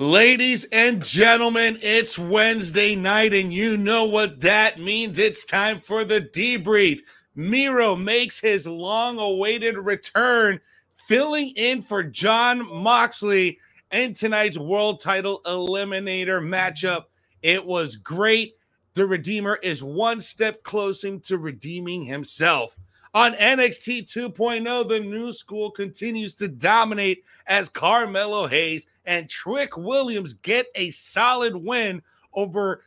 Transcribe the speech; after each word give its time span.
Ladies 0.00 0.64
and 0.72 1.04
gentlemen, 1.04 1.78
it's 1.82 2.18
Wednesday 2.18 2.96
night, 2.96 3.34
and 3.34 3.52
you 3.52 3.76
know 3.76 4.06
what 4.06 4.40
that 4.40 4.80
means. 4.80 5.18
It's 5.18 5.44
time 5.44 5.78
for 5.78 6.06
the 6.06 6.22
debrief. 6.22 7.00
Miro 7.34 7.94
makes 7.94 8.40
his 8.40 8.66
long 8.66 9.18
awaited 9.18 9.76
return, 9.76 10.58
filling 11.06 11.48
in 11.48 11.82
for 11.82 12.02
Jon 12.02 12.66
Moxley 12.74 13.58
in 13.92 14.14
tonight's 14.14 14.56
world 14.56 15.02
title 15.02 15.42
eliminator 15.44 16.40
matchup. 16.40 17.04
It 17.42 17.66
was 17.66 17.96
great. 17.96 18.54
The 18.94 19.06
Redeemer 19.06 19.58
is 19.62 19.84
one 19.84 20.22
step 20.22 20.62
closer 20.62 21.18
to 21.18 21.36
redeeming 21.36 22.06
himself. 22.06 22.74
On 23.12 23.34
NXT 23.34 24.10
2.0, 24.10 24.88
the 24.88 25.00
new 25.00 25.30
school 25.34 25.70
continues 25.70 26.34
to 26.36 26.48
dominate 26.48 27.22
as 27.46 27.68
Carmelo 27.68 28.46
Hayes 28.46 28.86
and 29.10 29.28
Trick 29.28 29.76
Williams 29.76 30.34
get 30.34 30.68
a 30.76 30.92
solid 30.92 31.56
win 31.56 32.00
over 32.32 32.84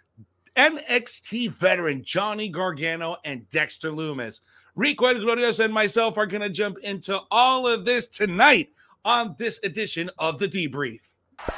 NXT 0.56 1.52
veteran 1.52 2.02
Johnny 2.06 2.48
Gargano 2.48 3.18
and 3.26 3.48
Dexter 3.50 3.92
Lumis. 3.92 4.40
Rico 4.74 5.08
El 5.08 5.16
Glorioso 5.16 5.66
and 5.66 5.74
myself 5.74 6.18
are 6.18 6.26
going 6.26 6.42
to 6.42 6.50
jump 6.50 6.78
into 6.80 7.20
all 7.30 7.68
of 7.68 7.84
this 7.84 8.08
tonight 8.08 8.70
on 9.04 9.36
this 9.38 9.60
edition 9.66 10.10
of 10.18 10.40
the 10.40 10.48
debrief. 10.48 11.02
Watch 11.40 11.52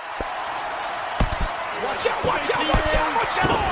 out, 2.08 2.26
watch 2.26 2.50
out, 2.50 2.68
watch 2.68 2.96
out, 2.96 3.16
watch 3.16 3.46
out! 3.46 3.66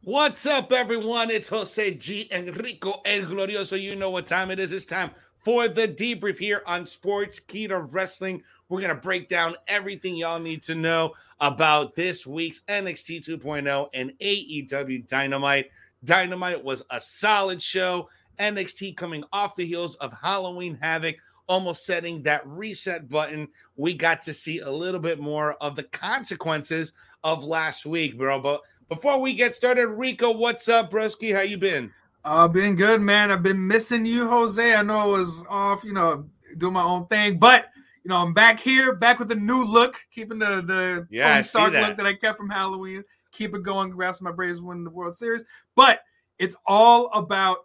What's 0.00 0.46
up, 0.46 0.72
everyone? 0.72 1.30
It's 1.30 1.48
Jose 1.48 1.92
G. 1.96 2.26
Enrico 2.32 3.02
El 3.04 3.26
Glorioso. 3.26 3.78
You 3.78 3.94
know 3.96 4.08
what 4.08 4.26
time 4.26 4.50
it 4.50 4.58
is. 4.58 4.72
It's 4.72 4.86
time 4.86 5.10
for 5.44 5.68
the 5.68 5.88
debrief 5.88 6.38
here 6.38 6.62
on 6.66 6.86
Sports 6.86 7.40
Sportskeeda 7.40 7.88
Wrestling. 7.92 8.42
We're 8.68 8.80
going 8.80 8.94
to 8.94 9.00
break 9.00 9.28
down 9.28 9.56
everything 9.66 10.16
y'all 10.16 10.38
need 10.38 10.62
to 10.62 10.74
know 10.74 11.14
about 11.40 11.94
this 11.94 12.26
week's 12.26 12.60
NXT 12.68 13.26
2.0 13.28 13.88
and 13.94 14.12
AEW 14.20 15.06
Dynamite. 15.06 15.70
Dynamite 16.04 16.62
was 16.62 16.84
a 16.90 17.00
solid 17.00 17.62
show. 17.62 18.08
NXT 18.38 18.96
coming 18.96 19.24
off 19.32 19.56
the 19.56 19.66
heels 19.66 19.94
of 19.96 20.12
Halloween 20.12 20.78
Havoc, 20.80 21.16
almost 21.48 21.84
setting 21.86 22.22
that 22.22 22.46
reset 22.46 23.08
button. 23.08 23.48
We 23.76 23.94
got 23.94 24.22
to 24.22 24.34
see 24.34 24.60
a 24.60 24.70
little 24.70 25.00
bit 25.00 25.18
more 25.18 25.54
of 25.54 25.76
the 25.76 25.82
consequences 25.84 26.92
of 27.24 27.42
last 27.42 27.84
week, 27.84 28.16
bro. 28.16 28.40
But 28.40 28.60
before 28.88 29.20
we 29.20 29.34
get 29.34 29.54
started, 29.54 29.88
Rico, 29.88 30.30
what's 30.30 30.68
up, 30.68 30.90
broski? 30.90 31.34
How 31.34 31.40
you 31.40 31.58
been? 31.58 31.92
I've 32.28 32.40
uh, 32.40 32.48
been 32.48 32.76
good, 32.76 33.00
man. 33.00 33.30
I've 33.30 33.42
been 33.42 33.66
missing 33.66 34.04
you, 34.04 34.28
Jose. 34.28 34.74
I 34.74 34.82
know 34.82 34.98
I 34.98 35.06
was 35.06 35.44
off, 35.48 35.82
you 35.82 35.94
know, 35.94 36.28
doing 36.58 36.74
my 36.74 36.82
own 36.82 37.06
thing, 37.06 37.38
but 37.38 37.70
you 38.04 38.10
know, 38.10 38.16
I'm 38.16 38.34
back 38.34 38.60
here, 38.60 38.94
back 38.94 39.18
with 39.18 39.32
a 39.32 39.34
new 39.34 39.64
look, 39.64 39.96
keeping 40.10 40.38
the 40.38 40.60
the 40.60 41.06
yeah, 41.08 41.30
Tony 41.30 41.42
Stark 41.42 41.72
that. 41.72 41.88
look 41.88 41.96
that 41.96 42.04
I 42.04 42.12
kept 42.12 42.36
from 42.36 42.50
Halloween. 42.50 43.02
Keep 43.32 43.54
it 43.54 43.62
going. 43.62 43.88
Congrats 43.88 44.18
to 44.18 44.24
my 44.24 44.32
Braves 44.32 44.60
winning 44.60 44.84
the 44.84 44.90
World 44.90 45.16
Series. 45.16 45.42
But 45.74 46.02
it's 46.38 46.54
all 46.66 47.10
about 47.14 47.60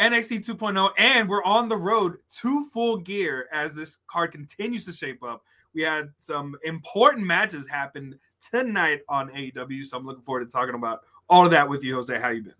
NXT 0.00 0.44
2.0, 0.48 0.90
and 0.98 1.28
we're 1.28 1.44
on 1.44 1.68
the 1.68 1.76
road 1.76 2.16
to 2.40 2.68
full 2.70 2.96
gear 2.96 3.48
as 3.52 3.72
this 3.76 3.98
card 4.08 4.32
continues 4.32 4.84
to 4.86 4.92
shape 4.92 5.22
up. 5.22 5.44
We 5.74 5.82
had 5.82 6.10
some 6.18 6.56
important 6.64 7.24
matches 7.24 7.68
happen 7.68 8.18
tonight 8.50 9.02
on 9.08 9.28
AEW, 9.28 9.86
so 9.86 9.96
I'm 9.96 10.06
looking 10.06 10.24
forward 10.24 10.44
to 10.44 10.50
talking 10.50 10.74
about 10.74 11.02
all 11.28 11.44
of 11.44 11.52
that 11.52 11.68
with 11.68 11.84
you, 11.84 11.94
Jose. 11.94 12.18
How 12.18 12.30
you 12.30 12.42
been? 12.42 12.54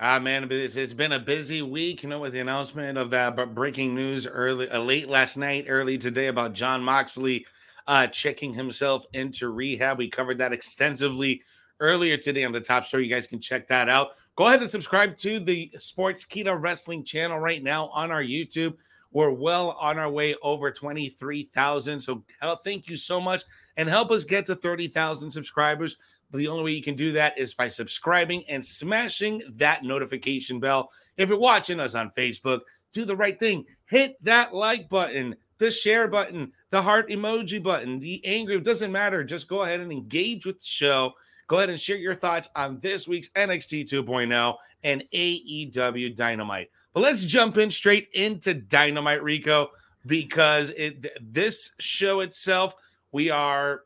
Ah, 0.00 0.20
man, 0.20 0.46
it's, 0.52 0.76
it's 0.76 0.92
been 0.92 1.10
a 1.10 1.18
busy 1.18 1.60
week, 1.60 2.04
you 2.04 2.08
know, 2.08 2.20
with 2.20 2.32
the 2.32 2.38
announcement 2.38 2.96
of 2.96 3.10
that 3.10 3.52
breaking 3.52 3.96
news 3.96 4.28
early, 4.28 4.70
uh, 4.70 4.78
late 4.78 5.08
last 5.08 5.36
night, 5.36 5.66
early 5.68 5.98
today 5.98 6.28
about 6.28 6.52
Jon 6.52 6.80
Moxley 6.84 7.44
uh, 7.88 8.06
checking 8.06 8.54
himself 8.54 9.04
into 9.12 9.48
rehab. 9.48 9.98
We 9.98 10.08
covered 10.08 10.38
that 10.38 10.52
extensively 10.52 11.42
earlier 11.80 12.16
today 12.16 12.44
on 12.44 12.52
the 12.52 12.60
top 12.60 12.84
story. 12.84 13.06
You 13.08 13.12
guys 13.12 13.26
can 13.26 13.40
check 13.40 13.66
that 13.68 13.88
out. 13.88 14.10
Go 14.36 14.46
ahead 14.46 14.60
and 14.60 14.70
subscribe 14.70 15.16
to 15.16 15.40
the 15.40 15.68
Sportskeeda 15.76 16.56
Wrestling 16.60 17.02
channel 17.02 17.40
right 17.40 17.60
now 17.62 17.88
on 17.88 18.12
our 18.12 18.22
YouTube. 18.22 18.76
We're 19.10 19.32
well 19.32 19.76
on 19.80 19.98
our 19.98 20.10
way 20.10 20.36
over 20.42 20.70
23,000. 20.70 22.00
So 22.00 22.22
thank 22.62 22.88
you 22.88 22.96
so 22.96 23.20
much 23.20 23.42
and 23.76 23.88
help 23.88 24.12
us 24.12 24.22
get 24.22 24.46
to 24.46 24.54
30,000 24.54 25.32
subscribers. 25.32 25.96
But 26.30 26.38
the 26.38 26.48
only 26.48 26.64
way 26.64 26.72
you 26.72 26.82
can 26.82 26.96
do 26.96 27.12
that 27.12 27.38
is 27.38 27.54
by 27.54 27.68
subscribing 27.68 28.44
and 28.48 28.64
smashing 28.64 29.42
that 29.56 29.82
notification 29.82 30.60
bell. 30.60 30.90
If 31.16 31.28
you're 31.28 31.38
watching 31.38 31.80
us 31.80 31.94
on 31.94 32.10
Facebook, 32.10 32.60
do 32.92 33.04
the 33.04 33.16
right 33.16 33.38
thing. 33.38 33.64
Hit 33.86 34.22
that 34.24 34.54
like 34.54 34.88
button, 34.88 35.36
the 35.58 35.70
share 35.70 36.08
button, 36.08 36.52
the 36.70 36.82
heart 36.82 37.08
emoji 37.08 37.62
button, 37.62 37.98
the 37.98 38.24
angry, 38.26 38.56
it 38.56 38.64
doesn't 38.64 38.92
matter. 38.92 39.24
Just 39.24 39.48
go 39.48 39.62
ahead 39.62 39.80
and 39.80 39.90
engage 39.90 40.44
with 40.44 40.58
the 40.58 40.66
show. 40.66 41.12
Go 41.46 41.56
ahead 41.56 41.70
and 41.70 41.80
share 41.80 41.96
your 41.96 42.14
thoughts 42.14 42.48
on 42.54 42.78
this 42.80 43.08
week's 43.08 43.30
NXT 43.30 43.90
2.0 43.90 44.56
and 44.84 45.02
AEW 45.12 46.14
Dynamite. 46.14 46.70
But 46.92 47.00
let's 47.00 47.24
jump 47.24 47.56
in 47.56 47.70
straight 47.70 48.08
into 48.12 48.52
Dynamite, 48.52 49.22
Rico, 49.22 49.70
because 50.04 50.70
it, 50.70 51.06
this 51.32 51.72
show 51.78 52.20
itself, 52.20 52.74
we 53.12 53.30
are 53.30 53.82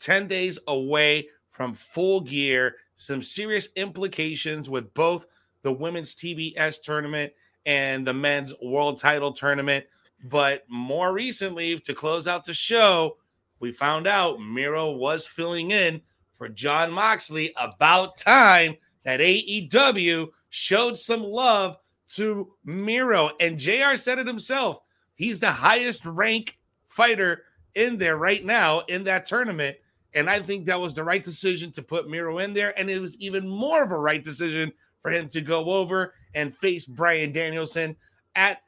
10 0.00 0.26
days 0.26 0.58
away 0.66 1.28
from 1.54 1.72
full 1.72 2.20
gear, 2.20 2.74
some 2.96 3.22
serious 3.22 3.68
implications 3.76 4.68
with 4.68 4.92
both 4.92 5.26
the 5.62 5.72
women's 5.72 6.14
TBS 6.14 6.82
tournament 6.82 7.32
and 7.64 8.04
the 8.04 8.12
men's 8.12 8.52
world 8.60 8.98
title 9.00 9.32
tournament. 9.32 9.86
But 10.24 10.64
more 10.68 11.12
recently, 11.12 11.78
to 11.78 11.94
close 11.94 12.26
out 12.26 12.44
the 12.44 12.54
show, 12.54 13.18
we 13.60 13.70
found 13.70 14.08
out 14.08 14.40
Miro 14.40 14.90
was 14.90 15.26
filling 15.26 15.70
in 15.70 16.02
for 16.36 16.48
Jon 16.48 16.92
Moxley. 16.92 17.54
About 17.56 18.16
time 18.16 18.76
that 19.04 19.20
AEW 19.20 20.30
showed 20.50 20.98
some 20.98 21.22
love 21.22 21.76
to 22.10 22.52
Miro. 22.64 23.30
And 23.38 23.58
JR 23.58 23.96
said 23.96 24.18
it 24.18 24.26
himself. 24.26 24.80
He's 25.14 25.38
the 25.38 25.52
highest 25.52 26.04
rank 26.04 26.58
fighter 26.84 27.44
in 27.76 27.96
there 27.96 28.16
right 28.16 28.44
now 28.44 28.80
in 28.80 29.04
that 29.04 29.26
tournament. 29.26 29.76
And 30.14 30.30
I 30.30 30.40
think 30.40 30.66
that 30.66 30.80
was 30.80 30.94
the 30.94 31.04
right 31.04 31.22
decision 31.22 31.72
to 31.72 31.82
put 31.82 32.08
Miro 32.08 32.38
in 32.38 32.52
there. 32.52 32.78
And 32.78 32.88
it 32.88 33.00
was 33.00 33.16
even 33.18 33.48
more 33.48 33.82
of 33.82 33.92
a 33.92 33.98
right 33.98 34.22
decision 34.22 34.72
for 35.02 35.10
him 35.10 35.28
to 35.30 35.40
go 35.40 35.64
over 35.64 36.14
and 36.34 36.56
face 36.56 36.86
Bryan 36.86 37.32
Danielson 37.32 37.96
at 38.36 38.62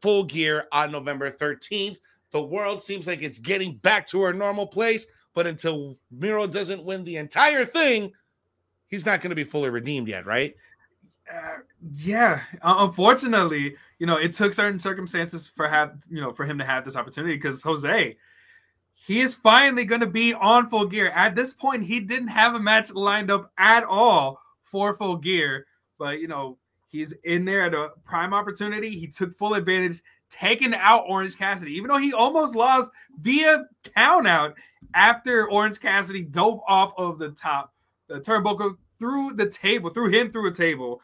full 0.00 0.24
gear 0.24 0.66
on 0.72 0.92
November 0.92 1.30
13th. 1.30 1.96
The 2.32 2.42
world 2.42 2.82
seems 2.82 3.06
like 3.06 3.22
it's 3.22 3.38
getting 3.38 3.76
back 3.76 4.06
to 4.08 4.22
our 4.22 4.32
normal 4.32 4.66
place, 4.66 5.06
but 5.34 5.46
until 5.46 5.98
Miro 6.10 6.46
doesn't 6.46 6.84
win 6.84 7.04
the 7.04 7.16
entire 7.16 7.64
thing, 7.64 8.12
he's 8.86 9.06
not 9.06 9.20
going 9.20 9.30
to 9.30 9.36
be 9.36 9.44
fully 9.44 9.70
redeemed 9.70 10.08
yet, 10.08 10.26
right? 10.26 10.54
Uh, 11.32 11.58
yeah, 11.92 12.40
uh, 12.62 12.76
unfortunately, 12.78 13.76
you 13.98 14.06
know, 14.06 14.16
it 14.16 14.32
took 14.32 14.52
certain 14.52 14.78
circumstances 14.78 15.46
for 15.46 15.68
have 15.68 16.02
you 16.10 16.20
know 16.20 16.32
for 16.32 16.44
him 16.44 16.58
to 16.58 16.64
have 16.64 16.84
this 16.84 16.96
opportunity 16.96 17.34
because 17.34 17.62
Jose, 17.62 18.16
he 19.10 19.22
is 19.22 19.34
finally 19.34 19.84
going 19.84 20.02
to 20.02 20.06
be 20.06 20.34
on 20.34 20.68
full 20.68 20.86
gear. 20.86 21.08
At 21.08 21.34
this 21.34 21.52
point, 21.52 21.82
he 21.82 21.98
didn't 21.98 22.28
have 22.28 22.54
a 22.54 22.60
match 22.60 22.92
lined 22.92 23.28
up 23.28 23.50
at 23.58 23.82
all 23.82 24.40
for 24.62 24.94
full 24.94 25.16
gear, 25.16 25.66
but 25.98 26.20
you 26.20 26.28
know, 26.28 26.58
he's 26.86 27.12
in 27.24 27.44
there 27.44 27.62
at 27.62 27.74
a 27.74 27.88
prime 28.04 28.32
opportunity. 28.32 28.96
He 28.96 29.08
took 29.08 29.34
full 29.34 29.54
advantage, 29.54 30.00
taking 30.30 30.74
out 30.74 31.06
Orange 31.08 31.36
Cassidy, 31.36 31.72
even 31.72 31.88
though 31.88 31.98
he 31.98 32.12
almost 32.12 32.54
lost 32.54 32.92
via 33.20 33.64
count 33.96 34.28
out 34.28 34.54
after 34.94 35.50
Orange 35.50 35.80
Cassidy 35.80 36.22
dove 36.22 36.60
off 36.68 36.92
of 36.96 37.18
the 37.18 37.30
top, 37.30 37.74
the 38.06 38.20
turnbuckle 38.20 38.76
through 39.00 39.32
the 39.32 39.48
table, 39.48 39.90
threw 39.90 40.08
him 40.08 40.30
through 40.30 40.50
a 40.50 40.54
table. 40.54 41.00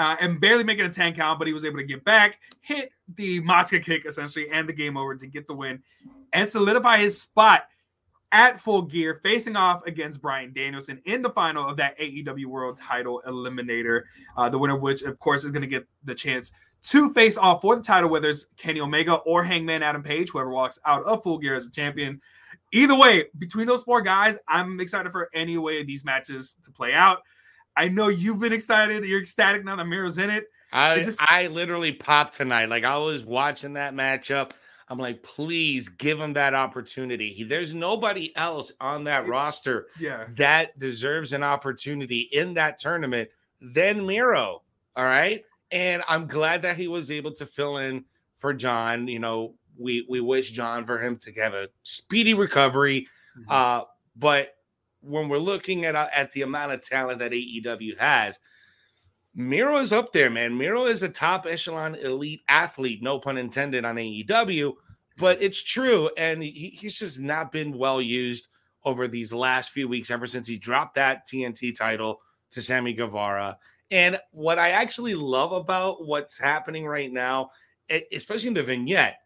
Uh, 0.00 0.16
and 0.18 0.40
barely 0.40 0.64
making 0.64 0.86
a 0.86 0.88
10 0.88 1.14
count, 1.14 1.38
but 1.38 1.46
he 1.46 1.52
was 1.52 1.66
able 1.66 1.76
to 1.76 1.84
get 1.84 2.02
back, 2.06 2.38
hit 2.62 2.90
the 3.16 3.38
Machka 3.42 3.84
kick 3.84 4.06
essentially, 4.06 4.48
and 4.50 4.66
the 4.66 4.72
game 4.72 4.96
over 4.96 5.14
to 5.14 5.26
get 5.26 5.46
the 5.46 5.52
win 5.52 5.82
and 6.32 6.48
solidify 6.48 6.96
his 6.96 7.20
spot 7.20 7.64
at 8.32 8.58
full 8.58 8.80
gear, 8.80 9.20
facing 9.22 9.56
off 9.56 9.84
against 9.86 10.22
Bryan 10.22 10.54
Danielson 10.54 11.02
in 11.04 11.20
the 11.20 11.28
final 11.28 11.68
of 11.68 11.76
that 11.76 11.98
AEW 11.98 12.46
World 12.46 12.78
Title 12.78 13.20
Eliminator. 13.26 14.04
Uh, 14.38 14.48
the 14.48 14.56
winner 14.56 14.76
of 14.76 14.80
which, 14.80 15.02
of 15.02 15.18
course, 15.18 15.44
is 15.44 15.50
going 15.50 15.60
to 15.60 15.68
get 15.68 15.86
the 16.04 16.14
chance 16.14 16.50
to 16.84 17.12
face 17.12 17.36
off 17.36 17.60
for 17.60 17.76
the 17.76 17.82
title, 17.82 18.08
whether 18.08 18.30
it's 18.30 18.46
Kenny 18.56 18.80
Omega 18.80 19.16
or 19.16 19.44
Hangman 19.44 19.82
Adam 19.82 20.02
Page, 20.02 20.30
whoever 20.30 20.48
walks 20.48 20.78
out 20.86 21.04
of 21.04 21.22
full 21.22 21.36
gear 21.36 21.54
as 21.54 21.66
a 21.66 21.70
champion. 21.70 22.22
Either 22.72 22.94
way, 22.96 23.24
between 23.38 23.66
those 23.66 23.82
four 23.82 24.00
guys, 24.00 24.38
I'm 24.48 24.80
excited 24.80 25.12
for 25.12 25.28
any 25.34 25.58
way 25.58 25.82
these 25.84 26.06
matches 26.06 26.56
to 26.62 26.70
play 26.70 26.94
out. 26.94 27.18
I 27.76 27.88
know 27.88 28.08
you've 28.08 28.40
been 28.40 28.52
excited. 28.52 29.04
You're 29.04 29.20
ecstatic 29.20 29.64
now 29.64 29.76
that 29.76 29.86
Miro's 29.86 30.18
in 30.18 30.30
it. 30.30 30.46
I, 30.72 31.02
just, 31.02 31.20
I 31.22 31.48
literally 31.48 31.92
popped 31.92 32.36
tonight. 32.36 32.68
Like 32.68 32.84
I 32.84 32.96
was 32.98 33.24
watching 33.24 33.74
that 33.74 33.94
matchup. 33.94 34.52
I'm 34.88 34.98
like, 34.98 35.22
please 35.22 35.88
give 35.88 36.18
him 36.18 36.32
that 36.32 36.52
opportunity. 36.52 37.32
He, 37.32 37.44
there's 37.44 37.72
nobody 37.72 38.34
else 38.36 38.72
on 38.80 39.04
that 39.04 39.28
roster 39.28 39.86
yeah. 39.98 40.26
that 40.34 40.78
deserves 40.78 41.32
an 41.32 41.44
opportunity 41.44 42.28
in 42.32 42.54
that 42.54 42.78
tournament 42.80 43.30
than 43.60 44.04
Miro. 44.04 44.62
All 44.96 45.04
right. 45.04 45.44
And 45.70 46.02
I'm 46.08 46.26
glad 46.26 46.62
that 46.62 46.76
he 46.76 46.88
was 46.88 47.10
able 47.10 47.32
to 47.34 47.46
fill 47.46 47.78
in 47.78 48.04
for 48.36 48.52
Jon. 48.52 49.06
you 49.06 49.20
know, 49.20 49.54
we 49.78 50.06
we 50.08 50.20
wish 50.20 50.50
Jon 50.50 50.84
for 50.84 50.98
him 50.98 51.16
to 51.18 51.32
have 51.34 51.54
a 51.54 51.68
speedy 51.84 52.34
recovery. 52.34 53.06
Mhm. 53.38 53.44
Uh, 53.48 53.84
but 54.16 54.56
when 55.02 55.28
we're 55.28 55.38
looking 55.38 55.84
at 55.84 55.96
uh, 55.96 56.08
at 56.14 56.32
the 56.32 56.42
amount 56.42 56.72
of 56.72 56.82
talent 56.82 57.18
that 57.18 57.32
AEW 57.32 57.98
has, 57.98 58.38
Miro 59.34 59.76
is 59.76 59.92
up 59.92 60.12
there, 60.12 60.30
man. 60.30 60.56
Miro 60.56 60.86
is 60.86 61.02
a 61.02 61.08
top 61.08 61.46
echelon 61.46 61.94
elite 61.94 62.42
athlete, 62.48 63.02
no 63.02 63.18
pun 63.18 63.38
intended 63.38 63.84
on 63.84 63.96
AEW, 63.96 64.74
but 65.16 65.40
it's 65.42 65.62
true, 65.62 66.10
and 66.16 66.42
he, 66.42 66.68
he's 66.68 66.98
just 66.98 67.20
not 67.20 67.52
been 67.52 67.76
well 67.76 68.02
used 68.02 68.48
over 68.84 69.06
these 69.06 69.32
last 69.32 69.70
few 69.70 69.88
weeks, 69.88 70.10
ever 70.10 70.26
since 70.26 70.48
he 70.48 70.56
dropped 70.56 70.94
that 70.94 71.26
TNT 71.26 71.74
title 71.76 72.20
to 72.50 72.62
Sammy 72.62 72.92
Guevara. 72.92 73.58
And 73.90 74.18
what 74.30 74.58
I 74.58 74.70
actually 74.70 75.14
love 75.14 75.52
about 75.52 76.06
what's 76.06 76.38
happening 76.38 76.86
right 76.86 77.12
now, 77.12 77.50
especially 78.12 78.48
in 78.48 78.54
the 78.54 78.62
vignette, 78.62 79.18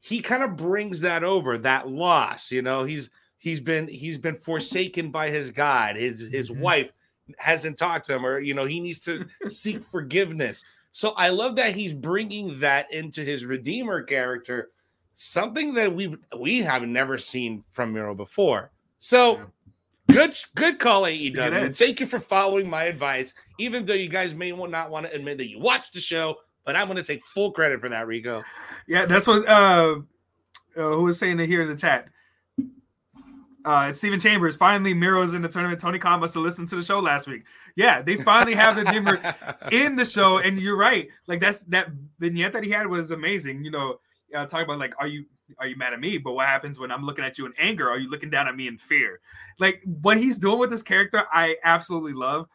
he 0.00 0.20
kind 0.20 0.42
of 0.42 0.56
brings 0.56 1.00
that 1.00 1.22
over 1.24 1.58
that 1.58 1.88
loss. 1.88 2.50
You 2.50 2.62
know, 2.62 2.84
he's 2.84 3.10
he's 3.46 3.60
been 3.60 3.86
he's 3.86 4.18
been 4.18 4.34
forsaken 4.34 5.12
by 5.12 5.30
his 5.30 5.52
God. 5.52 5.94
His 5.94 6.32
his 6.32 6.50
Mhm. 6.50 6.58
wife 6.58 6.92
hasn't 7.38 7.78
talked 7.78 8.06
to 8.06 8.16
him, 8.16 8.26
or 8.26 8.40
you 8.40 8.54
know, 8.54 8.64
he 8.64 8.80
needs 8.80 8.98
to 9.02 9.24
seek 9.46 9.84
forgiveness. 9.84 10.64
So 10.90 11.10
I 11.10 11.28
love 11.28 11.54
that 11.56 11.76
he's 11.76 11.94
bringing 11.94 12.58
that 12.58 12.92
into 12.92 13.20
his 13.22 13.44
redeemer 13.44 14.02
character, 14.02 14.70
something 15.14 15.74
that 15.74 15.94
we 15.94 16.16
we 16.36 16.58
have 16.62 16.82
never 16.82 17.18
seen 17.18 17.62
from 17.68 17.92
Miro 17.92 18.14
before. 18.14 18.72
So. 18.98 19.36
Yeah. 19.36 19.44
Good, 20.08 20.40
good 20.54 20.78
call, 20.78 21.02
AEW. 21.02 21.74
Thank 21.76 21.98
you 21.98 22.06
for 22.06 22.20
following 22.20 22.70
my 22.70 22.84
advice, 22.84 23.34
even 23.58 23.84
though 23.84 23.92
you 23.92 24.08
guys 24.08 24.34
may 24.34 24.52
not 24.52 24.88
want 24.88 25.04
to 25.04 25.12
admit 25.12 25.36
that 25.38 25.50
you 25.50 25.58
watched 25.58 25.94
the 25.94 26.00
show, 26.00 26.36
but 26.64 26.76
I'm 26.76 26.86
going 26.86 26.96
to 26.96 27.02
take 27.02 27.24
full 27.24 27.50
credit 27.50 27.80
for 27.80 27.88
that, 27.88 28.06
Rico. 28.06 28.44
Yeah, 28.86 29.04
that's 29.04 29.26
what 29.26 29.46
uh, 29.48 29.96
uh 30.76 30.90
who 30.94 31.02
was 31.02 31.18
saying 31.18 31.40
it 31.40 31.48
here 31.48 31.60
in 31.60 31.68
the 31.68 31.74
chat. 31.74 32.06
Uh, 33.66 33.88
it's 33.90 33.98
Steven 33.98 34.20
Chambers. 34.20 34.54
Finally, 34.54 34.94
Miro's 34.94 35.34
in 35.34 35.42
the 35.42 35.48
tournament. 35.48 35.80
Tony 35.80 35.98
Khan 35.98 36.20
must 36.20 36.34
have 36.34 36.44
listened 36.44 36.68
to 36.68 36.76
the 36.76 36.84
show 36.84 37.00
last 37.00 37.26
week. 37.26 37.42
Yeah, 37.74 38.00
they 38.00 38.16
finally 38.16 38.54
have 38.54 38.76
the 38.76 38.84
Jimmer 38.84 39.72
in 39.72 39.96
the 39.96 40.04
show, 40.04 40.38
and 40.38 40.60
you're 40.60 40.76
right. 40.76 41.08
Like 41.26 41.40
that's 41.40 41.64
that 41.64 41.88
vignette 42.20 42.52
that 42.52 42.62
he 42.62 42.70
had 42.70 42.86
was 42.86 43.10
amazing. 43.10 43.64
You 43.64 43.72
know, 43.72 43.96
uh, 44.32 44.46
talk 44.46 44.62
about 44.62 44.78
like, 44.78 44.94
are 45.00 45.08
you 45.08 45.24
are 45.58 45.66
you 45.66 45.74
mad 45.74 45.92
at 45.92 45.98
me? 45.98 46.16
But 46.16 46.34
what 46.34 46.46
happens 46.46 46.78
when 46.78 46.92
I'm 46.92 47.02
looking 47.02 47.24
at 47.24 47.38
you 47.38 47.46
in 47.46 47.52
anger? 47.58 47.90
Are 47.90 47.98
you 47.98 48.08
looking 48.08 48.30
down 48.30 48.46
at 48.46 48.54
me 48.54 48.68
in 48.68 48.78
fear? 48.78 49.18
Like 49.58 49.82
what 49.84 50.16
he's 50.16 50.38
doing 50.38 50.60
with 50.60 50.70
this 50.70 50.82
character, 50.84 51.24
I 51.32 51.56
absolutely 51.64 52.12
love. 52.12 52.46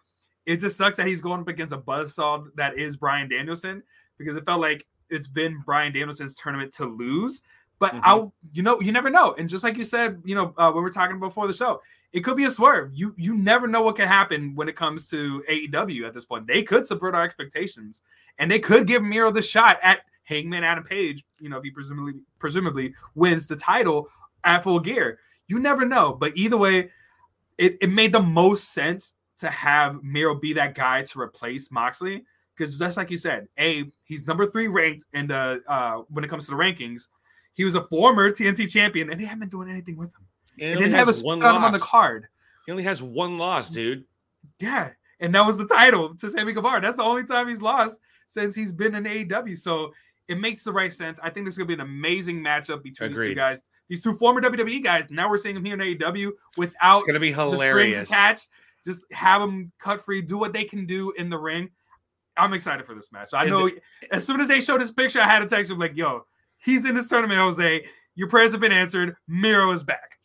It 0.46 0.62
just 0.62 0.78
sucks 0.78 0.96
that 0.96 1.08
he's 1.08 1.20
going 1.20 1.42
up 1.42 1.48
against 1.50 1.74
a 1.74 1.78
buzzsaw 1.78 2.46
that 2.56 2.78
is 2.78 2.96
Bryan 2.96 3.28
Danielson 3.28 3.84
because 4.18 4.38
it 4.38 4.46
felt 4.46 4.62
like 4.62 4.86
it's 5.10 5.28
been 5.28 5.60
Bryan 5.66 5.92
Danielson's 5.92 6.36
tournament 6.36 6.74
to 6.76 6.86
lose. 6.86 7.42
But 7.82 7.94
Mhm. 7.96 8.02
I'll, 8.04 8.34
you 8.54 8.62
know, 8.62 8.80
you 8.80 8.92
never 8.92 9.10
know. 9.10 9.34
And 9.40 9.50
just 9.50 9.64
like 9.64 9.76
you 9.76 9.84
said, 9.84 10.22
you 10.24 10.36
know, 10.36 10.54
uh, 10.56 10.68
when 10.72 10.76
we 10.76 10.82
we're 10.82 10.92
talking 10.92 11.20
before 11.20 11.48
the 11.48 11.54
show, 11.54 11.82
it 12.14 12.20
could 12.20 12.38
be 12.38 12.46
a 12.46 12.50
swerve. 12.52 12.92
You 12.94 13.16
you 13.18 13.34
never 13.34 13.68
know 13.68 13.82
what 13.82 13.96
can 13.96 14.08
happen 14.08 14.54
when 14.54 14.70
it 14.70 14.76
comes 14.76 15.10
to 15.10 15.44
AEW 15.50 16.06
at 16.06 16.14
this 16.14 16.24
point. 16.24 16.46
They 16.46 16.62
could 16.62 16.86
subvert 16.86 17.16
our 17.16 17.24
expectations, 17.24 18.04
and 18.38 18.52
they 18.52 18.60
could 18.60 18.86
give 18.86 19.02
Miro 19.02 19.32
the 19.32 19.42
shot 19.42 19.80
at 19.82 20.02
Hangman 20.26 20.64
Adam 20.64 20.84
Page. 20.84 21.26
You 21.40 21.50
know, 21.50 21.58
if 21.58 21.64
he 21.64 21.72
presumably 21.72 22.14
presumably 22.38 22.94
wins 23.16 23.48
the 23.48 23.56
title 23.56 24.10
at 24.44 24.62
Full 24.62 24.80
Gear. 24.80 25.18
You 25.48 25.58
never 25.60 25.84
know. 25.84 26.14
But 26.14 26.38
either 26.38 26.58
way, 26.58 26.92
it, 27.58 27.80
it 27.82 27.90
made 27.90 28.12
the 28.12 28.22
most 28.22 28.74
sense 28.74 29.16
to 29.40 29.50
have 29.50 30.04
Miro 30.04 30.36
be 30.36 30.54
that 30.54 30.76
guy 30.76 31.02
to 31.02 31.20
replace 31.20 31.72
Moxley 31.72 32.26
because 32.56 32.78
just 32.78 32.96
like 32.96 33.10
you 33.10 33.18
said, 33.18 33.48
a 33.58 33.86
he's 34.04 34.28
number 34.28 34.46
three 34.46 34.68
ranked 34.68 35.06
in 35.14 35.26
the 35.26 35.64
uh 35.68 36.04
when 36.10 36.24
it 36.24 36.28
comes 36.28 36.46
to 36.46 36.52
the 36.52 36.58
rankings. 36.58 37.08
He 37.54 37.64
was 37.66 37.76
a 37.76 37.84
former 37.84 38.32
TNT 38.32 38.70
champion, 38.72 39.10
and 39.12 39.20
they 39.20 39.26
haven't 39.26 39.40
been 39.40 39.50
doing 39.50 39.70
anything 39.70 39.98
with 39.98 40.14
him. 40.16 40.26
He 40.58 40.66
They 40.68 40.74
didn't 40.74 40.94
have 40.94 41.08
a 41.08 41.12
has 41.12 41.24
one 41.24 41.44
on 41.44 41.56
him 41.56 41.64
on 41.64 41.72
the 41.72 41.80
card. 41.80 42.28
He 42.66 42.72
only 42.72 42.84
has 42.84 43.02
one 43.02 43.38
loss, 43.38 43.70
dude. 43.70 44.06
Yeah, 44.60 44.92
and 45.20 45.34
that 45.36 45.46
was 45.46 45.58
the 45.58 45.66
title 45.68 46.16
to 46.16 46.30
Sammy 46.32 46.54
Guevara. 46.54 46.82
That's 46.82 46.98
the 46.98 47.04
only 47.04 47.24
time 47.24 47.48
he's 47.48 47.62
lost 47.62 48.00
since 48.28 48.56
he's 48.56 48.72
been 48.72 48.96
in 48.96 49.04
AEW. 49.04 49.58
So 49.58 49.94
it 50.28 50.40
makes 50.40 50.64
the 50.64 50.72
right 50.72 50.94
sense. 50.94 51.20
I 51.22 51.30
think 51.30 51.46
this 51.46 51.56
is 51.56 51.58
gonna 51.58 51.68
be 51.68 51.74
an 51.74 51.80
amazing 51.82 52.40
matchup 52.42 52.84
between 52.84 53.10
these 53.14 53.18
two 53.20 53.36
guys. 53.36 53.62
These 53.90 54.04
two 54.04 54.14
former 54.16 54.40
WWE 54.42 54.82
guys. 54.84 55.10
Now 55.12 55.30
we're 55.30 55.38
seeing 55.38 55.56
them 55.56 55.66
here 55.66 55.74
in 55.74 55.82
AEW 55.82 56.32
without 56.58 57.00
It's 57.00 57.08
gonna 57.08 57.20
be 57.20 57.32
the 57.32 57.58
strings 57.58 57.58
hilarious. 57.68 58.10
attached. 58.10 58.50
Just 58.86 59.04
have 59.12 59.42
them 59.42 59.72
cut 59.80 60.02
free, 60.02 60.22
do 60.22 60.38
what 60.38 60.54
they 60.54 60.64
can 60.64 60.86
do 60.86 61.12
in 61.12 61.30
the 61.30 61.38
ring. 61.38 61.70
I'm 62.38 62.54
excited 62.54 62.86
for 62.86 62.96
this 62.96 63.12
match. 63.12 63.34
I 63.34 63.42
And 63.42 63.50
know 63.52 63.70
as 64.12 64.26
soon 64.26 64.40
as 64.40 64.48
they 64.48 64.62
showed 64.62 64.80
this 64.82 64.92
picture, 64.92 65.20
I 65.20 65.26
had 65.28 65.40
to 65.40 65.48
text 65.48 65.70
him 65.70 65.78
like, 65.78 65.96
"Yo, 65.96 66.26
he's 66.64 66.86
in 66.86 66.96
this 66.96 67.08
tournament, 67.08 67.40
Jose. 67.40 67.86
Your 68.16 68.28
prayers 68.28 68.52
have 68.52 68.62
been 68.62 68.72
answered. 68.72 69.16
Miro 69.28 69.72
is 69.72 69.84
back." 69.84 70.18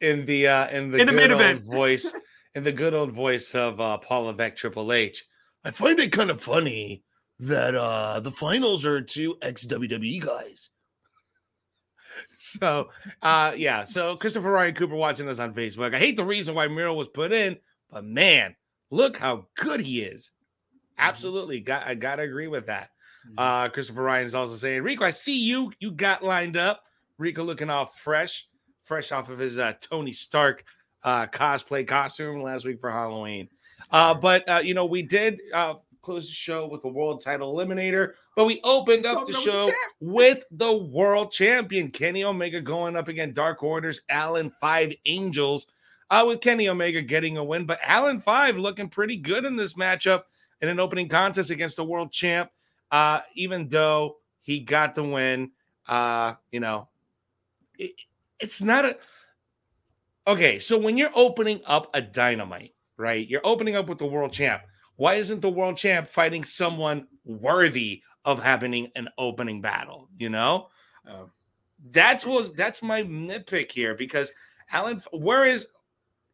in 0.00 0.26
the 0.26 0.46
uh 0.48 0.68
in 0.68 0.90
the 0.90 0.98
In 0.98 1.06
the 1.06 1.12
good 1.12 1.16
main 1.16 1.30
old 1.32 1.40
event. 1.40 1.64
voice 1.64 2.12
in 2.54 2.64
the 2.64 2.72
good 2.72 2.92
old 2.94 3.12
voice 3.12 3.54
of 3.54 3.80
uh 3.80 3.98
Paul 3.98 4.24
Levesque 4.24 4.56
Triple 4.56 4.92
H. 4.92 5.24
I 5.64 5.70
find 5.70 5.98
it 6.00 6.10
kind 6.12 6.30
of 6.30 6.40
funny 6.40 7.04
that 7.38 7.74
uh 7.74 8.20
the 8.20 8.32
finals 8.32 8.84
are 8.84 9.00
two 9.00 9.36
ex 9.42 9.64
WWE 9.66 10.20
guys. 10.20 10.70
So 12.38 12.88
uh 13.22 13.52
yeah, 13.56 13.84
so 13.84 14.16
Christopher 14.16 14.50
Ryan 14.50 14.74
Cooper 14.74 14.96
watching 14.96 15.26
this 15.26 15.38
on 15.38 15.54
Facebook. 15.54 15.94
I 15.94 15.98
hate 15.98 16.16
the 16.16 16.24
reason 16.24 16.54
why 16.54 16.66
Miro 16.68 16.94
was 16.94 17.08
put 17.08 17.32
in, 17.32 17.58
but 17.90 18.04
man, 18.04 18.56
look 18.90 19.16
how 19.16 19.46
good 19.56 19.80
he 19.80 20.00
is. 20.02 20.32
Absolutely, 20.98 21.60
got 21.60 21.86
I 21.86 21.94
gotta 21.94 22.22
agree 22.22 22.48
with 22.48 22.66
that. 22.66 22.90
Uh, 23.36 23.68
Christopher 23.68 24.02
Ryan 24.02 24.26
is 24.26 24.34
also 24.34 24.56
saying, 24.56 24.82
Rico, 24.82 25.04
I 25.04 25.10
see 25.10 25.38
you. 25.38 25.72
You 25.78 25.92
got 25.92 26.22
lined 26.22 26.56
up. 26.56 26.84
Rico 27.18 27.42
looking 27.42 27.70
all 27.70 27.86
fresh, 27.86 28.46
fresh 28.82 29.12
off 29.12 29.28
of 29.28 29.38
his 29.38 29.58
uh, 29.58 29.74
Tony 29.80 30.12
Stark 30.12 30.64
uh, 31.04 31.26
cosplay 31.26 31.86
costume 31.86 32.42
last 32.42 32.64
week 32.64 32.80
for 32.80 32.90
Halloween. 32.90 33.48
Uh, 33.90 34.14
but 34.14 34.48
uh, 34.48 34.60
you 34.62 34.74
know, 34.74 34.84
we 34.84 35.02
did 35.02 35.40
uh, 35.54 35.74
close 36.02 36.26
the 36.26 36.34
show 36.34 36.66
with 36.66 36.82
the 36.82 36.88
world 36.88 37.22
title 37.22 37.54
eliminator, 37.54 38.12
but 38.36 38.46
we 38.46 38.60
opened 38.64 39.06
up 39.06 39.26
the 39.26 39.32
with 39.32 39.36
the 39.36 39.50
show 39.50 39.70
with 40.00 40.44
the 40.50 40.76
world 40.76 41.32
champion 41.32 41.90
Kenny 41.90 42.24
Omega 42.24 42.60
going 42.60 42.96
up 42.96 43.08
against 43.08 43.34
Dark 43.34 43.62
Orders, 43.62 44.02
Alan 44.08 44.50
Five 44.60 44.94
Angels. 45.06 45.66
Uh, 46.12 46.24
with 46.26 46.40
Kenny 46.40 46.68
Omega 46.68 47.00
getting 47.00 47.36
a 47.36 47.44
win, 47.44 47.64
but 47.64 47.78
Alan 47.84 48.20
Five 48.20 48.56
looking 48.56 48.88
pretty 48.88 49.16
good 49.16 49.44
in 49.44 49.54
this 49.54 49.74
matchup 49.74 50.24
in 50.60 50.68
an 50.68 50.80
opening 50.80 51.08
contest 51.08 51.50
against 51.50 51.76
the 51.76 51.84
world 51.84 52.10
champ 52.10 52.50
uh, 52.90 53.20
even 53.34 53.68
though 53.68 54.16
he 54.42 54.60
got 54.60 54.94
the 54.94 55.04
win, 55.04 55.50
uh, 55.88 56.34
you 56.52 56.60
know, 56.60 56.88
it, 57.78 57.92
it's 58.38 58.60
not 58.62 58.84
a 58.84 58.96
okay. 60.26 60.58
So 60.58 60.78
when 60.78 60.96
you're 60.96 61.10
opening 61.14 61.60
up 61.66 61.88
a 61.94 62.02
dynamite, 62.02 62.74
right? 62.96 63.26
You're 63.28 63.40
opening 63.44 63.76
up 63.76 63.88
with 63.88 63.98
the 63.98 64.06
world 64.06 64.32
champ. 64.32 64.62
Why 64.96 65.14
isn't 65.14 65.40
the 65.40 65.50
world 65.50 65.76
champ 65.76 66.08
fighting 66.08 66.44
someone 66.44 67.06
worthy 67.24 68.02
of 68.24 68.42
having 68.42 68.90
an 68.96 69.08
opening 69.18 69.60
battle? 69.60 70.08
You 70.18 70.28
know, 70.28 70.68
Oh. 71.08 71.30
that's 71.90 72.26
was 72.26 72.52
that's 72.52 72.82
my 72.82 73.02
nitpick 73.02 73.72
here 73.72 73.94
because 73.94 74.30
Alan, 74.70 75.02
where 75.12 75.46
is 75.46 75.66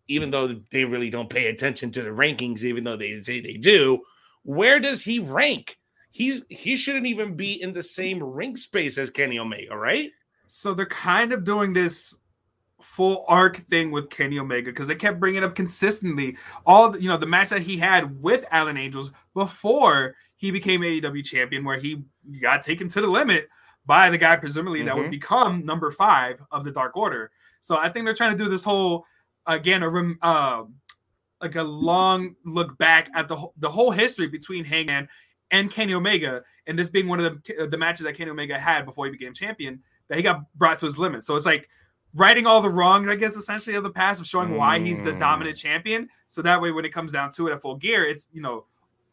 even 0.09 0.31
though 0.31 0.61
they 0.71 0.85
really 0.85 1.11
don't 1.11 1.31
pay 1.31 1.47
attention 1.47 1.91
to 1.93 2.03
the 2.03 2.11
rankings, 2.11 2.63
even 2.65 2.85
though 2.85 2.97
they 2.97 3.21
say 3.23 3.41
they 3.41 3.57
do, 3.57 4.01
where 4.43 4.79
does 4.81 5.03
he 5.03 5.19
rank? 5.19 5.79
He's 6.17 6.43
he 6.49 6.77
shouldn't 6.77 7.05
even 7.05 7.35
be 7.35 7.61
in 7.61 7.75
the 7.75 7.83
same 7.83 8.23
ring 8.23 8.57
space 8.57 8.97
as 8.97 9.11
Kenny 9.11 9.39
Omega, 9.39 9.77
right? 9.77 10.11
So 10.47 10.73
they're 10.73 10.87
kind 10.87 11.31
of 11.35 11.45
doing 11.45 11.75
this 11.75 12.19
full 12.81 13.27
arc 13.29 13.59
thing 13.69 13.91
with 13.91 14.09
Kenny 14.09 14.39
Omega 14.39 14.71
because 14.71 14.89
they 14.89 14.95
kept 14.95 15.21
bringing 15.21 15.45
up 15.45 15.55
consistently. 15.55 16.39
All 16.65 16.89
the, 16.89 17.03
you 17.03 17.09
know, 17.11 17.19
the 17.19 17.27
match 17.27 17.51
that 17.51 17.61
he 17.61 17.77
had 17.77 18.23
with 18.23 18.47
Alan 18.51 18.79
Angels 18.79 19.11
before 19.35 20.15
he 20.37 20.51
became 20.51 20.81
AEW 20.81 21.23
champion, 21.23 21.65
where 21.65 21.77
he 21.77 22.03
got 22.41 22.63
taken 22.63 22.89
to 22.89 23.03
the 23.03 23.07
limit 23.07 23.51
by 23.85 24.09
the 24.09 24.17
guy 24.17 24.37
presumably 24.37 24.83
that 24.85 24.97
would 24.97 25.09
Mhm. 25.09 25.11
become 25.11 25.67
number 25.67 25.91
five 25.91 26.41
of 26.51 26.65
the 26.65 26.71
Dark 26.71 26.97
Order. 26.97 27.31
So 27.61 27.77
I 27.77 27.91
think 27.91 28.07
they're 28.07 28.15
trying 28.15 28.39
to 28.39 28.43
do 28.43 28.49
this 28.49 28.65
whole 28.65 29.05
again 29.45 29.83
a 29.83 29.91
rem, 29.91 30.19
uh, 30.23 30.65
like 31.43 31.57
a 31.57 31.63
long 31.63 32.35
look 32.47 32.79
back 32.79 33.11
at 33.15 33.29
the 33.29 33.37
the 33.59 33.71
whole 33.71 33.91
history 33.91 34.29
between 34.29 34.65
Hangman 34.65 35.09
and 35.51 35.71
Kenny 35.71 35.95
Omega, 35.95 36.43
and 36.67 36.79
this 36.79 36.89
being 36.91 37.09
one 37.09 37.21
of 37.21 37.43
the 37.45 37.67
the 37.69 37.77
matches 37.77 38.05
that 38.05 38.15
Kenny 38.17 38.31
Omega 38.31 38.59
had 38.59 38.85
before 38.85 39.07
he 39.07 39.13
became 39.13 39.33
champion 39.35 39.81
that 40.09 40.17
he 40.17 40.23
got 40.23 40.43
brought 40.55 40.79
to 40.81 40.87
his 40.87 40.99
limit. 40.99 41.25
So 41.25 41.35
it's 41.37 41.47
like 41.47 41.69
righting 42.15 42.47
all 42.47 42.61
the 42.63 42.71
wrongs, 42.71 43.09
I 43.09 43.17
guess, 43.17 43.37
essentially 43.37 43.77
of 43.77 43.83
the 43.83 43.91
past 43.91 44.21
of 44.21 44.27
showing 44.27 44.57
why 44.57 44.79
he's 44.79 45.03
the 45.03 45.13
Mm. 45.13 45.19
dominant 45.19 45.57
champion. 45.57 46.09
So 46.29 46.43
that 46.43 46.61
way, 46.61 46.71
when 46.73 46.85
it 46.85 46.91
comes 46.93 47.13
down 47.13 47.31
to 47.33 47.49
it 47.49 47.53
at 47.53 47.63
full 47.63 47.77
gear, 47.77 48.05
it's 48.05 48.29
you 48.33 48.41
know 48.43 48.67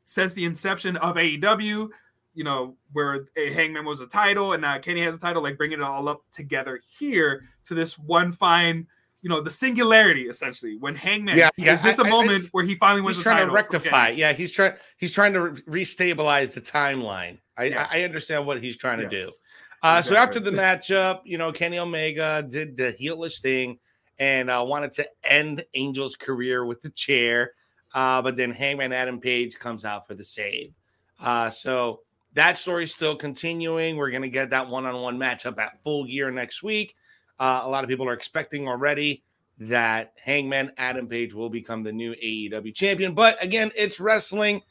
since 0.05 0.33
the 0.33 0.45
inception 0.45 0.97
of 0.97 1.15
AEW, 1.17 1.89
you 2.33 2.43
know 2.43 2.75
where 2.91 3.25
a 3.37 3.53
Hangman 3.53 3.85
was 3.85 4.01
a 4.01 4.07
title 4.07 4.53
and 4.53 4.61
now 4.61 4.77
Kenny 4.79 5.01
has 5.01 5.15
a 5.15 5.19
title, 5.19 5.43
like 5.43 5.57
bringing 5.57 5.79
it 5.79 5.83
all 5.83 6.09
up 6.09 6.23
together 6.31 6.79
here 6.99 7.45
to 7.65 7.73
this 7.75 7.97
one 7.97 8.31
fine. 8.31 8.87
You 9.23 9.29
know 9.29 9.41
the 9.41 9.49
singularity 9.49 10.23
essentially 10.27 10.75
when 10.77 10.95
Hangman 10.95 11.37
Yeah, 11.37 11.49
yeah, 11.57 11.73
is 11.73 11.81
this 11.81 11.97
I- 11.97 12.03
a 12.03 12.05
I- 12.05 12.09
moment 12.09 12.31
it's- 12.33 12.49
where 12.53 12.63
he 12.65 12.75
finally 12.75 13.01
wins 13.01 13.15
He's 13.15 13.23
the 13.23 13.29
trying 13.29 13.37
title 13.47 13.51
to 13.51 13.55
rectify. 13.55 14.09
Yeah, 14.09 14.33
he's 14.33 14.51
trying 14.51 14.73
he's 14.97 15.13
trying 15.13 15.33
to 15.33 15.41
re- 15.41 15.83
restabilize 15.85 16.53
the 16.53 16.61
timeline. 16.61 17.39
I, 17.57 17.65
Yes. 17.65 17.89
I 17.93 18.01
I 18.01 18.03
understand 18.03 18.45
what 18.45 18.61
he's 18.61 18.75
trying 18.77 18.99
to 18.99 19.07
do. 19.09 19.15
Yes. 19.17 19.39
Uh, 19.81 20.01
so 20.01 20.15
after 20.15 20.39
the 20.39 20.51
matchup, 20.51 21.21
you 21.23 21.37
know, 21.37 21.51
Kenny 21.51 21.77
Omega 21.79 22.45
did 22.47 22.77
the 22.77 22.93
heelish 22.99 23.41
thing 23.41 23.79
and 24.19 24.49
uh, 24.49 24.63
wanted 24.65 24.91
to 24.93 25.09
end 25.23 25.65
Angel's 25.73 26.15
career 26.15 26.65
with 26.65 26.81
the 26.81 26.89
chair. 26.91 27.51
Uh, 27.93 28.21
but 28.21 28.35
then 28.35 28.51
Hangman 28.51 28.91
Adam 28.93 29.19
Page 29.19 29.57
comes 29.59 29.85
out 29.85 30.07
for 30.07 30.15
the 30.15 30.23
save. 30.23 30.73
Uh, 31.19 31.49
so 31.49 32.01
that 32.33 32.57
story's 32.57 32.93
still 32.93 33.15
continuing. 33.15 33.95
We're 33.97 34.09
going 34.09 34.23
to 34.23 34.29
get 34.29 34.49
that 34.49 34.67
one 34.67 34.85
on 34.85 35.01
one 35.01 35.17
matchup 35.17 35.57
at 35.59 35.81
full 35.83 36.05
gear 36.05 36.31
next 36.31 36.63
week. 36.63 36.95
Uh, 37.39 37.61
a 37.63 37.69
lot 37.69 37.83
of 37.83 37.89
people 37.89 38.07
are 38.07 38.13
expecting 38.13 38.67
already 38.67 39.23
that 39.59 40.13
Hangman 40.17 40.71
Adam 40.77 41.07
Page 41.07 41.33
will 41.33 41.49
become 41.49 41.83
the 41.83 41.91
new 41.91 42.13
AEW 42.13 42.73
champion. 42.73 43.13
But 43.13 43.41
again, 43.43 43.71
it's 43.75 43.99
wrestling 43.99 44.61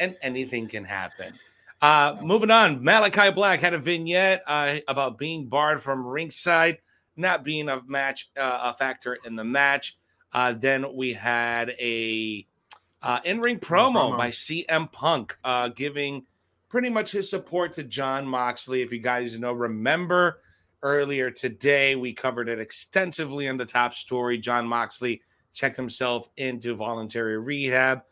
and 0.00 0.16
anything 0.22 0.68
can 0.68 0.84
happen. 0.84 1.34
Uh, 1.80 2.16
moving 2.22 2.50
on, 2.50 2.82
Malachi 2.82 3.30
Black 3.30 3.60
had 3.60 3.74
a 3.74 3.78
vignette 3.78 4.42
uh, 4.46 4.78
about 4.88 5.18
being 5.18 5.46
barred 5.46 5.82
from 5.82 6.06
ringside, 6.06 6.78
not 7.16 7.44
being 7.44 7.68
a 7.68 7.82
match 7.86 8.30
uh, 8.36 8.72
a 8.72 8.74
factor 8.74 9.18
in 9.24 9.36
the 9.36 9.44
match. 9.44 9.96
Uh, 10.32 10.52
then 10.52 10.96
we 10.96 11.12
had 11.12 11.70
a 11.78 12.46
uh, 13.02 13.20
in-ring 13.24 13.58
promo, 13.58 14.10
promo, 14.10 14.16
by 14.16 14.30
CM 14.30 14.90
Punk, 14.90 15.36
uh, 15.44 15.68
giving 15.68 16.24
pretty 16.70 16.88
much 16.88 17.12
his 17.12 17.28
support 17.28 17.72
to 17.74 17.84
Jon 17.84 18.26
Moxley. 18.26 18.82
If 18.82 18.90
you 18.90 18.98
guys 18.98 19.38
know, 19.38 19.52
remember 19.52 20.40
earlier 20.84 21.32
today 21.32 21.96
we 21.96 22.12
covered 22.12 22.48
it 22.48 22.60
extensively 22.60 23.46
in 23.46 23.56
the 23.56 23.66
top 23.66 23.94
story. 23.94 24.38
Jon 24.38 24.68
Moxley 24.68 25.20
checked 25.52 25.76
himself 25.76 26.28
into 26.36 26.74
voluntary 26.74 27.38
rehab 27.38 28.02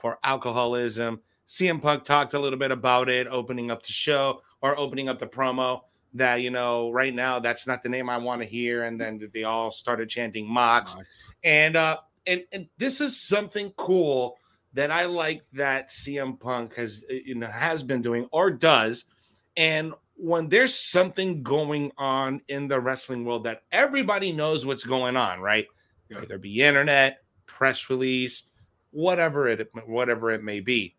for 0.00 0.18
alcoholism 0.22 1.20
CM 1.50 1.82
Punk 1.82 2.04
talked 2.04 2.34
a 2.34 2.38
little 2.38 2.58
bit 2.58 2.70
about 2.70 3.08
it, 3.08 3.26
opening 3.26 3.72
up 3.72 3.82
the 3.82 3.92
show 3.92 4.40
or 4.62 4.78
opening 4.78 5.08
up 5.08 5.18
the 5.18 5.26
promo. 5.26 5.80
That 6.14 6.36
you 6.42 6.50
know, 6.50 6.90
right 6.90 7.14
now, 7.14 7.40
that's 7.40 7.66
not 7.66 7.82
the 7.82 7.88
name 7.88 8.08
I 8.08 8.16
want 8.18 8.40
to 8.42 8.48
hear. 8.48 8.84
And 8.84 9.00
then 9.00 9.28
they 9.34 9.42
all 9.42 9.72
started 9.72 10.08
chanting 10.08 10.46
Mox, 10.46 10.96
nice. 10.96 11.34
and 11.42 11.76
uh, 11.76 11.98
and 12.26 12.44
and 12.52 12.68
this 12.78 13.00
is 13.00 13.20
something 13.20 13.72
cool 13.76 14.36
that 14.74 14.92
I 14.92 15.06
like 15.06 15.42
that 15.52 15.88
CM 15.88 16.38
Punk 16.38 16.76
has 16.76 17.04
uh, 17.10 17.14
you 17.14 17.34
know 17.34 17.48
has 17.48 17.82
been 17.82 18.00
doing 18.00 18.28
or 18.30 18.50
does, 18.50 19.04
and 19.56 19.92
when 20.20 20.48
there's 20.48 20.74
something 20.74 21.42
going 21.42 21.92
on 21.96 22.42
in 22.48 22.68
the 22.68 22.80
wrestling 22.80 23.24
world 23.24 23.44
that 23.44 23.62
everybody 23.72 24.32
knows 24.32 24.66
what's 24.66 24.84
going 24.84 25.16
on, 25.16 25.40
right? 25.40 25.66
Yeah. 26.08 26.20
Whether 26.20 26.34
it 26.34 26.42
be 26.42 26.62
internet, 26.62 27.22
press 27.46 27.88
release, 27.88 28.44
whatever 28.90 29.48
it 29.48 29.70
whatever 29.86 30.30
it 30.30 30.42
may 30.42 30.60
be. 30.60 30.94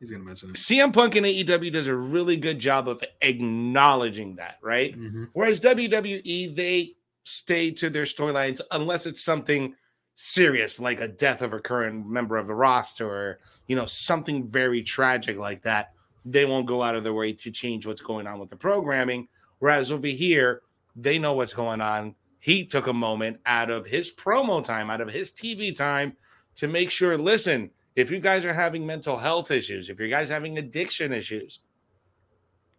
He's 0.00 0.10
gonna 0.10 0.24
mention 0.24 0.50
it. 0.50 0.56
CM 0.56 0.92
Punk 0.92 1.16
in 1.16 1.24
AEW 1.24 1.72
does 1.72 1.86
a 1.86 1.96
really 1.96 2.36
good 2.36 2.58
job 2.58 2.88
of 2.88 3.02
acknowledging 3.20 4.36
that, 4.36 4.58
right? 4.62 4.98
Mm-hmm. 4.98 5.24
Whereas 5.32 5.60
WWE, 5.60 6.56
they 6.56 6.94
stay 7.24 7.70
to 7.72 7.90
their 7.90 8.04
storylines 8.04 8.60
unless 8.70 9.06
it's 9.06 9.24
something 9.24 9.74
serious, 10.14 10.78
like 10.78 11.00
a 11.00 11.08
death 11.08 11.42
of 11.42 11.52
a 11.52 11.60
current 11.60 12.06
member 12.06 12.36
of 12.36 12.46
the 12.46 12.54
roster, 12.54 13.08
or 13.08 13.38
you 13.66 13.76
know, 13.76 13.86
something 13.86 14.46
very 14.46 14.82
tragic 14.82 15.36
like 15.36 15.62
that. 15.62 15.92
They 16.24 16.44
won't 16.44 16.66
go 16.66 16.82
out 16.82 16.96
of 16.96 17.04
their 17.04 17.14
way 17.14 17.32
to 17.32 17.50
change 17.50 17.86
what's 17.86 18.00
going 18.00 18.26
on 18.26 18.38
with 18.38 18.50
the 18.50 18.56
programming. 18.56 19.28
Whereas 19.58 19.92
over 19.92 20.06
here, 20.06 20.62
they 20.96 21.18
know 21.18 21.34
what's 21.34 21.54
going 21.54 21.80
on. 21.80 22.14
He 22.38 22.64
took 22.64 22.86
a 22.86 22.92
moment 22.92 23.40
out 23.46 23.70
of 23.70 23.86
his 23.86 24.12
promo 24.12 24.64
time, 24.64 24.90
out 24.90 25.00
of 25.00 25.10
his 25.10 25.30
TV 25.30 25.74
time 25.74 26.16
to 26.56 26.68
make 26.68 26.90
sure, 26.90 27.16
listen, 27.16 27.70
if 27.96 28.10
you 28.10 28.18
guys 28.20 28.44
are 28.44 28.52
having 28.54 28.86
mental 28.86 29.16
health 29.16 29.50
issues, 29.50 29.88
if 29.88 30.00
you 30.00 30.08
guys 30.08 30.30
are 30.30 30.34
having 30.34 30.58
addiction 30.58 31.12
issues, 31.12 31.60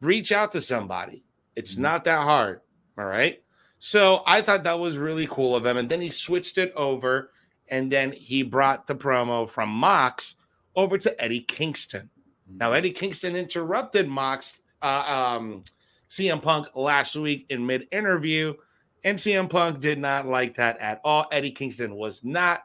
reach 0.02 0.32
out 0.32 0.52
to 0.52 0.62
somebody. 0.62 1.24
It's 1.56 1.74
mm-hmm. 1.74 1.84
not 1.84 2.04
that 2.06 2.22
hard. 2.22 2.62
All 2.98 3.06
right. 3.06 3.42
So 3.80 4.22
I 4.25 4.42
thought 4.42 4.64
that 4.64 4.80
was 4.80 4.98
really 4.98 5.28
cool 5.28 5.56
of 5.56 5.66
him. 5.66 5.78
And 5.78 5.90
then 5.90 6.02
he 6.02 6.10
switched 6.10 6.58
it 6.58 6.74
over 6.75 7.32
and 7.70 7.92
then 7.92 8.12
he 8.12 8.44
brought 8.44 8.88
the 8.88 8.96
promo 8.96 9.50
from 9.50 9.70
Mox 9.70 10.36
over 10.75 10.98
to 10.98 11.24
Eddie 11.24 11.42
Kingston. 11.42 12.10
Now, 12.48 12.74
Eddie 12.74 12.92
Kingston 12.92 13.36
interrupted 13.36 14.08
Mox, 14.08 14.62
uh, 14.82 15.36
um, 15.38 15.64
CM 16.10 16.42
Punk 16.42 16.68
last 16.75 17.16
week 17.16 17.46
in 17.50 17.66
mid 17.66 17.88
interview, 17.92 18.54
and 19.04 19.18
CM 19.18 19.50
Punk 19.50 19.80
did 19.80 20.00
not 20.00 20.28
like 20.28 20.56
that 20.56 20.78
at 20.80 21.02
all. 21.04 21.28
Eddie 21.32 21.52
Kingston 21.52 21.96
was 21.96 22.24
not 22.24 22.64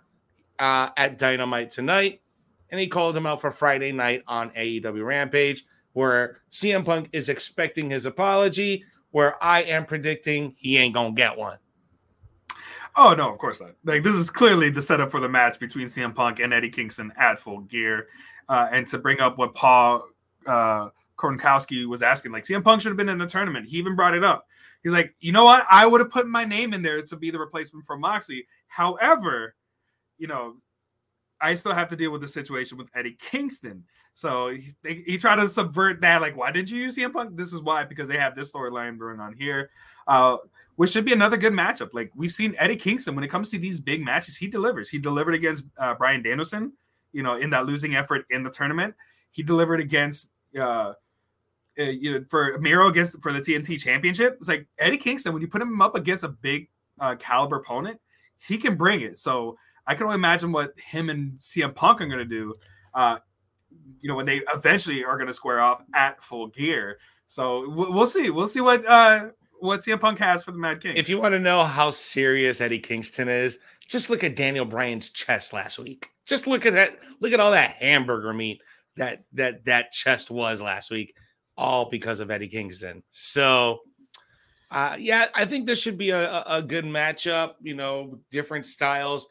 uh, 0.59 0.91
at 0.97 1.19
Dynamite 1.19 1.71
tonight 1.71 2.21
and 2.71 2.81
he 2.81 2.87
called 2.87 3.17
him 3.17 3.27
out 3.27 3.41
for 3.41 3.51
Friday 3.51 3.93
night 3.93 4.23
on 4.27 4.51
AEW 4.51 5.05
Rampage, 5.05 5.65
where 5.93 6.39
CM 6.51 6.85
Punk 6.85 7.09
is 7.13 7.29
expecting 7.29 7.91
his 7.91 8.07
apology, 8.07 8.85
where 9.11 9.43
I 9.43 9.63
am 9.63 9.85
predicting 9.85 10.55
he 10.57 10.79
ain't 10.79 10.95
gonna 10.95 11.13
get 11.13 11.37
one. 11.37 11.59
Oh 12.97 13.15
no, 13.15 13.31
of 13.31 13.39
course 13.39 13.61
not. 13.61 13.73
Like 13.85 14.03
this 14.03 14.17
is 14.17 14.31
clearly 14.31 14.71
the 14.71 14.83
setup 14.83 15.11
for 15.11 15.21
the 15.21 15.29
match 15.29 15.59
between 15.59 15.87
CM 15.87 16.15
Punk 16.15 16.41
and 16.41 16.53
Eddie 16.53 16.71
Kingston 16.71 17.13
at 17.17 17.39
Full 17.39 17.61
Gear, 17.61 18.09
uh, 18.50 18.69
and 18.73 18.87
to 18.88 18.99
bring 18.99 19.21
up 19.21 19.38
what 19.38 19.54
Paul 19.54 20.07
uh, 20.47 20.90
Kornkowski 21.16 21.87
was 21.87 22.02
asking, 22.02 22.33
like 22.33 22.42
CM 22.42 22.64
Punk 22.64 22.83
should 22.83 22.90
have 22.90 22.97
been 22.97 23.09
in 23.09 23.19
the 23.19 23.26
tournament. 23.26 23.69
He 23.69 23.78
even 23.78 23.97
brought 23.97 24.14
it 24.14 24.25
up. 24.25 24.47
He's 24.83 24.92
like, 24.92 25.14
you 25.21 25.33
know 25.33 25.45
what? 25.45 25.64
I 25.71 25.87
would 25.87 26.00
have 26.00 26.11
put 26.11 26.26
my 26.26 26.45
name 26.45 26.75
in 26.75 26.83
there 26.83 27.00
to 27.00 27.16
be 27.16 27.30
the 27.30 27.38
replacement 27.38 27.87
for 27.87 27.97
Moxley. 27.97 28.47
However, 28.66 29.54
you 30.19 30.26
know, 30.26 30.57
I 31.40 31.54
still 31.54 31.73
have 31.73 31.88
to 31.90 31.97
deal 31.97 32.11
with 32.11 32.23
the 32.23 32.28
situation 32.28 32.76
with 32.76 32.88
Eddie 32.95 33.16
Kingston. 33.19 33.85
So 34.14 34.50
he, 34.50 34.75
he 35.07 35.16
tried 35.16 35.37
to 35.37 35.49
subvert 35.49 36.00
that. 36.00 36.21
Like, 36.21 36.37
why 36.37 36.50
didn't 36.50 36.71
you 36.71 36.78
use 36.78 36.97
CM 36.97 37.12
Punk? 37.12 37.37
This 37.37 37.52
is 37.52 37.62
why, 37.62 37.85
because 37.85 38.09
they 38.09 38.19
have 38.19 38.35
this 38.35 38.52
storyline 38.52 38.99
going 38.99 39.21
on 39.21 39.35
here, 39.35 39.71
uh, 40.09 40.38
which 40.76 40.90
should 40.90 41.04
be 41.04 41.12
another 41.12 41.37
good 41.37 41.52
matchup. 41.52 41.90
Like, 41.92 42.11
we've 42.16 42.33
seen 42.33 42.57
Eddie 42.59 42.76
Kingston 42.76 43.14
when 43.14 43.23
it 43.23 43.28
comes 43.28 43.50
to 43.50 43.59
these 43.59 43.80
big 43.80 44.02
matches, 44.04 44.37
he 44.37 44.49
delivers. 44.49 44.90
He 44.90 44.99
delivered 44.99 45.35
against 45.35 45.64
uh, 45.78 45.95
Bryan 45.95 46.23
Danielson, 46.23 46.73
you 47.12 47.23
know, 47.23 47.37
in 47.37 47.50
that 47.50 47.67
losing 47.67 47.95
effort 47.95 48.25
in 48.31 48.43
the 48.43 48.50
tournament. 48.50 48.95
He 49.31 49.43
delivered 49.43 49.81
against, 49.81 50.33
uh, 50.59 50.93
uh, 51.79 51.83
you 51.83 52.12
know, 52.12 52.25
for 52.29 52.59
Miro 52.59 52.88
against 52.88 53.21
for 53.23 53.33
the 53.33 53.40
TNT 53.40 53.81
Championship. 53.81 54.37
It's 54.38 54.49
like 54.49 54.67
Eddie 54.79 54.99
Kingston 54.99 55.33
when 55.33 55.43
you 55.43 55.49
put 55.49 55.62
him 55.62 55.81
up 55.81 55.95
against 55.95 56.25
a 56.25 56.29
big 56.29 56.69
uh, 56.99 57.17
caliber 57.17 57.57
opponent, 57.57 58.00
he 58.38 58.59
can 58.59 58.76
bring 58.76 59.00
it. 59.00 59.19
So 59.19 59.57
I 59.87 59.95
can 59.95 60.05
only 60.05 60.17
imagine 60.17 60.52
what 60.52 60.73
him 60.79 61.11
and 61.11 61.38
CM 61.38 61.75
Punk 61.75 62.00
are 62.00 62.07
going 62.07 62.19
to 62.19 62.25
do. 62.25 62.55
Uh, 62.95 63.19
you 64.00 64.09
know, 64.09 64.14
when 64.14 64.26
they 64.26 64.40
eventually 64.52 65.05
are 65.05 65.17
going 65.17 65.29
to 65.29 65.35
square 65.35 65.61
off 65.61 65.83
at 65.95 66.23
full 66.23 66.49
gear. 66.49 66.99
So 67.26 67.69
we'll 67.69 68.07
see. 68.07 68.31
We'll 68.31 68.49
see 68.49 68.61
what 68.61 68.85
uh, 68.87 69.29
what 69.61 69.81
CM 69.81 70.00
Punk 70.00 70.19
has 70.19 70.43
for 70.43 70.52
the 70.52 70.59
Mad 70.59 70.81
King. 70.81 70.97
If 70.97 71.09
you 71.09 71.21
want 71.21 71.33
to 71.33 71.38
know 71.38 71.64
how 71.64 71.90
serious 71.90 72.61
Eddie 72.61 72.81
Kingston 72.81 73.29
is, 73.29 73.59
just 73.90 74.09
look 74.09 74.23
at 74.23 74.37
Daniel 74.37 74.64
Bryan's 74.64 75.11
chest 75.11 75.52
last 75.52 75.78
week. 75.78 76.09
Just 76.25 76.47
look 76.47 76.64
at 76.64 76.75
that. 76.75 76.92
Look 77.18 77.32
at 77.32 77.40
all 77.40 77.50
that 77.50 77.70
hamburger 77.70 78.32
meat 78.32 78.62
that 78.97 79.25
that 79.32 79.64
that 79.64 79.92
chest 79.92 80.30
was 80.30 80.62
last 80.62 80.90
week, 80.90 81.14
all 81.56 81.90
because 81.90 82.20
of 82.20 82.30
Eddie 82.30 82.49
Kingston. 82.49 83.02
So, 83.11 83.80
uh, 84.70 84.97
yeah, 84.99 85.26
I 85.35 85.44
think 85.44 85.66
this 85.66 85.80
should 85.80 85.99
be 85.99 86.11
a, 86.11 86.44
a 86.47 86.62
good 86.62 86.85
matchup. 86.85 87.54
You 87.61 87.75
know, 87.75 88.20
different 88.30 88.66
styles 88.66 89.28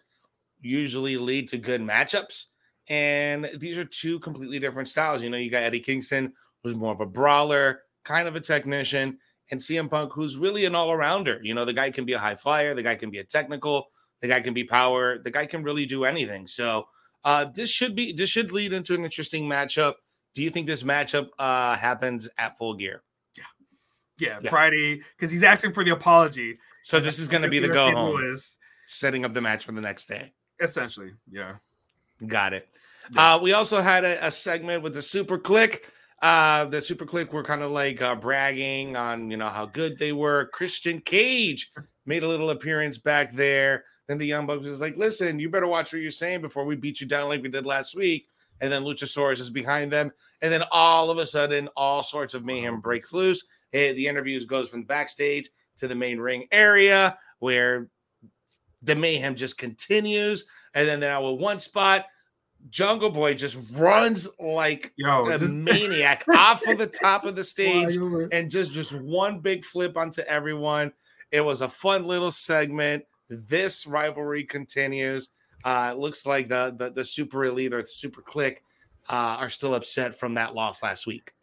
usually 0.62 1.16
lead 1.16 1.48
to 1.50 1.58
good 1.58 1.82
matchups. 1.82 2.46
And 2.90 3.50
these 3.60 3.78
are 3.78 3.86
two 3.86 4.20
completely 4.20 4.60
different 4.60 4.90
styles. 4.90 5.24
You 5.24 5.30
know, 5.30 5.38
you 5.38 5.50
got 5.50 5.64
Eddie 5.64 5.80
Kingston, 5.80 6.34
who's 6.64 6.76
more 6.76 6.92
of 6.92 7.00
a 7.00 7.06
brawler, 7.06 7.84
kind 8.04 8.28
of 8.28 8.36
a 8.36 8.42
technician, 8.42 9.20
and 9.52 9.62
CM 9.62 9.90
Punk, 9.90 10.12
who's 10.12 10.38
really 10.38 10.66
an 10.66 10.76
all 10.76 10.90
arounder. 10.90 11.40
You 11.44 11.54
know, 11.54 11.66
the 11.66 11.74
guy 11.74 11.92
can 11.92 12.04
be 12.04 12.14
a 12.14 12.20
high 12.20 12.36
flyer, 12.36 12.74
the 12.74 12.84
guy 12.84 12.96
can 12.96 13.10
be 13.10 13.20
a 13.20 13.24
technical, 13.24 13.88
the 14.22 14.28
guy 14.28 14.42
can 14.42 14.54
be 14.54 14.64
power, 14.64 15.18
the 15.18 15.32
guy 15.32 15.46
can 15.46 15.64
really 15.64 15.86
do 15.86 16.06
anything. 16.06 16.48
So, 16.48 16.88
uh, 17.24 17.46
this 17.54 17.70
should 17.70 17.96
be 17.96 18.14
this 18.14 18.30
should 18.30 18.52
lead 18.52 18.74
into 18.74 18.94
an 18.94 19.04
interesting 19.04 19.48
matchup. 19.48 19.96
Do 20.34 20.44
you 20.44 20.50
think 20.50 20.68
this 20.68 20.84
matchup 20.84 21.30
uh, 21.38 21.76
happens 21.76 22.30
at 22.38 22.58
full 22.58 22.76
gear? 22.76 23.04
Yeah, 23.38 23.44
yeah, 24.20 24.40
yeah. 24.42 24.50
Friday 24.50 25.02
because 25.18 25.32
he's 25.32 25.44
asking 25.44 25.74
for 25.74 25.84
the 25.84 25.92
apology. 25.92 26.58
So 26.84 27.00
this 27.00 27.20
is 27.20 27.28
going 27.28 27.44
to 27.44 27.50
be 27.50 27.60
the 27.60 27.68
go 27.68 27.92
home, 27.92 28.36
setting 28.86 29.26
up 29.26 29.34
the 29.34 29.42
match 29.42 29.66
for 29.66 29.74
the 29.74 29.82
next 29.82 30.08
day. 30.08 30.32
Essentially, 30.62 31.12
yeah. 31.30 31.56
Got 32.26 32.54
it. 32.54 32.68
Yeah. 33.14 33.36
Uh, 33.36 33.40
we 33.40 33.54
also 33.54 33.82
had 33.82 34.04
a, 34.04 34.28
a, 34.28 34.32
segment 34.32 34.84
with 34.84 34.94
the 34.94 35.02
Super 35.02 35.38
Kliq. 35.38 35.80
Uh, 36.22 36.66
the 36.66 36.82
Super 36.82 37.06
Kliq 37.06 37.32
were 37.32 37.44
kind 37.44 37.62
of 37.62 37.72
like 37.72 38.02
uh, 38.02 38.16
bragging 38.16 38.96
on 38.96 39.32
you 39.32 39.38
know 39.38 39.48
how 39.48 39.66
good 39.66 39.98
they 39.98 40.12
were. 40.12 40.50
Christian 40.54 41.00
Cage 41.00 41.72
made 42.06 42.24
a 42.24 42.28
little 42.28 42.50
appearance 42.50 42.98
back 42.98 43.34
there. 43.34 43.86
Then 44.10 44.18
the 44.18 44.26
Young 44.26 44.48
Bucks 44.48 44.66
is 44.66 44.82
like, 44.82 44.98
"Listen, 44.98 45.40
you 45.40 45.50
better 45.50 45.68
watch 45.68 45.94
what 45.94 46.02
you're 46.02 46.10
saying 46.10 46.42
before 46.42 46.66
we 46.66 46.76
beat 46.76 47.00
you 47.00 47.06
down 47.06 47.30
like 47.30 47.44
we 47.44 47.50
did 47.50 47.68
last 47.68 47.96
week." 47.96 48.28
And 48.60 48.74
then 48.74 48.84
Luchasaurus 48.84 49.40
is 49.40 49.52
behind 49.52 49.92
them, 49.92 50.12
and 50.42 50.52
then 50.52 50.64
all 50.72 51.12
of 51.12 51.20
a 51.20 51.26
sudden, 51.28 51.70
all 51.78 52.02
sorts 52.02 52.34
of 52.34 52.44
mayhem 52.44 52.80
breaks 52.82 53.14
loose. 53.14 53.46
Hey, 53.72 53.94
the 53.94 54.08
interviews 54.08 54.46
goes 54.46 54.68
from 54.68 54.82
the 54.82 54.88
backstage 54.88 55.50
to 55.78 55.88
the 55.88 55.94
main 55.94 56.20
ring 56.20 56.48
area 56.52 57.20
where 57.38 57.88
the 58.82 58.96
mayhem 58.96 59.36
just 59.36 59.60
continues. 59.60 60.46
And 60.74 60.88
then 60.88 61.00
now 61.02 61.30
with 61.30 61.40
one 61.40 61.60
spot, 61.60 62.06
Jungle 62.72 63.12
Boy 63.12 63.36
just 63.36 63.58
runs 63.74 64.28
like 64.40 64.92
Yo, 64.98 65.28
a 65.30 65.38
just- 65.38 65.54
maniac 65.54 66.26
off 66.34 66.66
of 66.68 66.80
the 66.80 66.88
top 66.88 67.26
of 67.26 67.36
the 67.36 67.44
stage 67.44 67.96
and 68.32 68.50
just 68.50 68.74
just 68.74 69.00
one 69.00 69.40
big 69.40 69.64
flip 69.64 69.98
onto 69.98 70.22
everyone. 70.24 70.92
It 71.32 71.42
was 71.42 71.62
a 71.62 71.70
fun 71.70 72.06
little 72.06 72.32
segment. 72.32 73.06
This 73.30 73.86
rivalry 73.86 74.44
continues. 74.44 75.30
Uh, 75.64 75.92
it 75.94 76.00
looks 76.00 76.26
like 76.26 76.48
the, 76.48 76.76
the 76.78 76.90
the 76.92 77.06
super 77.06 77.46
elite 77.46 77.74
or 77.74 77.86
Super 77.86 78.22
Kliq 78.22 78.58
uh, 79.10 79.38
are 79.38 79.50
still 79.50 79.76
upset 79.76 80.18
from 80.18 80.36
that 80.36 80.56
loss 80.56 80.82
last 80.82 81.06
week. 81.06 81.34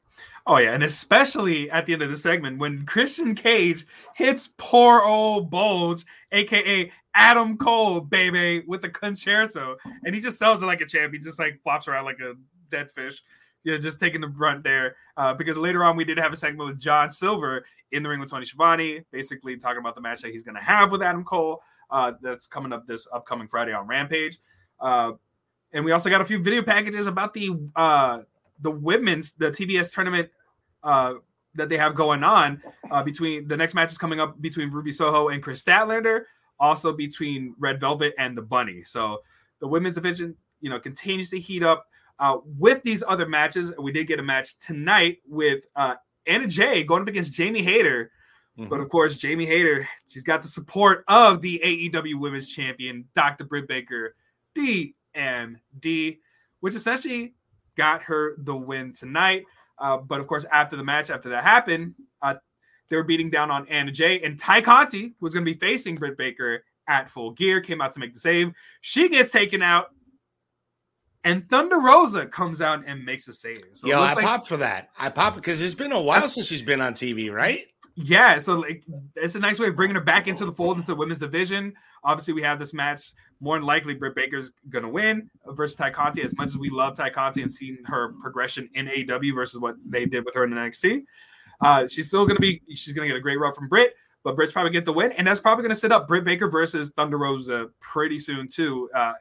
Oh 0.47 0.59
yeah, 0.59 0.73
and 0.73 0.83
especially 0.83 1.71
at 1.71 1.87
the 1.87 1.93
end 1.93 2.03
of 2.03 2.11
the 2.11 2.17
segment 2.17 2.59
when 2.59 2.87
Christian 2.87 3.35
Cage 3.35 3.85
hits 4.15 4.55
poor 4.57 5.03
old 5.03 5.51
Bulge, 5.51 6.05
aka 6.33 6.91
Adam 7.15 7.57
Cole, 7.59 8.01
baby, 8.01 8.63
with 8.67 8.83
the 8.83 8.89
concerto, 8.89 9.77
and 10.05 10.15
he 10.15 10.21
just 10.21 10.39
sells 10.39 10.63
it 10.63 10.67
like 10.67 10.81
a 10.81 10.87
champ. 10.87 11.13
He 11.13 11.19
just 11.19 11.39
like 11.39 11.61
flops 11.63 11.89
around 11.89 12.05
like 12.05 12.21
a 12.21 12.35
dead 12.71 12.91
fish. 12.91 13.23
Yeah, 13.65 13.79
just 13.79 13.99
taking 13.99 14.21
the 14.21 14.29
brunt 14.29 14.63
there. 14.63 14.95
Uh, 15.17 15.35
because 15.35 15.57
later 15.57 15.83
on 15.83 15.97
we 15.97 16.05
did 16.05 16.19
have 16.19 16.33
a 16.33 16.37
segment 16.37 16.71
with 16.71 16.81
John 16.81 17.11
Silver 17.11 17.65
in 17.91 18.05
the 18.05 18.09
ring 18.09 18.21
with 18.21 18.31
Tony 18.31 18.45
Schiavone, 18.45 19.03
basically 19.11 19.57
talking 19.57 19.81
about 19.81 19.97
the 19.97 20.01
match 20.01 20.21
that 20.21 20.31
he's 20.31 20.45
going 20.45 20.55
to 20.55 20.63
have 20.63 20.93
with 20.93 21.03
Adam 21.03 21.25
Cole. 21.25 21.61
Uh, 21.91 22.13
that's 22.21 22.47
coming 22.47 22.73
up 22.73 22.87
this 22.87 23.07
upcoming 23.13 23.47
Friday 23.49 23.73
on 23.73 23.87
Rampage. 23.87 24.39
Uh, 24.81 25.13
and 25.73 25.85
we 25.85 25.93
also 25.93 26.11
got 26.11 26.21
a 26.21 26.25
few 26.25 26.39
video 26.39 26.63
packages 26.63 27.07
about 27.07 27.35
the 27.35 27.51
uh, 27.77 28.21
the 28.61 28.71
women's 28.71 29.33
the 29.35 29.51
TBS 29.51 29.93
tournament 29.93 30.31
uh, 30.83 31.15
that 31.55 31.69
they 31.69 31.77
have 31.77 31.95
going 31.95 32.25
on 32.25 32.63
uh, 32.91 33.03
between 33.03 33.49
the 33.49 33.57
next 33.57 33.75
match 33.75 33.91
is 33.91 33.99
coming 33.99 34.21
up 34.21 34.41
between 34.41 34.71
Ruby 34.71 34.93
Soho 34.93 35.29
and 35.29 35.43
Kris 35.43 35.63
Statlander, 35.63 36.23
also 36.59 36.93
between 36.93 37.55
Red 37.59 37.81
Velvet 37.81 38.15
and 38.19 38.37
the 38.37 38.43
Bunny. 38.43 38.83
So 38.85 39.23
the 39.61 39.67
women's 39.67 39.95
division, 39.95 40.37
you 40.61 40.71
know, 40.71 40.79
continues 40.79 41.31
to 41.31 41.41
heat 41.41 41.63
up 41.63 41.87
uh, 42.19 42.39
with 42.59 42.83
these 42.83 43.03
other 43.07 43.27
matches. 43.27 43.73
We 43.79 43.93
did 43.93 44.07
get 44.07 44.19
a 44.21 44.23
match 44.23 44.59
tonight 44.59 45.19
with 45.27 45.65
uh, 45.75 45.97
Anna 46.27 46.47
Jay 46.47 46.85
going 46.85 47.03
up 47.03 47.09
against 47.09 47.33
Jamie 47.33 47.63
Hayter. 47.63 48.11
But 48.59 48.81
of 48.81 48.89
course, 48.89 49.19
Jamie 49.19 49.45
Hayter, 49.45 49.87
she's 50.09 50.23
got 50.23 50.41
the 50.41 50.49
support 50.49 51.05
of 51.09 51.43
the 51.43 51.61
AEW 51.63 52.19
Women's 52.19 52.47
Champion, 52.47 53.05
Dr. 53.15 53.45
Britt 53.45 53.69
Baker, 53.69 54.17
DMD, 54.57 56.19
which 56.61 56.75
essentially 56.75 57.35
got 57.77 58.03
her 58.03 58.35
the 58.39 58.57
win 58.57 58.93
tonight. 58.93 59.45
Uh, 59.79 59.99
but 59.99 60.21
of 60.21 60.27
course, 60.27 60.47
after 60.51 60.75
the 60.77 60.85
match, 60.85 61.11
after 61.11 61.29
that 61.29 61.45
happened, 61.45 61.95
uh, 62.23 62.35
they 62.89 62.97
were 62.97 63.05
beating 63.05 63.29
down 63.29 63.51
on 63.51 63.69
Anna 63.69 63.91
Jay, 63.93 64.23
and 64.23 64.39
Tay 64.39 64.63
Conti 64.63 65.15
was 65.21 65.35
going 65.35 65.45
to 65.45 65.53
be 65.53 65.59
facing 65.59 65.97
Britt 65.97 66.17
Baker 66.17 66.65
at 66.89 67.11
full 67.11 67.33
gear, 67.33 67.61
came 67.61 67.81
out 67.81 67.93
to 67.93 68.01
make 68.01 68.15
the 68.15 68.21
save. 68.21 68.53
She 68.81 69.09
gets 69.09 69.31
taken 69.31 69.61
out, 69.61 69.89
and 71.25 71.49
Thunder 71.51 71.79
Rosa 71.81 72.25
comes 72.27 72.61
out 72.61 72.85
and 72.87 73.05
makes 73.05 73.27
a 73.29 73.33
save. 73.33 73.59
So 73.73 73.89
Yo, 73.89 73.99
I 73.99 74.15
like- 74.15 74.25
popped 74.25 74.49
for 74.49 74.57
that. 74.59 74.91
I 74.97 75.11
popped 75.11 75.37
because 75.37 75.61
it's 75.61 75.75
been 75.75 75.93
a 75.93 76.01
while 76.01 76.23
since 76.23 76.47
she's 76.47 76.63
been 76.63 76.81
on 76.81 76.95
TV, 76.95 77.31
right? 77.31 77.67
Yeah, 77.99 78.39
so 78.39 78.57
like 78.61 78.85
it's 79.15 79.35
a 79.37 79.41
nice 79.41 79.59
way 79.59 79.69
of 79.69 79.77
bringing 79.77 79.95
her 79.97 80.03
back 80.03 80.29
into 80.29 80.45
the 80.45 80.53
fold 80.53 80.77
into 80.77 80.87
the 80.89 80.95
women's 80.95 81.19
division. 81.19 81.73
Obviously, 82.05 82.35
we 82.35 82.43
have 82.43 82.59
this 82.59 82.75
match. 82.75 83.13
More 83.41 83.57
than 83.59 83.67
likely, 83.67 83.95
Britt 83.95 84.15
Baker's 84.15 84.53
gonna 84.69 84.89
win 84.89 85.31
versus 85.49 85.77
Tay 85.77 85.91
Conti. 85.91 86.23
As 86.23 86.37
much 86.37 86.49
as 86.49 86.59
we 86.59 86.69
love 86.69 86.95
Tay 86.97 87.09
Conti 87.11 87.41
and 87.43 87.51
seeing 87.53 87.79
her 87.87 88.13
progression 88.21 88.69
in 88.75 88.89
AW 88.89 89.35
versus 89.35 89.59
what 89.61 89.77
they 89.89 90.05
did 90.05 90.25
with 90.27 90.35
her 90.35 90.45
in 90.45 90.51
the 90.51 90.57
NXT, 90.57 91.05
uh, 91.63 91.87
she's 91.87 92.09
still 92.09 92.27
gonna 92.27 92.39
be. 92.39 92.61
She's 92.75 92.93
gonna 92.93 93.09
get 93.09 93.17
a 93.17 93.21
great 93.21 93.39
rub 93.39 93.55
from 93.55 93.69
Britt, 93.69 93.95
but 94.25 94.37
Britt's 94.37 94.53
probably 94.53 94.73
get 94.73 94.85
the 94.85 94.93
win, 94.93 95.13
and 95.13 95.27
that's 95.27 95.41
probably 95.41 95.63
gonna 95.63 95.75
set 95.75 95.91
up 95.93 96.07
Britt 96.07 96.25
Baker 96.25 96.49
versus 96.51 96.91
Thunder 96.97 97.17
Rosa 97.17 97.71
pretty 97.81 98.19
soon 98.19 98.47
too. 98.47 98.91
Uh, 98.95 99.15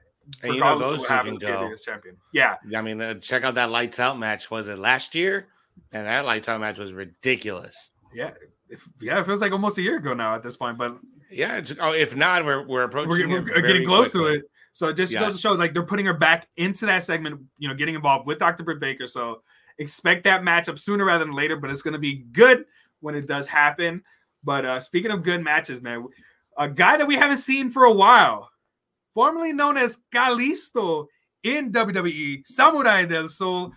And 0.43 0.55
you 0.55 0.59
know 0.59 0.77
those 0.79 0.99
two 1.01 1.05
can 1.07 1.35
go. 1.35 1.75
champion. 1.75 2.17
Yeah, 2.33 2.55
I 2.75 2.81
mean, 2.81 2.99
uh, 2.99 3.13
check 3.15 3.43
out 3.45 3.53
that 3.55 3.69
lights 3.69 3.99
out 4.01 4.17
match. 4.19 4.51
Was 4.51 4.67
it 4.67 4.77
last 4.79 5.15
year? 5.15 5.47
And 5.93 6.07
that 6.07 6.25
lights 6.25 6.49
out 6.49 6.59
match 6.59 6.77
was 6.79 6.91
ridiculous. 6.93 7.91
yeah, 8.13 8.31
if, 8.69 8.87
yeah. 9.01 9.19
It 9.19 9.25
feels 9.25 9.41
like 9.41 9.51
almost 9.51 9.77
a 9.77 9.81
year 9.81 9.97
ago 9.97 10.13
now 10.13 10.35
at 10.35 10.43
this 10.43 10.57
point, 10.57 10.77
but 10.77 10.97
Yeah. 11.29 11.57
It's, 11.57 11.73
oh, 11.79 11.93
if 11.93 12.15
not, 12.15 12.45
we're 12.45 12.65
we're 12.65 12.83
approaching. 12.83 13.29
we're, 13.29 13.41
we're 13.41 13.61
getting 13.61 13.85
close 13.85 14.11
quickly. 14.11 14.33
to 14.33 14.39
it. 14.39 14.51
So 14.73 14.89
it 14.89 14.97
just 14.97 15.13
goes 15.13 15.33
to 15.33 15.39
show 15.39 15.53
like 15.53 15.73
they're 15.73 15.83
putting 15.83 16.05
her 16.05 16.13
back 16.13 16.49
into 16.57 16.85
that 16.87 17.03
segment, 17.05 17.41
you 17.57 17.69
know, 17.69 17.73
getting 17.73 17.95
involved 17.95 18.27
with 18.27 18.39
Dr. 18.39 18.63
Britt 18.63 18.81
Baker. 18.81 19.07
So 19.07 19.41
expect 19.77 20.25
that 20.25 20.41
matchup 20.41 20.79
sooner 20.79 21.05
rather 21.05 21.23
than 21.23 21.33
later, 21.33 21.55
but 21.55 21.69
it's 21.69 21.81
going 21.81 21.93
to 21.93 21.99
be 21.99 22.25
good 22.31 22.65
when 22.99 23.15
it 23.15 23.25
does 23.25 23.47
happen. 23.47 24.03
But 24.43 24.65
uh 24.65 24.79
speaking 24.81 25.11
of 25.11 25.23
good 25.23 25.41
matches, 25.41 25.81
man, 25.81 26.05
a 26.57 26.67
guy 26.67 26.97
that 26.97 27.07
we 27.07 27.15
haven't 27.15 27.37
seen 27.37 27.69
for 27.69 27.85
a 27.85 27.91
while, 27.91 28.49
formerly 29.13 29.53
known 29.53 29.77
as 29.77 30.01
Kalisto 30.13 31.07
in 31.43 31.71
WWE, 31.71 32.45
Samurai 32.45 33.05
del 33.05 33.29
Sol, 33.29 33.71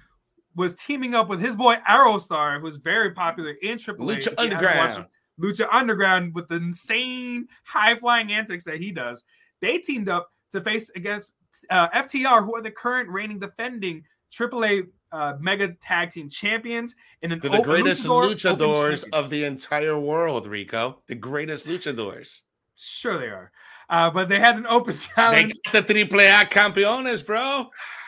was 0.59 0.75
teaming 0.75 1.15
up 1.15 1.29
with 1.29 1.41
his 1.41 1.57
boy 1.57 1.77
Aerostar, 1.89 2.61
who's 2.61 2.77
very 2.77 3.13
popular 3.13 3.53
in 3.63 3.79
AAA. 3.79 3.97
Lucha 3.97 4.19
If 4.19 4.25
you 4.27 4.33
haven't 4.37 4.53
Underground. 4.53 5.07
Lucha 5.41 5.69
Underground 5.71 6.35
with 6.35 6.49
the 6.49 6.57
insane 6.57 7.47
high 7.63 7.95
flying 7.95 8.33
antics 8.33 8.65
that 8.65 8.81
he 8.81 8.91
does. 8.91 9.25
They 9.61 9.79
teamed 9.79 10.09
up 10.09 10.33
to 10.51 10.61
face 10.61 10.91
against 10.97 11.35
uh, 11.71 11.89
FTR, 11.91 12.45
who 12.45 12.57
are 12.57 12.61
the 12.63 12.73
current 12.73 13.09
reigning 13.09 13.39
defending 13.39 14.05
AAA 14.33 14.89
uh, 15.13 15.35
Mega 15.41 15.75
Tag 15.75 16.11
Team 16.11 16.29
Champions 16.29 16.97
in 17.23 17.31
an 17.31 17.39
They're 17.39 17.53
the 17.53 17.63
greatest 17.63 18.05
luchador 18.05 18.93
luchadors 18.93 19.05
of 19.13 19.31
the 19.31 19.45
entire 19.45 19.99
world, 19.99 20.47
Rico. 20.47 21.03
The 21.07 21.15
greatest 21.15 21.67
luchadors. 21.67 22.41
Sure, 22.77 23.17
they 23.17 23.29
are. 23.29 23.53
Uh, 23.89 24.11
but 24.11 24.29
they 24.29 24.41
had 24.41 24.57
an 24.57 24.67
open 24.67 24.95
They 24.95 24.99
challenge. 24.99 25.55
got 25.73 25.87
the 25.87 25.95
Triple 25.95 26.21
A 26.21 26.45
campeones, 26.45 27.25
bro. 27.25 27.71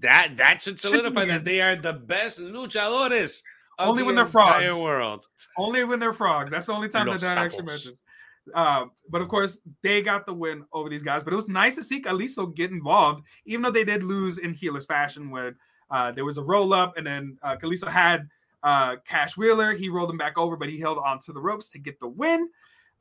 That 0.00 0.36
that 0.36 0.62
should 0.62 0.80
solidify 0.80 1.24
that 1.26 1.44
they 1.44 1.60
are 1.60 1.76
the 1.76 1.92
best 1.92 2.38
luchadores 2.38 3.42
of 3.78 3.88
Only 3.90 4.02
the 4.02 4.06
when 4.06 4.14
they're 4.14 4.24
entire 4.26 4.68
frogs. 4.70 4.82
world. 4.82 5.26
Only 5.56 5.84
when 5.84 5.98
they're 6.00 6.12
frogs. 6.12 6.50
That's 6.50 6.66
the 6.66 6.72
only 6.72 6.88
time 6.88 7.06
Los 7.06 7.20
that 7.20 7.34
that 7.34 7.38
actually 7.38 7.62
sapos. 7.62 7.66
mentions. 7.66 8.02
Uh, 8.54 8.86
but 9.10 9.20
of 9.20 9.28
course, 9.28 9.58
they 9.82 10.00
got 10.00 10.24
the 10.24 10.32
win 10.32 10.64
over 10.72 10.88
these 10.88 11.02
guys. 11.02 11.22
But 11.22 11.32
it 11.32 11.36
was 11.36 11.48
nice 11.48 11.74
to 11.76 11.82
see 11.84 12.00
Kalisto 12.00 12.54
get 12.54 12.70
involved, 12.70 13.24
even 13.44 13.62
though 13.62 13.70
they 13.70 13.84
did 13.84 14.02
lose 14.02 14.38
in 14.38 14.54
heelers 14.54 14.86
fashion 14.86 15.30
when 15.30 15.54
uh, 15.90 16.12
there 16.12 16.24
was 16.24 16.38
a 16.38 16.42
roll 16.42 16.72
up, 16.72 16.96
and 16.96 17.06
then 17.06 17.36
uh, 17.42 17.56
Kalisto 17.56 17.88
had 17.88 18.28
uh, 18.62 18.96
Cash 19.06 19.36
Wheeler. 19.36 19.72
He 19.74 19.88
rolled 19.88 20.10
him 20.10 20.18
back 20.18 20.38
over, 20.38 20.56
but 20.56 20.68
he 20.68 20.78
held 20.80 20.98
onto 20.98 21.32
the 21.32 21.40
ropes 21.40 21.68
to 21.70 21.78
get 21.78 21.98
the 22.00 22.08
win. 22.08 22.48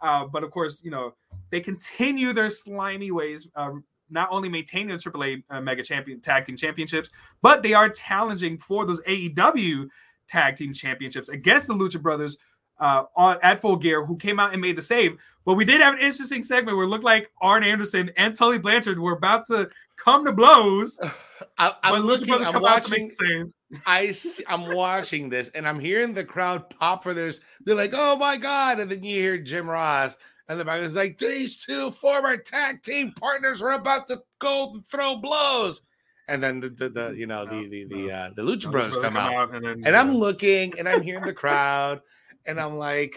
Uh, 0.02 0.26
but 0.26 0.44
of 0.44 0.52
course, 0.52 0.82
you 0.84 0.92
know 0.92 1.14
they 1.50 1.60
continue 1.60 2.34
their 2.34 2.50
slimy 2.50 3.12
ways, 3.12 3.48
uh, 3.56 3.72
not 4.10 4.30
only 4.32 4.50
maintaining 4.50 4.90
the 4.90 4.94
AAA 4.96 5.44
uh, 5.50 5.62
Mega 5.62 5.84
Champion 5.84 6.20
Tag 6.20 6.46
Team 6.46 6.58
Championships, 6.58 7.10
but 7.42 7.64
they 7.64 7.74
are 7.74 7.90
challenging 7.90 8.58
for 8.58 8.86
those 8.86 9.02
AEW 9.04 9.88
Tag 10.28 10.56
Team 10.56 10.74
Championships 10.74 11.30
against 11.30 11.68
the 11.68 11.74
Lucha 11.74 12.02
Brothers 12.02 12.38
uh, 12.80 13.04
on 13.16 13.38
at 13.42 13.62
Full 13.62 13.76
Gear, 13.76 14.06
who 14.06 14.18
came 14.18 14.40
out 14.40 14.54
and 14.54 14.62
made 14.62 14.76
the 14.76 14.82
save. 14.82 15.18
But 15.46 15.56
we 15.56 15.66
did 15.66 15.82
have 15.82 15.96
an 15.96 16.02
interesting 16.02 16.44
segment 16.44 16.78
where 16.78 16.86
it 16.86 16.90
looked 16.90 17.04
like 17.04 17.32
Arn 17.42 17.64
Anderson 17.64 18.12
and 18.18 18.36
Tully 18.36 18.60
Blanchard 18.60 19.00
were 19.00 19.14
about 19.14 19.48
to 19.48 19.70
come 19.96 20.26
to 20.26 20.32
blows. 20.32 21.00
I, 21.58 21.72
Lucha 21.84 22.04
looking. 22.04 22.28
Brothers 22.28 22.48
I'm 22.48 22.54
come 22.54 22.66
out 22.66 22.84
to 22.84 22.92
make 22.92 23.10
watching. 23.20 23.54
I 23.86 24.12
see, 24.12 24.44
I'm 24.48 24.74
watching 24.74 25.30
this 25.30 25.50
and 25.50 25.68
I'm 25.68 25.80
hearing 25.80 26.14
the 26.14 26.24
crowd 26.24 26.70
pop 26.70 27.04
for 27.04 27.14
this. 27.14 27.42
They're 27.66 27.76
like, 27.76 27.94
"Oh 27.94 28.16
my 28.16 28.38
god!" 28.38 28.80
And 28.80 28.90
then 28.90 29.04
you 29.04 29.20
hear 29.20 29.38
Jim 29.38 29.70
Ross, 29.70 30.18
and 30.50 30.60
the 30.60 30.66
back 30.66 30.82
is 30.82 30.96
like, 30.96 31.18
"These 31.18 31.58
two 31.58 31.92
former 31.92 32.38
tag 32.38 32.82
team 32.84 33.12
partners 33.14 33.62
are 33.62 33.74
about 33.74 34.08
to 34.08 34.18
go 34.40 34.72
and 34.74 34.86
throw 34.88 35.18
blows." 35.18 35.82
And 36.30 36.44
then 36.44 36.60
the, 36.60 36.70
the, 36.70 36.90
the 36.90 37.10
you 37.16 37.26
know 37.28 37.46
No, 37.46 37.52
the 37.52 37.68
the 37.68 37.86
the 37.86 38.12
uh, 38.12 38.30
the 38.36 38.42
Lucha 38.42 38.64
Lucha 38.64 38.72
Brothers 38.72 38.96
come 38.98 39.18
out, 39.18 39.54
and, 39.56 39.66
then, 39.66 39.84
and 39.86 39.96
I'm 39.96 40.14
looking 40.14 40.78
and 40.78 40.88
I'm 40.88 41.02
hearing 41.02 41.24
the 41.24 41.34
crowd, 41.44 42.02
and 42.46 42.60
I'm 42.60 42.78
like, 42.78 43.16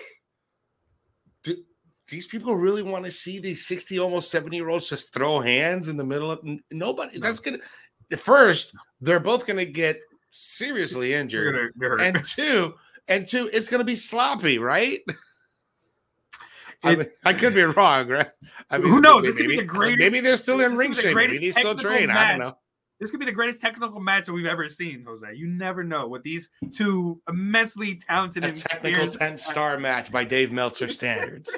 "Do 1.43 1.57
these 2.09 2.27
people 2.27 2.55
really 2.55 2.83
want 2.83 3.05
to 3.05 3.11
see 3.11 3.39
these 3.39 3.67
60, 3.67 3.99
almost 3.99 4.31
70 4.31 4.57
year 4.57 4.69
olds 4.69 4.89
just 4.89 5.13
throw 5.13 5.41
hands 5.41 5.89
in 5.89 5.97
the 5.97 6.05
middle 6.05 6.31
of 6.31 6.41
nobody? 6.71 7.19
No. 7.19 7.27
That's 7.27 7.41
gonna 7.41 7.59
first, 8.19 8.75
they're 9.01 9.21
both 9.21 9.47
gonna 9.47 9.65
get 9.65 10.01
seriously 10.33 11.15
injured, 11.15 11.55
They're 11.55 11.71
gonna- 11.97 11.97
they're 11.97 12.17
and 12.17 12.25
two, 12.25 12.75
and 13.09 13.27
two, 13.27 13.51
it's 13.53 13.69
gonna 13.69 13.85
be 13.85 13.97
sloppy, 13.97 14.59
right? 14.59 15.01
I, 16.83 16.97
mean, 16.97 17.07
I 17.25 17.33
could 17.35 17.55
be 17.55 17.63
wrong, 17.63 18.09
right? 18.09 18.31
I 18.71 18.79
Who 18.79 19.01
knows? 19.01 19.25
Maybe, 19.25 19.47
be 19.47 19.57
the 19.57 19.65
greatest- 19.65 19.99
maybe 20.13 20.21
they're 20.25 20.37
still 20.37 20.61
in 20.61 20.75
ring 20.75 20.93
shape. 20.95 21.15
Maybe 21.15 21.39
they 21.39 21.51
still 21.51 21.75
technical 21.75 21.91
train. 21.91 22.11
I 22.11 22.29
don't 22.31 22.39
match. 22.39 22.49
know. 22.49 22.59
this 22.99 23.11
could 23.11 23.21
be 23.21 23.27
the 23.27 23.33
greatest 23.33 23.61
technical 23.61 24.01
match 24.01 24.27
that 24.27 24.33
we've 24.33 24.47
ever 24.47 24.69
seen, 24.69 25.05
Jose. 25.07 25.27
You 25.35 25.47
never 25.49 25.85
know 25.85 26.09
with 26.09 26.23
these 26.23 26.51
two 26.73 27.21
immensely 27.29 27.97
talented 27.97 28.45
A 28.45 28.49
and 28.49 28.57
technical 28.57 29.09
10 29.09 29.37
star 29.39 29.79
match 29.79 30.11
by 30.11 30.25
Dave 30.25 30.53
Meltzer 30.53 30.89
standards. 30.93 31.55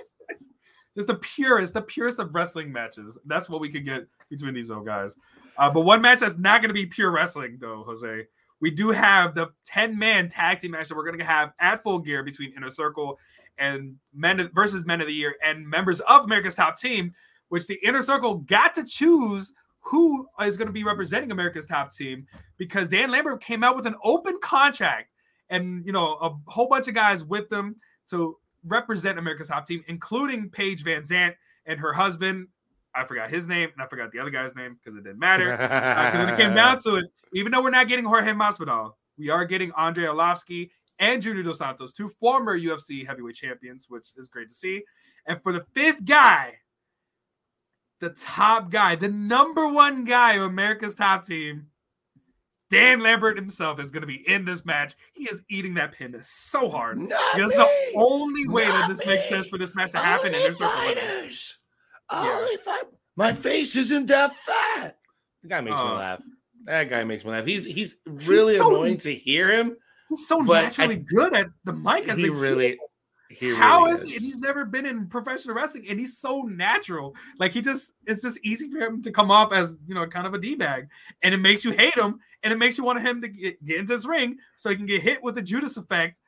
just 0.97 1.07
the 1.07 1.15
purest, 1.17 1.75
the 1.75 1.83
purest 1.83 2.19
of 2.19 2.35
wrestling 2.35 2.73
matches. 2.73 3.17
That's 3.27 3.49
what 3.49 3.61
we 3.61 3.71
could 3.71 3.85
get 3.85 4.07
between 4.29 4.55
these 4.55 4.71
old 4.71 4.87
guys. 4.87 5.17
Uh, 5.57 5.71
but 5.71 5.81
one 5.83 6.01
match 6.03 6.21
that's 6.21 6.39
not 6.39 6.63
going 6.63 6.71
to 6.71 6.75
be 6.75 6.87
pure 6.87 7.11
wrestling, 7.11 7.59
though, 7.61 7.85
Jose. 7.87 8.27
We 8.61 8.71
do 8.71 8.91
have 8.91 9.35
the 9.35 9.49
10 9.67 9.99
man 9.99 10.29
tag 10.29 10.61
team 10.61 10.71
match 10.71 10.89
that 10.89 10.97
we're 10.97 11.05
going 11.05 11.19
to 11.19 11.25
have 11.25 11.53
at 11.61 11.83
full 11.83 11.99
gear 11.99 12.23
between 12.23 12.53
Inner 12.57 12.71
Circle 12.71 13.19
and 13.59 13.97
Men 14.15 14.51
versus 14.55 14.85
Men 14.85 15.01
of 15.01 15.07
the 15.07 15.12
Year 15.12 15.37
and 15.45 15.69
members 15.69 16.01
of 16.01 16.25
America's 16.25 16.55
Top 16.55 16.79
Team, 16.79 17.15
which 17.49 17.67
the 17.67 17.79
Inner 17.87 18.03
Circle 18.03 18.37
got 18.37 18.75
to 18.75 18.85
choose 18.85 19.53
who 19.83 20.27
is 20.43 20.57
going 20.57 20.69
to 20.69 20.73
be 20.73 20.85
representing 20.85 21.31
America's 21.33 21.67
top 21.67 21.93
team 21.93 22.27
because 22.57 22.88
Dan 22.88 23.11
Lambert 23.11 23.43
came 23.43 23.62
out 23.62 23.77
with 23.77 23.87
an 23.87 23.97
open 24.03 24.38
contract 24.41 25.11
and 25.51 25.85
you 25.85 25.93
know 25.93 26.17
a 26.23 26.51
whole 26.51 26.69
bunch 26.69 26.88
of 26.88 26.95
guys 26.95 27.25
with 27.25 27.49
them 27.49 27.77
to 28.09 28.37
represent 28.65 29.19
America's 29.19 29.49
top 29.49 29.67
team, 29.67 29.85
including 29.88 30.49
Paige 30.49 30.85
VanZant 30.85 31.35
and 31.67 31.81
her 31.81 31.93
husband. 31.93 32.49
I 32.95 33.05
forgot 33.05 33.31
his 33.31 33.49
name 33.49 33.71
and 33.75 33.83
I 33.83 33.87
forgot 33.87 34.12
the 34.12 34.19
other 34.19 34.31
guy's 34.31 34.55
name 34.55 34.79
because 34.79 34.97
it 34.97 35.05
didn't 35.05 35.19
matter. 35.19 35.51
Because 35.51 36.15
uh, 36.15 36.25
when 36.25 36.29
it 36.29 36.37
came 36.37 36.55
down 36.55 36.81
to 36.85 36.97
it, 36.97 37.05
even 37.35 37.51
though 37.53 37.62
we're 37.62 37.71
not 37.71 37.88
getting 37.88 38.05
Jorge 38.05 38.33
Masvidal, 38.33 38.93
we 39.19 39.31
are 39.31 39.45
getting 39.45 39.73
Andrei 39.77 40.05
Arlovski 40.05 40.71
and 41.03 41.21
Junior 41.21 41.43
Dos 41.43 41.59
Santos, 41.59 41.93
two 41.93 42.09
former 42.09 42.59
UFC 42.59 43.07
heavyweight 43.07 43.35
champions, 43.35 43.87
which 43.91 44.09
is 44.17 44.29
great 44.29 44.49
to 44.49 44.55
see. 44.55 44.83
And 45.27 45.43
for 45.43 45.53
the 45.53 45.65
fifth 45.75 46.05
guy, 46.05 46.55
the 48.01 48.11
top 48.11 48.71
guy, 48.71 48.95
the 48.97 49.09
number 49.09 49.69
one 49.69 50.05
guy 50.05 50.35
of 50.35 50.43
America's 50.43 50.95
top 50.95 51.25
team, 51.27 51.67
Dan 52.71 53.01
Lambert 53.01 53.37
himself 53.37 53.79
is 53.81 53.91
going 53.91 54.01
to 54.01 54.07
be 54.07 54.27
in 54.29 54.45
this 54.45 54.65
match. 54.65 54.95
He 55.12 55.25
is 55.25 55.43
eating 55.51 55.75
that 55.75 55.93
pin 55.93 56.17
so 56.23 56.69
hard. 56.71 56.97
Not 56.99 57.35
because 57.35 57.51
me. 57.51 57.57
the 57.59 57.93
only 57.97 58.49
way 58.49 58.65
Not 58.65 58.73
that 58.81 58.88
this 58.88 59.01
me. 59.01 59.15
makes 59.15 59.29
sense 59.29 59.49
for 59.49 59.59
this 59.59 59.75
match 59.75 59.91
to 59.93 59.99
happen 59.99 60.29
Only 60.35 60.47
and 60.47 60.57
there's 60.57 60.59
fighters. 60.73 61.59
Yeah. 62.11 62.38
Only 62.41 62.57
fight. 62.59 62.85
My 63.17 63.33
face 63.35 63.77
isn't 63.77 64.07
that 64.07 64.35
fat. 64.37 64.97
The 65.43 65.49
guy 65.49 65.61
makes 65.61 65.75
me 65.77 65.83
Oh. 65.83 65.95
laugh. 65.95 66.23
That 66.65 66.88
guy 66.88 67.05
makes 67.05 67.25
me 67.25 67.31
laugh. 67.33 67.45
He's 67.45 67.65
he's 67.65 67.99
really 68.07 68.57
so- 68.57 68.71
annoying 68.71 68.99
to 68.99 69.12
hear 69.12 69.51
him. 69.51 69.77
He's 70.12 70.29
so 70.29 70.42
But 70.44 70.62
naturally 70.62 70.96
I- 70.96 70.98
good 70.98 71.35
at 71.35 71.46
the 71.64 71.72
mic 71.72 72.09
as 72.09 72.18
He 72.18 72.29
a 72.29 72.33
really, 72.33 72.79
he 73.31 73.55
How 73.55 73.85
really 73.85 73.92
is 73.92 74.03
he? 74.03 74.11
He's 74.11 74.38
never 74.38 74.64
been 74.66 74.85
in 74.85 75.07
professional 75.09 75.55
wrestling, 75.57 75.87
and 75.88 75.98
he's 75.98 76.18
so 76.18 76.42
natural. 76.42 77.14
Like 77.38 77.53
he 77.53 77.62
just, 77.62 77.94
it's 78.07 78.20
just 78.22 78.38
easy 78.44 78.68
for 78.70 78.79
him 78.79 79.03
to 79.03 79.11
come 79.11 79.31
off 79.31 79.53
as 79.53 79.79
you 79.87 79.94
know, 79.94 80.07
kind 80.07 80.27
of 80.27 80.35
a 80.35 80.38
d 80.38 80.55
bag, 80.55 80.88
and 81.22 81.35
it 81.35 81.38
makes 81.38 81.64
you 81.64 81.70
hate 81.72 81.96
him, 81.96 82.20
and 82.42 82.53
it 82.53 82.57
makes 82.57 82.77
you 82.77 82.85
want 82.85 83.01
him 83.01 83.22
to 83.22 83.29
get, 83.29 83.64
get 83.64 83.79
into 83.79 83.94
this 83.94 84.05
ring 84.05 84.37
so 84.57 84.68
he 84.68 84.77
can 84.77 84.85
get 84.87 85.01
hit 85.03 85.22
with 85.22 85.35
the 85.35 85.42
Judas 85.42 85.77
effect 85.79 86.20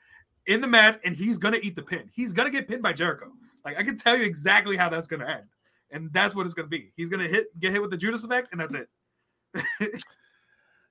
in 0.46 0.60
the 0.62 0.66
match, 0.66 0.98
and 1.04 1.14
he's 1.14 1.36
gonna 1.36 1.58
eat 1.62 1.76
the 1.76 1.82
pin. 1.82 2.08
He's 2.12 2.32
gonna 2.32 2.50
get 2.50 2.68
pinned 2.68 2.82
by 2.82 2.94
Jericho. 2.94 3.32
Like 3.64 3.76
I 3.78 3.82
can 3.82 3.96
tell 3.98 4.16
you 4.16 4.24
exactly 4.24 4.76
how 4.76 4.88
that's 4.88 5.06
gonna 5.06 5.26
end, 5.26 5.44
and 5.90 6.10
that's 6.12 6.34
what 6.34 6.46
it's 6.46 6.54
gonna 6.54 6.68
be. 6.68 6.90
He's 6.96 7.10
gonna 7.10 7.28
hit, 7.28 7.58
get 7.58 7.72
hit 7.72 7.82
with 7.82 7.90
the 7.90 7.96
Judas 7.98 8.24
effect, 8.24 8.48
and 8.52 8.60
that's 8.60 8.74
it. 8.74 8.88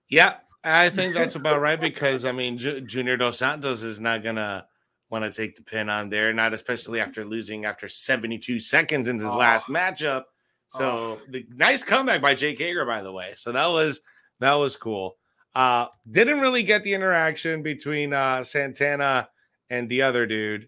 Yeah, 0.09 0.35
I 0.63 0.89
think 0.89 1.13
that's 1.15 1.35
about 1.35 1.61
right 1.61 1.79
because 1.79 2.25
I 2.25 2.31
mean, 2.31 2.57
Ju- 2.57 2.81
Junior 2.81 3.17
Dos 3.17 3.37
Santos 3.39 3.83
is 3.83 3.99
not 3.99 4.23
gonna 4.23 4.65
want 5.09 5.23
to 5.25 5.31
take 5.31 5.55
the 5.55 5.61
pin 5.63 5.89
on 5.89 6.09
there, 6.09 6.33
not 6.33 6.53
especially 6.53 6.99
after 6.99 7.23
losing 7.25 7.65
after 7.65 7.87
72 7.87 8.59
seconds 8.59 9.07
in 9.07 9.19
his 9.19 9.27
Oh. 9.27 9.37
last 9.37 9.67
matchup. 9.67 10.23
So 10.67 11.19
the 11.29 11.45
nice 11.51 11.83
comeback 11.83 12.19
by 12.21 12.33
Jake 12.33 12.57
Hager, 12.57 12.83
by 12.85 13.03
the 13.03 13.11
way. 13.11 13.33
So 13.37 13.51
that 13.51 13.67
was 13.67 14.01
that 14.39 14.53
was 14.55 14.75
cool. 14.75 15.17
Uh, 15.53 15.85
didn't 16.09 16.39
really 16.41 16.63
get 16.63 16.83
the 16.83 16.93
interaction 16.95 17.61
between 17.61 18.11
uh, 18.11 18.43
Santana 18.43 19.29
and 19.69 19.87
the 19.87 20.01
other 20.01 20.25
dude, 20.25 20.67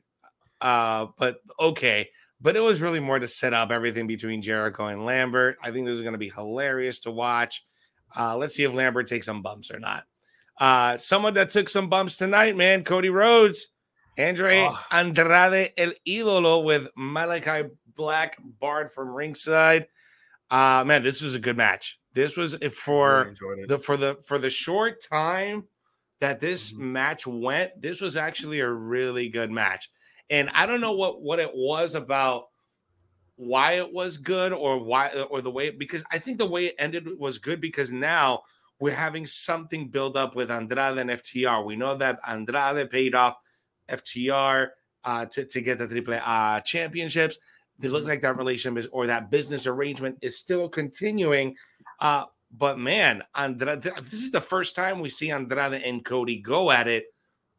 uh, 0.61 1.07
but 1.17 1.37
okay. 1.59 2.09
But 2.39 2.55
it 2.55 2.59
was 2.59 2.81
really 2.81 2.99
more 2.99 3.17
to 3.17 3.27
set 3.27 3.53
up 3.53 3.71
everything 3.71 4.05
between 4.05 4.43
Jericho 4.43 4.85
and 4.87 5.05
Lambert. 5.05 5.57
I 5.63 5.71
think 5.71 5.87
this 5.87 5.95
is 5.95 6.01
going 6.01 6.13
to 6.13 6.19
be 6.19 6.29
hilarious 6.29 6.99
to 7.01 7.11
watch. 7.11 7.65
Uh, 8.17 8.37
let's 8.37 8.55
see 8.55 8.63
if 8.63 8.73
Lambert 8.73 9.07
takes 9.07 9.25
some 9.25 9.41
bumps 9.41 9.71
or 9.71 9.79
not. 9.79 10.05
Uh, 10.59 10.97
someone 10.97 11.33
that 11.33 11.49
took 11.49 11.67
some 11.69 11.89
bumps 11.89 12.17
tonight, 12.17 12.55
man, 12.55 12.83
Cody 12.83 13.09
Rhodes, 13.09 13.67
Andre 14.17 14.65
Oh. 14.69 14.85
Andrade 14.91 15.73
El 15.77 15.91
Idolo 16.07 16.63
with 16.63 16.87
Malachi 16.95 17.69
Black 17.95 18.37
barred 18.59 18.91
from 18.93 19.09
ringside. 19.09 19.87
Uh, 20.49 20.83
man, 20.85 21.03
this 21.03 21.21
was 21.21 21.35
a 21.35 21.39
good 21.39 21.57
match. 21.57 21.99
This 22.13 22.37
was 22.37 22.55
for 22.73 23.35
the 23.67 23.79
for 23.79 23.97
the 23.97 24.15
for 24.25 24.37
the 24.39 24.49
short 24.49 25.01
time 25.03 25.65
that 26.21 26.39
this 26.39 26.71
Mhm. 26.73 26.79
match 26.79 27.27
went, 27.27 27.81
this 27.81 27.99
was 27.99 28.15
actually 28.15 28.61
a 28.61 28.69
really 28.69 29.27
good 29.27 29.51
match. 29.51 29.89
And 30.29 30.49
I 30.53 30.65
don't 30.65 30.79
know 30.81 30.93
what 30.93 31.21
what 31.21 31.39
it 31.39 31.51
was 31.53 31.93
about 31.95 32.45
why 33.37 33.73
it 33.73 33.91
was 33.91 34.17
good 34.17 34.53
or 34.53 34.79
why 34.79 35.09
or 35.29 35.41
the 35.41 35.51
way 35.51 35.69
because 35.69 36.03
I 36.11 36.19
think 36.19 36.37
the 36.37 36.45
way 36.45 36.67
it 36.67 36.75
ended 36.79 37.07
was 37.19 37.37
good 37.37 37.59
because 37.59 37.91
now 37.91 38.43
we're 38.79 38.95
having 38.95 39.25
something 39.25 39.89
build 39.89 40.17
up 40.17 40.35
with 40.35 40.51
Andrade 40.51 40.97
and 40.97 41.09
FTR. 41.09 41.65
We 41.65 41.75
know 41.75 41.95
that 41.95 42.19
Andrade 42.27 42.89
paid 42.89 43.15
off 43.15 43.37
FTR 43.89 44.69
uh, 45.03 45.25
to, 45.27 45.45
to 45.45 45.61
get 45.61 45.77
the 45.77 45.87
triple 45.87 46.19
uh, 46.23 46.59
championships. 46.61 47.37
It 47.81 47.89
looks 47.89 48.07
like 48.07 48.21
that 48.21 48.37
relationship 48.37 48.85
is 48.85 48.89
or 48.91 49.07
that 49.07 49.29
business 49.29 49.67
arrangement 49.67 50.17
is 50.21 50.37
still 50.37 50.67
continuing. 50.69 51.55
Uh, 51.99 52.25
but 52.57 52.79
man, 52.79 53.23
Andrade, 53.35 53.81
this 53.81 54.23
is 54.23 54.31
the 54.31 54.41
first 54.41 54.75
time 54.75 54.99
we 54.99 55.09
see 55.09 55.31
Andrade 55.31 55.81
and 55.81 56.03
Cody 56.03 56.39
go 56.39 56.71
at 56.71 56.87
it. 56.87 57.05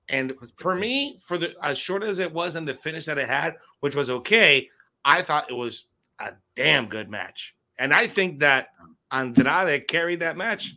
And 0.08 0.32
for 0.56 0.74
me, 0.74 1.18
for 1.22 1.36
the 1.36 1.54
as 1.62 1.78
short 1.78 2.02
as 2.02 2.18
it 2.18 2.32
was 2.32 2.54
and 2.54 2.66
the 2.66 2.74
finish 2.74 3.06
that 3.06 3.18
it 3.18 3.28
had, 3.28 3.56
which 3.80 3.96
was 3.96 4.08
okay, 4.08 4.68
I 5.06 5.22
thought 5.22 5.50
it 5.50 5.54
was 5.54 5.86
a 6.18 6.32
damn 6.56 6.86
good 6.88 7.08
match. 7.08 7.54
And 7.78 7.94
I 7.94 8.08
think 8.08 8.40
that 8.40 8.70
Andrade 9.12 9.86
carried 9.86 10.20
that 10.20 10.36
match. 10.36 10.74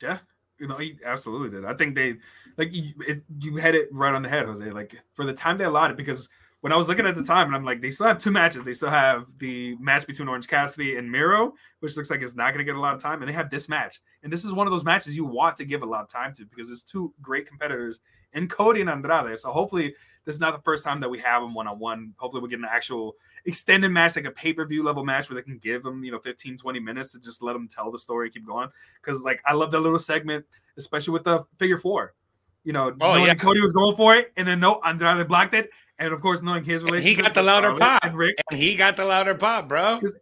Yeah, 0.00 0.18
you 0.58 0.68
know, 0.68 0.76
he 0.76 0.96
absolutely 1.04 1.50
did. 1.50 1.64
I 1.64 1.74
think 1.74 1.94
they 1.94 2.16
like 2.56 2.72
you, 2.72 2.92
it, 3.06 3.24
you 3.40 3.56
had 3.56 3.74
it 3.74 3.88
right 3.92 4.14
on 4.14 4.22
the 4.22 4.28
head, 4.28 4.46
Jose. 4.46 4.70
Like 4.70 4.94
for 5.14 5.26
the 5.26 5.32
time 5.32 5.58
they 5.58 5.64
allotted, 5.64 5.96
because 5.96 6.28
when 6.60 6.72
I 6.72 6.76
was 6.76 6.88
looking 6.88 7.06
at 7.06 7.16
the 7.16 7.24
time, 7.24 7.48
and 7.48 7.56
I'm 7.56 7.64
like, 7.64 7.82
they 7.82 7.90
still 7.90 8.06
have 8.06 8.18
two 8.18 8.30
matches. 8.30 8.64
They 8.64 8.74
still 8.74 8.90
have 8.90 9.26
the 9.38 9.76
match 9.80 10.06
between 10.06 10.28
Orange 10.28 10.46
Cassidy 10.46 10.96
and 10.96 11.10
Miro, 11.10 11.54
which 11.80 11.96
looks 11.96 12.10
like 12.10 12.22
it's 12.22 12.36
not 12.36 12.54
going 12.54 12.58
to 12.58 12.64
get 12.64 12.76
a 12.76 12.80
lot 12.80 12.94
of 12.94 13.02
time, 13.02 13.22
and 13.22 13.28
they 13.28 13.34
have 13.34 13.50
this 13.50 13.68
match. 13.68 14.00
And 14.22 14.32
this 14.32 14.44
is 14.44 14.52
one 14.52 14.66
of 14.66 14.72
those 14.72 14.84
matches 14.84 15.16
you 15.16 15.24
want 15.24 15.56
to 15.56 15.64
give 15.64 15.82
a 15.82 15.86
lot 15.86 16.02
of 16.02 16.08
time 16.08 16.32
to 16.34 16.44
because 16.44 16.70
it's 16.70 16.84
two 16.84 17.12
great 17.20 17.46
competitors 17.46 18.00
in 18.34 18.48
Cody 18.48 18.80
and 18.82 18.90
Andrade. 18.90 19.38
So 19.38 19.50
hopefully, 19.50 19.94
this 20.24 20.34
is 20.34 20.40
not 20.40 20.54
the 20.56 20.62
first 20.62 20.84
time 20.84 21.00
that 21.00 21.08
we 21.10 21.18
have 21.20 21.42
them 21.42 21.54
one 21.54 21.66
on 21.66 21.78
one. 21.78 22.14
Hopefully, 22.16 22.42
we 22.42 22.48
get 22.48 22.58
an 22.58 22.66
actual 22.70 23.16
extended 23.44 23.90
match, 23.90 24.16
like 24.16 24.24
a 24.24 24.30
pay 24.30 24.52
per 24.52 24.64
view 24.66 24.82
level 24.82 25.04
match 25.04 25.28
where 25.28 25.34
they 25.34 25.42
can 25.42 25.58
give 25.58 25.82
them, 25.82 26.02
you 26.04 26.10
know, 26.12 26.18
15, 26.18 26.56
20 26.56 26.80
minutes 26.80 27.12
to 27.12 27.20
just 27.20 27.42
let 27.42 27.52
them 27.54 27.68
tell 27.68 27.90
the 27.90 27.98
story, 27.98 28.30
keep 28.30 28.46
going. 28.46 28.68
Because, 29.02 29.22
like, 29.22 29.42
I 29.46 29.52
love 29.54 29.70
that 29.72 29.80
little 29.80 29.98
segment, 29.98 30.44
especially 30.76 31.12
with 31.12 31.24
the 31.24 31.44
figure 31.58 31.78
four. 31.78 32.14
You 32.64 32.72
know, 32.72 32.96
Oh, 33.00 33.16
yeah. 33.22 33.34
Cody 33.34 33.60
was 33.60 33.74
going 33.74 33.94
for 33.96 34.16
it, 34.16 34.32
and 34.36 34.48
then 34.48 34.60
no, 34.60 34.80
Andrade 34.84 35.28
blocked 35.28 35.52
it. 35.54 35.68
And 35.98 36.12
of 36.12 36.20
course, 36.22 36.42
knowing 36.42 36.64
his 36.64 36.82
And 36.82 36.90
relationship, 36.90 37.16
he 37.18 37.22
got 37.22 37.34
the 37.34 37.42
louder 37.42 37.66
Charlotte 37.68 37.80
pop. 37.80 38.04
and 38.04 38.16
Rick, 38.16 38.36
And 38.50 38.58
he 38.58 38.74
got 38.74 38.96
the 38.96 39.04
louder 39.04 39.34
pop, 39.34 39.68
bro. 39.68 39.96
because 40.00 40.18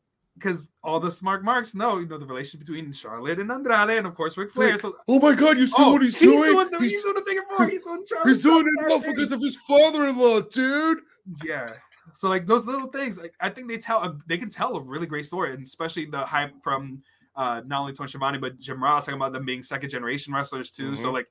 all 0.83 1.01
the 1.01 1.11
smart 1.11 1.45
marks 1.45 1.75
know, 1.75 1.99
you 1.99 2.07
know, 2.07 2.19
the 2.19 2.27
relationship 2.27 2.67
between 2.67 2.93
Charlotte 2.93 3.39
and 3.39 3.51
Andrade, 3.51 3.99
and 3.99 4.07
of 4.07 4.15
course 4.15 4.37
Ric 4.37 4.51
Flair. 4.51 4.77
So 4.77 4.97
Oh 5.09 5.19
my 5.19 5.35
god, 5.35 5.59
you 5.59 5.67
see 5.67 5.75
oh, 5.79 5.93
what 5.93 6.03
he's, 6.03 6.15
he's 6.15 6.23
doing? 6.23 6.53
doing 6.53 6.71
the, 6.71 6.79
he's, 6.79 6.93
he's, 6.93 7.03
doing 7.03 7.15
the 7.15 7.43
four. 7.57 7.69
He's 7.69 7.83
doing 7.83 8.05
Charlotte. 8.09 8.29
he's 8.29 8.43
doing 8.43 8.67
it 8.67 8.91
all 8.91 8.99
because 8.99 9.33
of 9.33 9.41
his 9.41 9.57
father-in-law, 9.69 10.41
dude. 10.53 10.99
Yeah. 11.45 11.73
So 12.15 12.29
like 12.29 12.47
those 12.47 12.67
little 12.67 12.89
things, 12.89 13.19
like 13.19 13.35
I 13.41 13.49
think 13.49 13.69
they 13.69 13.79
tell 13.79 14.03
a, 14.03 14.17
they 14.27 14.37
can 14.37 14.51
tell 14.51 14.77
a 14.77 14.81
really 14.81 15.07
great 15.07 15.25
story, 15.27 15.55
and 15.55 15.63
especially 15.63 16.07
the 16.07 16.25
hype 16.25 16.53
from 16.63 17.03
uh 17.37 17.63
not 17.67 17.81
only 17.81 17.93
Tony 17.95 18.09
Schiavone 18.09 18.39
but 18.39 18.59
Jim 18.59 18.83
Ross 18.83 19.07
talking 19.07 19.19
about 19.19 19.33
them 19.33 19.47
being 19.47 19.63
second 19.63 19.89
generation 19.91 20.35
wrestlers 20.35 20.71
too. 20.71 20.97
So 20.97 21.07
Mhm. 21.07 21.13
like 21.15 21.29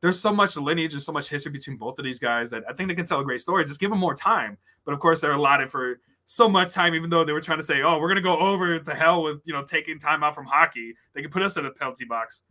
there's 0.00 0.18
so 0.18 0.32
much 0.32 0.56
lineage 0.56 0.94
and 0.94 1.02
so 1.02 1.12
much 1.12 1.28
history 1.28 1.52
between 1.52 1.76
both 1.76 1.98
of 1.98 2.04
these 2.04 2.18
guys 2.18 2.50
that 2.50 2.64
I 2.68 2.72
think 2.72 2.88
they 2.88 2.94
can 2.94 3.04
tell 3.06 3.20
a 3.20 3.24
great 3.24 3.40
story. 3.40 3.64
Just 3.64 3.78
give 3.80 3.90
them 3.90 3.98
more 4.00 4.14
time. 4.14 4.58
But 4.84 4.94
of 4.94 5.00
course, 5.00 5.20
they're 5.20 5.32
allotted 5.32 5.70
for 5.70 6.00
so 6.24 6.48
much 6.48 6.72
time, 6.72 6.94
even 6.94 7.10
though 7.10 7.24
they 7.24 7.32
were 7.32 7.40
trying 7.40 7.58
to 7.58 7.64
say, 7.64 7.82
"Oh, 7.82 7.98
we're 7.98 8.08
gonna 8.08 8.20
go 8.20 8.38
over 8.38 8.78
the 8.78 8.94
hell 8.94 9.22
with 9.22 9.40
you 9.44 9.52
know 9.52 9.62
taking 9.62 9.98
time 9.98 10.22
out 10.22 10.34
from 10.34 10.46
hockey." 10.46 10.94
They 11.14 11.22
could 11.22 11.30
put 11.30 11.42
us 11.42 11.56
in 11.56 11.66
a 11.66 11.70
penalty 11.70 12.04
box. 12.04 12.42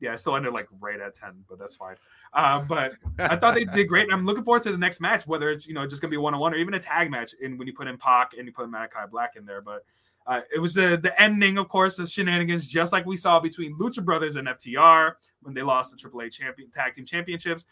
Yeah, 0.00 0.12
I 0.12 0.16
still 0.16 0.34
ended 0.34 0.52
like 0.52 0.66
right 0.80 1.00
at 1.00 1.14
ten, 1.14 1.44
but 1.48 1.58
that's 1.58 1.76
fine. 1.76 1.94
Uh, 2.32 2.60
but 2.60 2.94
I 3.18 3.36
thought 3.36 3.54
they 3.54 3.64
did 3.64 3.88
great. 3.88 4.04
And 4.04 4.12
I'm 4.12 4.24
looking 4.24 4.42
forward 4.42 4.62
to 4.62 4.72
the 4.72 4.78
next 4.78 5.00
match, 5.00 5.26
whether 5.26 5.50
it's 5.50 5.68
you 5.68 5.74
know 5.74 5.86
just 5.86 6.02
gonna 6.02 6.10
be 6.10 6.16
one 6.16 6.34
on 6.34 6.40
one 6.40 6.52
or 6.52 6.56
even 6.56 6.74
a 6.74 6.78
tag 6.78 7.10
match. 7.10 7.34
And 7.42 7.58
when 7.58 7.68
you 7.68 7.74
put 7.74 7.86
in 7.86 7.96
Pac 7.98 8.32
and 8.36 8.46
you 8.46 8.52
put 8.52 8.68
Malachi 8.68 9.06
Black 9.10 9.36
in 9.36 9.44
there, 9.44 9.60
but 9.60 9.84
uh, 10.26 10.40
it 10.54 10.58
was 10.58 10.74
the 10.74 10.98
the 11.00 11.20
ending, 11.20 11.58
of 11.58 11.68
course, 11.68 11.98
of 11.98 12.08
shenanigans, 12.08 12.68
just 12.68 12.92
like 12.92 13.06
we 13.06 13.16
saw 13.16 13.40
between 13.40 13.78
Lucha 13.78 14.04
Brothers 14.04 14.36
and 14.36 14.48
FTR 14.48 15.14
when 15.42 15.54
they 15.54 15.62
lost 15.62 15.96
the 15.96 16.08
AAA 16.08 16.32
champion 16.32 16.70
tag 16.70 16.94
team 16.94 17.04
championships. 17.04 17.66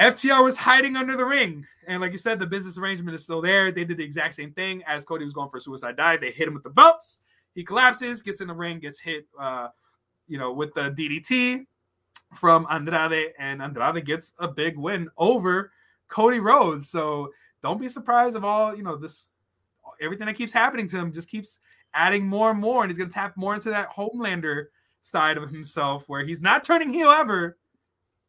FTR 0.00 0.44
was 0.44 0.58
hiding 0.58 0.96
under 0.96 1.16
the 1.16 1.24
ring, 1.24 1.66
and 1.86 2.00
like 2.00 2.12
you 2.12 2.18
said, 2.18 2.38
the 2.38 2.46
business 2.46 2.78
arrangement 2.78 3.14
is 3.14 3.24
still 3.24 3.40
there. 3.40 3.72
They 3.72 3.84
did 3.84 3.96
the 3.96 4.04
exact 4.04 4.34
same 4.34 4.52
thing 4.52 4.82
as 4.86 5.04
Cody 5.04 5.24
was 5.24 5.32
going 5.32 5.48
for 5.48 5.56
a 5.56 5.60
suicide 5.60 5.96
dive. 5.96 6.20
They 6.20 6.30
hit 6.30 6.48
him 6.48 6.54
with 6.54 6.64
the 6.64 6.70
belts. 6.70 7.20
He 7.54 7.64
collapses, 7.64 8.20
gets 8.20 8.42
in 8.42 8.48
the 8.48 8.54
ring, 8.54 8.78
gets 8.78 9.00
hit, 9.00 9.26
uh, 9.40 9.68
you 10.28 10.38
know, 10.38 10.52
with 10.52 10.74
the 10.74 10.90
DDT 10.90 11.64
from 12.34 12.66
Andrade, 12.70 13.32
and 13.38 13.62
Andrade 13.62 14.04
gets 14.04 14.34
a 14.38 14.48
big 14.48 14.76
win 14.76 15.08
over 15.16 15.72
Cody 16.08 16.40
Rhodes. 16.40 16.90
So 16.90 17.30
don't 17.62 17.80
be 17.80 17.88
surprised 17.88 18.36
if 18.36 18.44
all 18.44 18.76
you 18.76 18.82
know 18.82 18.96
this 18.96 19.28
everything 20.00 20.26
that 20.26 20.36
keeps 20.36 20.52
happening 20.52 20.88
to 20.88 20.98
him 20.98 21.12
just 21.12 21.30
keeps 21.30 21.58
adding 21.94 22.26
more 22.26 22.50
and 22.50 22.60
more, 22.60 22.82
and 22.82 22.90
he's 22.90 22.98
gonna 22.98 23.10
tap 23.10 23.36
more 23.36 23.54
into 23.54 23.70
that 23.70 23.90
Homelander 23.90 24.66
side 25.00 25.38
of 25.38 25.50
himself 25.50 26.08
where 26.08 26.24
he's 26.24 26.42
not 26.42 26.62
turning 26.62 26.92
heel 26.92 27.08
ever, 27.08 27.56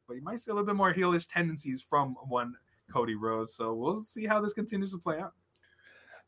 but 0.08 0.16
you 0.16 0.24
might 0.24 0.40
see 0.40 0.52
a 0.52 0.54
little 0.54 0.66
bit 0.66 0.76
more 0.76 0.94
heelish 0.94 1.28
tendencies 1.32 1.82
from 1.82 2.16
one 2.28 2.56
Cody 2.92 3.16
Rhodes. 3.16 3.54
So 3.54 3.74
we'll 3.74 3.96
see 3.96 4.26
how 4.26 4.40
this 4.42 4.54
continues 4.54 4.92
to 4.94 4.98
play 4.98 5.20
out. 5.20 5.34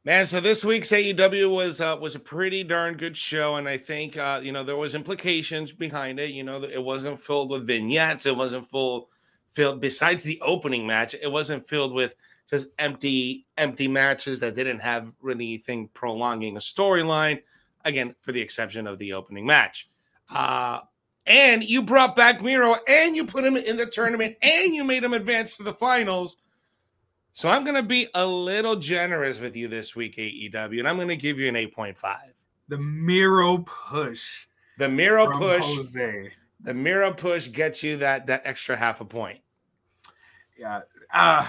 Man, 0.05 0.27
so 0.27 0.39
this 0.39 0.63
week's 0.63 0.91
AEW 0.91 1.53
was 1.53 1.81
uh, 1.81 1.97
was 1.99 2.15
a 2.15 2.19
pretty 2.19 2.63
darn 2.63 2.95
good 2.95 3.17
show, 3.17 3.57
and 3.57 3.67
I 3.67 3.77
think 3.77 4.15
uh, 4.15 4.39
you 4.41 4.53
know 4.53 4.63
there 4.63 4.77
was 4.77 4.95
implications 4.95 5.73
behind 5.73 6.21
it. 6.21 6.31
You 6.31 6.43
know, 6.43 6.63
it 6.63 6.81
wasn't 6.81 7.21
filled 7.21 7.49
with 7.49 7.67
vignettes. 7.67 8.25
It 8.25 8.35
wasn't 8.35 8.69
full 8.69 9.09
filled. 9.51 9.81
Besides 9.81 10.23
the 10.23 10.39
opening 10.41 10.87
match, 10.87 11.15
it 11.21 11.29
wasn't 11.29 11.67
filled 11.67 11.93
with 11.93 12.15
just 12.49 12.67
empty 12.79 13.45
empty 13.57 13.89
matches 13.89 14.39
that 14.39 14.55
didn't 14.55 14.79
have 14.79 15.11
anything 15.29 15.89
prolonging 15.93 16.55
a 16.55 16.61
storyline. 16.61 17.41
Again, 17.83 18.15
for 18.21 18.31
the 18.31 18.41
exception 18.41 18.87
of 18.87 18.99
the 18.99 19.11
opening 19.11 19.45
match. 19.45 19.89
Uh, 20.29 20.79
and 21.25 21.63
you 21.63 21.81
brought 21.81 22.15
back 22.15 22.41
Miro, 22.41 22.75
and 22.87 23.15
you 23.15 23.25
put 23.25 23.45
him 23.45 23.55
in 23.55 23.77
the 23.77 23.85
tournament, 23.85 24.37
and 24.41 24.73
you 24.73 24.83
made 24.83 25.03
him 25.03 25.13
advance 25.13 25.57
to 25.57 25.63
the 25.63 25.73
finals 25.73 26.37
so 27.31 27.49
I'm 27.49 27.63
going 27.63 27.75
to 27.75 27.83
be 27.83 28.07
a 28.13 28.25
little 28.25 28.75
generous 28.75 29.39
with 29.39 29.55
you 29.55 29.67
this 29.67 29.95
week, 29.95 30.17
AEW, 30.17 30.79
and 30.79 30.87
I'm 30.87 30.95
going 30.95 31.09
to 31.09 31.15
give 31.15 31.39
you 31.39 31.47
an 31.47 31.55
8.5. 31.55 31.95
The 32.67 32.77
Miro 32.77 33.59
push. 33.59 34.45
The 34.77 34.89
Miro 34.89 35.31
push. 35.31 35.63
Jose. 35.63 36.31
The 36.61 36.73
Miro 36.73 37.13
push 37.13 37.49
gets 37.49 37.81
you 37.83 37.97
that 37.97 38.27
that 38.27 38.41
extra 38.43 38.75
half 38.75 38.99
a 38.99 39.05
point. 39.05 39.39
Yeah. 40.57 40.81
Uh, 41.13 41.47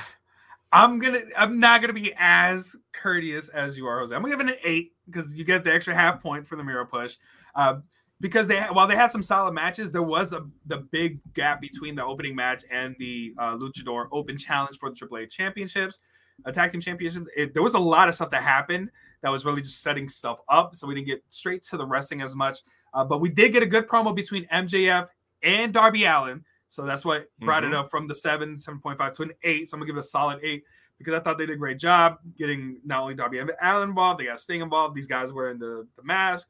I'm 0.73 1.01
gonna. 1.01 1.21
I'm 1.37 1.59
not 1.59 1.81
gonna 1.81 1.93
be 1.93 2.15
as 2.17 2.77
courteous 2.93 3.49
as 3.49 3.77
you 3.77 3.87
are, 3.87 3.99
Jose. 3.99 4.15
I'm 4.15 4.23
gonna 4.23 4.37
give 4.37 4.47
it 4.47 4.53
an 4.53 4.61
eight 4.65 4.93
because 5.07 5.35
you 5.35 5.45
get 5.45 5.65
the 5.65 5.75
extra 5.75 5.93
half 5.93 6.23
point 6.23 6.47
for 6.47 6.55
the 6.55 6.63
Miro 6.63 6.87
push. 6.87 7.17
Uh, 7.57 7.81
because 8.21 8.47
they 8.47 8.61
while 8.61 8.87
they 8.87 8.97
had 8.97 9.11
some 9.11 9.23
solid 9.23 9.53
matches, 9.53 9.91
there 9.91 10.03
was 10.03 10.33
a 10.33 10.47
the 10.67 10.79
big 10.79 11.21
gap 11.33 11.61
between 11.61 11.95
the 11.95 12.05
opening 12.05 12.37
match 12.37 12.65
and 12.71 12.95
the 12.99 13.35
uh, 13.39 13.57
Luchador 13.57 14.09
Open 14.13 14.37
Challenge 14.37 14.77
for 14.79 14.91
the 14.91 14.97
AAA 14.97 15.31
Championships, 15.31 16.01
a 16.45 16.53
Tag 16.53 16.71
Team 16.71 16.81
Championships. 16.81 17.29
It, 17.37 17.55
there 17.55 17.63
was 17.63 17.75
a 17.75 17.79
lot 17.79 18.09
of 18.09 18.15
stuff 18.15 18.31
that 18.31 18.43
happened 18.43 18.91
that 19.23 19.31
was 19.31 19.45
really 19.45 19.63
just 19.63 19.83
setting 19.83 20.09
stuff 20.09 20.39
up, 20.49 20.77
so 20.77 20.87
we 20.87 20.95
didn't 20.95 21.07
get 21.07 21.23
straight 21.29 21.63
to 21.65 21.77
the 21.77 21.87
wrestling 21.87 22.21
as 22.21 22.35
much. 22.35 22.59
Uh, 22.93 23.05
but 23.05 23.21
we 23.21 23.29
did 23.29 23.53
get 23.53 23.63
a 23.63 23.67
good 23.67 23.89
promo 23.89 24.15
between 24.15 24.47
MJF 24.49 25.09
and 25.43 25.73
Darby 25.73 26.05
Allin, 26.05 26.45
so 26.69 26.83
that's 26.83 27.05
what 27.05 27.27
brought 27.41 27.63
mm-hmm. 27.63 27.73
it 27.73 27.77
up 27.77 27.91
from 27.91 28.07
the 28.07 28.15
seven, 28.15 28.57
seven 28.57 28.81
point 28.81 28.99
five 28.99 29.13
to 29.15 29.23
an 29.23 29.33
eight. 29.45 29.69
So 29.69 29.77
I'm 29.77 29.81
gonna 29.81 29.87
give 29.87 29.97
it 29.97 30.01
a 30.01 30.03
solid 30.03 30.41
eight 30.43 30.65
because 30.99 31.15
I 31.15 31.21
thought 31.21 31.39
they 31.39 31.47
did 31.47 31.55
a 31.55 31.59
great 31.59 31.79
job 31.79 32.19
getting 32.37 32.81
not 32.85 33.01
only 33.01 33.15
Darby 33.15 33.39
Allin 33.39 33.89
involved, 33.89 34.21
they 34.21 34.27
got 34.27 34.41
Sting 34.41 34.61
involved. 34.61 34.95
These 34.95 35.09
guys 35.09 35.33
wearing 35.33 35.59
the 35.59 35.87
the 35.97 36.03
mask. 36.03 36.49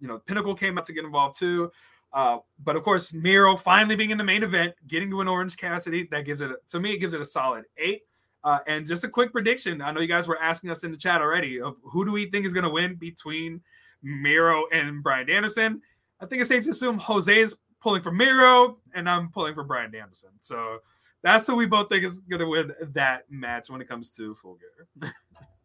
You 0.00 0.08
know, 0.08 0.18
Pinnacle 0.18 0.54
came 0.54 0.78
out 0.78 0.84
to 0.84 0.92
get 0.92 1.04
involved 1.04 1.38
too. 1.38 1.70
Uh, 2.12 2.38
but 2.64 2.76
of 2.76 2.82
course, 2.82 3.12
Miro 3.12 3.56
finally 3.56 3.96
being 3.96 4.10
in 4.10 4.18
the 4.18 4.24
main 4.24 4.42
event, 4.42 4.74
getting 4.86 5.10
to 5.10 5.20
an 5.20 5.28
Orange 5.28 5.56
Cassidy, 5.56 6.08
that 6.10 6.24
gives 6.24 6.40
it 6.40 6.50
a, 6.50 6.56
to 6.68 6.80
me, 6.80 6.94
it 6.94 6.98
gives 6.98 7.12
it 7.12 7.20
a 7.20 7.24
solid 7.24 7.64
eight. 7.76 8.02
Uh, 8.44 8.60
and 8.68 8.86
just 8.86 9.02
a 9.02 9.08
quick 9.08 9.32
prediction. 9.32 9.82
I 9.82 9.90
know 9.90 10.00
you 10.00 10.06
guys 10.06 10.28
were 10.28 10.40
asking 10.40 10.70
us 10.70 10.84
in 10.84 10.92
the 10.92 10.96
chat 10.96 11.20
already 11.20 11.60
of 11.60 11.76
who 11.82 12.04
do 12.04 12.12
we 12.12 12.30
think 12.30 12.46
is 12.46 12.52
going 12.52 12.64
to 12.64 12.70
win 12.70 12.94
between 12.94 13.60
Miro 14.02 14.66
and 14.72 15.02
Bryan 15.02 15.26
Danielson. 15.26 15.82
I 16.20 16.26
think 16.26 16.40
it's 16.40 16.48
safe 16.48 16.64
to 16.64 16.70
assume 16.70 16.96
Jose 16.98 17.36
is 17.36 17.56
pulling 17.80 18.02
for 18.02 18.12
Miro 18.12 18.78
and 18.94 19.08
I'm 19.08 19.30
pulling 19.30 19.54
for 19.54 19.64
Bryan 19.64 19.90
Danielson. 19.90 20.30
So 20.40 20.78
that's 21.22 21.46
who 21.46 21.56
we 21.56 21.66
both 21.66 21.88
think 21.88 22.04
is 22.04 22.20
going 22.20 22.40
to 22.40 22.46
win 22.46 22.72
that 22.94 23.24
match 23.28 23.68
when 23.68 23.80
it 23.80 23.88
comes 23.88 24.12
to 24.12 24.34
Full 24.36 24.56
Gear. 24.56 25.12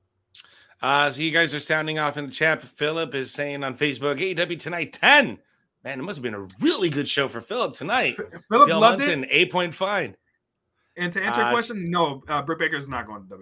Uh, 0.82 1.12
so 1.12 1.22
you 1.22 1.32
guys 1.32 1.54
are 1.54 1.60
sounding 1.60 2.00
off 2.00 2.18
in 2.18 2.26
the 2.26 2.32
chat. 2.32 2.62
Philip 2.64 3.14
is 3.14 3.32
saying 3.32 3.64
on 3.64 3.78
Facebook, 3.78 4.20
AEW 4.20 4.60
tonight 4.60 4.94
10. 4.94 5.38
Man, 5.84 6.00
it 6.00 6.04
must 6.04 6.18
have 6.18 6.24
been 6.24 6.36
a 6.36 6.48
really 6.60 6.90
good 6.90 7.08
show 7.08 7.28
for 7.28 7.42
Philip 7.42 7.76
tonight. 7.76 8.16
Philip 8.50 8.70
loved 8.70 9.02
it. 9.02 9.28
Eight 9.30 9.52
point 9.52 9.74
fine. 9.74 10.16
And 10.98 11.12
to 11.14 11.22
answer 11.22 11.42
uh, 11.42 11.46
your 11.46 11.54
question, 11.54 11.90
no, 11.90 12.24
uh, 12.28 12.42
Britt 12.42 12.60
Baker 12.60 12.76
is 12.76 12.88
not 12.88 13.08
going 13.08 13.28
to 13.28 13.36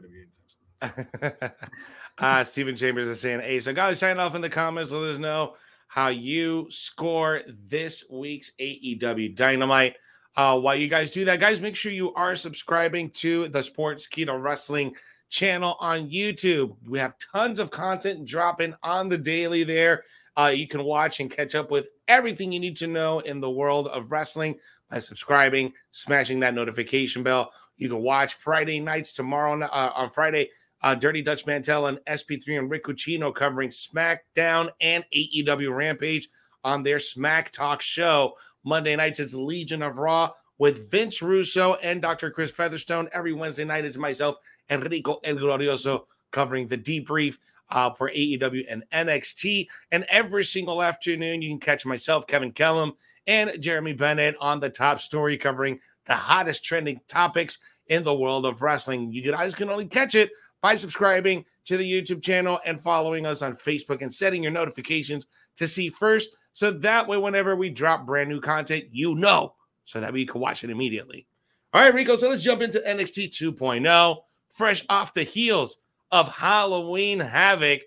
WWE. 0.82 1.52
uh, 2.18 2.44
Stephen 2.44 2.76
Chambers 2.76 3.08
is 3.08 3.20
saying, 3.20 3.42
hey, 3.42 3.60
so 3.60 3.74
guys, 3.74 4.00
sign 4.00 4.20
off 4.20 4.36
in 4.36 4.42
the 4.42 4.50
comments. 4.50 4.92
Let 4.92 5.16
us 5.16 5.20
know 5.20 5.56
how 5.88 6.10
you 6.10 6.68
score 6.70 7.42
this 7.48 8.06
week's 8.10 8.52
AEW 8.60 9.36
Dynamite. 9.36 9.96
Uh, 10.38 10.58
while 10.58 10.76
you 10.76 10.88
guys 10.88 11.12
do 11.12 11.26
that, 11.26 11.40
guys, 11.40 11.60
make 11.60 11.76
sure 11.76 11.92
you 11.92 12.14
are 12.14 12.36
subscribing 12.36 13.10
to 13.10 13.50
the 13.50 13.60
Sportskeeda 13.60 14.42
Wrestling 14.42 14.96
channel 15.30 15.78
on 15.80 16.10
YouTube. 16.10 16.76
We 16.88 17.00
have 17.00 17.14
tons 17.32 17.60
of 17.60 17.72
content 17.72 18.26
dropping 18.26 18.76
on 18.84 19.10
the 19.10 19.18
daily 19.18 19.64
there. 19.64 20.04
Uh, 20.38 20.48
you 20.56 20.68
can 20.68 20.84
watch 20.84 21.20
and 21.20 21.30
catch 21.30 21.56
up 21.56 21.72
with 21.72 21.90
everything 22.08 22.52
you 22.52 22.60
need 22.60 22.78
to 22.78 22.88
know 22.88 23.20
in 23.20 23.40
the 23.40 23.50
world 23.50 23.88
of 23.88 24.12
wrestling 24.12 24.58
by 24.90 25.00
subscribing, 25.00 25.74
smashing 25.92 26.40
that 26.40 26.54
notification 26.54 27.24
bell. 27.24 27.52
You 27.78 27.90
can 27.90 28.02
watch 28.02 28.34
Friday 28.36 28.80
nights 28.80 29.14
tomorrow 29.14 29.60
uh, 29.62 29.92
on 29.96 30.10
Friday. 30.10 30.50
Uh, 30.82 30.96
Dirty 30.96 31.22
Dutch 31.22 31.46
Mantell 31.46 31.88
and 31.88 32.00
SP3 32.08 32.60
and 32.60 32.70
Rick 32.72 32.86
Ucchino 32.86 33.36
covering 33.36 33.70
SmackDown 33.70 34.70
and 34.80 35.04
AEW 35.14 35.76
Rampage 35.76 36.30
on 36.64 36.84
their 36.84 37.00
Smack 37.00 37.52
Talk 37.52 37.82
show. 37.82 38.34
Monday 38.64 38.96
nights 38.96 39.20
it's 39.20 39.34
Legion 39.34 39.82
of 39.82 39.98
Raw 39.98 40.32
with 40.58 40.90
Vince 40.90 41.22
Russo 41.22 41.76
and 41.76 42.02
Dr. 42.02 42.32
Chris 42.32 42.52
Featherstone. 42.52 43.10
Every 43.12 43.34
Wednesday 43.34 43.66
night 43.66 43.86
it's 43.86 43.98
myself 43.98 44.38
Enrico 44.70 45.20
El 45.24 45.36
Glorioso 45.36 46.06
covering 46.32 46.68
the 46.68 46.78
debrief 46.78 47.38
uh, 47.72 47.92
for 47.92 48.10
AEW 48.10 48.66
and 48.70 48.84
NXT. 48.92 49.68
And 49.92 50.06
every 50.10 50.44
single 50.44 50.82
afternoon, 50.82 51.42
you 51.42 51.50
can 51.50 51.60
catch 51.60 51.86
myself, 51.86 52.28
Kevin 52.28 52.52
Kellam, 52.52 52.94
and 53.28 53.62
Jeremy 53.62 53.94
Bennett 53.94 54.36
on 54.40 54.60
the 54.60 54.70
top 54.70 55.00
story 55.00 55.38
covering 55.38 55.80
the 56.06 56.16
hottest 56.16 56.64
trending 56.64 57.00
topics 57.08 57.60
in 57.88 58.04
the 58.04 58.14
world 58.14 58.46
of 58.46 58.62
wrestling. 58.62 59.12
You 59.12 59.32
guys 59.32 59.56
can 59.56 59.70
only 59.70 59.86
catch 59.86 60.16
it 60.16 60.32
by 60.62 60.76
subscribing 60.76 61.46
to 61.66 61.78
the 61.78 61.90
YouTube 61.90 62.24
channel 62.24 62.60
and 62.66 62.82
following 62.82 63.26
us 63.26 63.42
on 63.42 63.56
Facebook 63.56 64.02
and 64.02 64.12
setting 64.12 64.42
your 64.44 64.52
notifications 64.52 65.28
to 65.56 65.68
see 65.68 65.90
first. 65.90 66.30
So 66.54 66.72
that 66.72 67.08
way, 67.08 67.18
whenever 67.18 67.56
we 67.56 67.70
drop 67.70 68.06
brand 68.06 68.30
new 68.30 68.42
content, 68.42 68.86
you 68.92 69.16
know, 69.16 69.54
so 69.86 70.02
that 70.02 70.14
we 70.14 70.26
can 70.26 70.42
watch 70.42 70.64
it 70.64 70.70
immediately. 70.70 71.26
All 71.74 71.82
right, 71.82 71.94
Rico. 71.94 72.18
So 72.18 72.30
let's 72.30 72.42
jump 72.42 72.62
into 72.62 72.80
NXT 72.80 73.30
2.0 73.30 74.18
fresh 74.50 74.86
off 74.90 75.14
the 75.14 75.24
heels 75.24 75.78
of 76.12 76.28
Halloween 76.28 77.20
Havoc. 77.20 77.82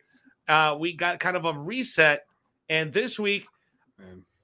Uh, 0.49 0.77
we 0.79 0.95
got 0.95 1.21
kind 1.21 1.37
of 1.37 1.45
a 1.45 1.53
reset, 1.53 2.25
and 2.69 2.93
this 2.93 3.19
week 3.19 3.47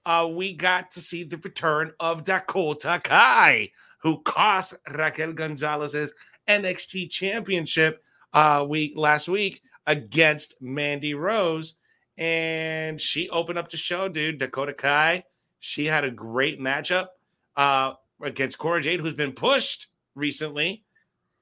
uh, 0.04 0.28
we 0.30 0.52
got 0.52 0.90
to 0.92 1.00
see 1.00 1.24
the 1.24 1.38
return 1.38 1.92
of 2.00 2.24
Dakota 2.24 3.00
Kai, 3.02 3.70
who 3.98 4.22
cost 4.22 4.74
Raquel 4.90 5.32
Gonzalez's 5.32 6.12
NXT 6.46 7.10
championship 7.10 8.02
uh, 8.32 8.64
week 8.68 8.92
last 8.96 9.28
week 9.28 9.62
against 9.86 10.54
Mandy 10.60 11.14
Rose, 11.14 11.74
and 12.16 13.00
she 13.00 13.28
opened 13.30 13.58
up 13.58 13.70
the 13.70 13.76
show, 13.76 14.08
dude. 14.08 14.38
Dakota 14.38 14.72
Kai, 14.72 15.24
she 15.60 15.86
had 15.86 16.04
a 16.04 16.10
great 16.10 16.60
matchup 16.60 17.08
uh, 17.56 17.94
against 18.22 18.58
Cora 18.58 18.82
Jade, 18.82 19.00
who's 19.00 19.14
been 19.14 19.32
pushed 19.32 19.88
recently 20.14 20.84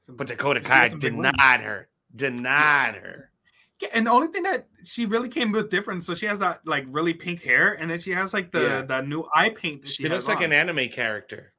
but 0.09 0.27
Dakota 0.27 0.61
Kai 0.61 0.89
denied 0.89 1.61
her, 1.61 1.89
denied 2.15 2.95
yeah. 2.95 3.01
her. 3.01 3.31
And 3.93 4.07
the 4.07 4.11
only 4.11 4.29
thing 4.29 4.45
that 4.45 4.69
she 4.85 5.05
really 5.05 5.29
came 5.29 5.53
with 5.53 5.71
different, 5.71 6.03
so 6.03 6.15
she 6.15 6.25
has 6.27 6.39
that 6.39 6.67
like 6.67 6.87
really 6.89 7.13
pink 7.13 7.43
hair, 7.43 7.75
and 7.75 7.91
then 7.91 7.99
she 7.99 8.11
has 8.13 8.33
like 8.33 8.51
the 8.51 8.63
yeah. 8.63 8.83
the 8.83 9.03
new 9.03 9.25
eye 9.35 9.51
paint. 9.51 9.83
That 9.83 9.89
she, 9.89 10.05
she 10.05 10.09
looks 10.09 10.27
like 10.27 10.41
an 10.41 10.53
anime 10.53 10.89
character, 10.89 11.53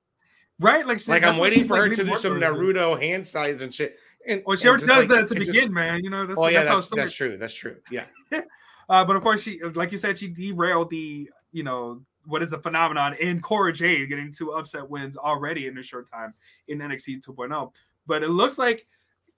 right? 0.60 0.86
Like, 0.86 1.00
she, 1.00 1.12
like 1.12 1.24
I'm 1.24 1.38
waiting 1.38 1.64
for 1.64 1.80
like 1.80 1.90
her 1.90 1.96
to 1.96 2.04
do 2.04 2.16
some 2.16 2.40
Naruto 2.40 3.00
hand 3.00 3.28
signs 3.28 3.62
and 3.62 3.74
shit. 3.74 3.98
And 4.28 4.42
well, 4.46 4.58
she 4.58 4.68
already 4.68 4.88
does 4.88 5.08
like, 5.08 5.10
that 5.10 5.28
to 5.28 5.36
begin, 5.36 5.54
just, 5.54 5.72
man. 5.72 6.04
You 6.04 6.10
know, 6.10 6.26
that's, 6.26 6.40
oh 6.40 6.48
yeah, 6.48 6.64
that's, 6.64 6.90
that's, 6.90 7.02
that's 7.02 7.14
true. 7.14 7.38
That's 7.38 7.54
true. 7.54 7.76
Yeah. 7.92 8.06
uh, 8.90 9.06
but 9.06 9.16
of 9.16 9.22
course, 9.22 9.44
she 9.44 9.62
like 9.62 9.92
you 9.92 10.00
said, 10.00 10.18
she 10.18 10.28
derailed 10.28 10.90
the 10.90 11.30
you 11.52 11.64
know 11.64 12.02
what 12.26 12.44
is 12.44 12.52
a 12.52 12.60
phenomenon 12.60 13.14
in 13.16 13.40
Cora 13.40 13.72
Jade 13.72 14.10
getting 14.10 14.32
two 14.32 14.52
upset 14.52 14.90
wins 14.90 15.18
already 15.18 15.68
in 15.68 15.78
a 15.78 15.84
short 15.84 16.10
time 16.12 16.34
in 16.68 16.80
NXT 16.80 17.26
2.0. 17.26 17.72
But 18.08 18.24
it 18.24 18.30
looks 18.30 18.58
like 18.58 18.88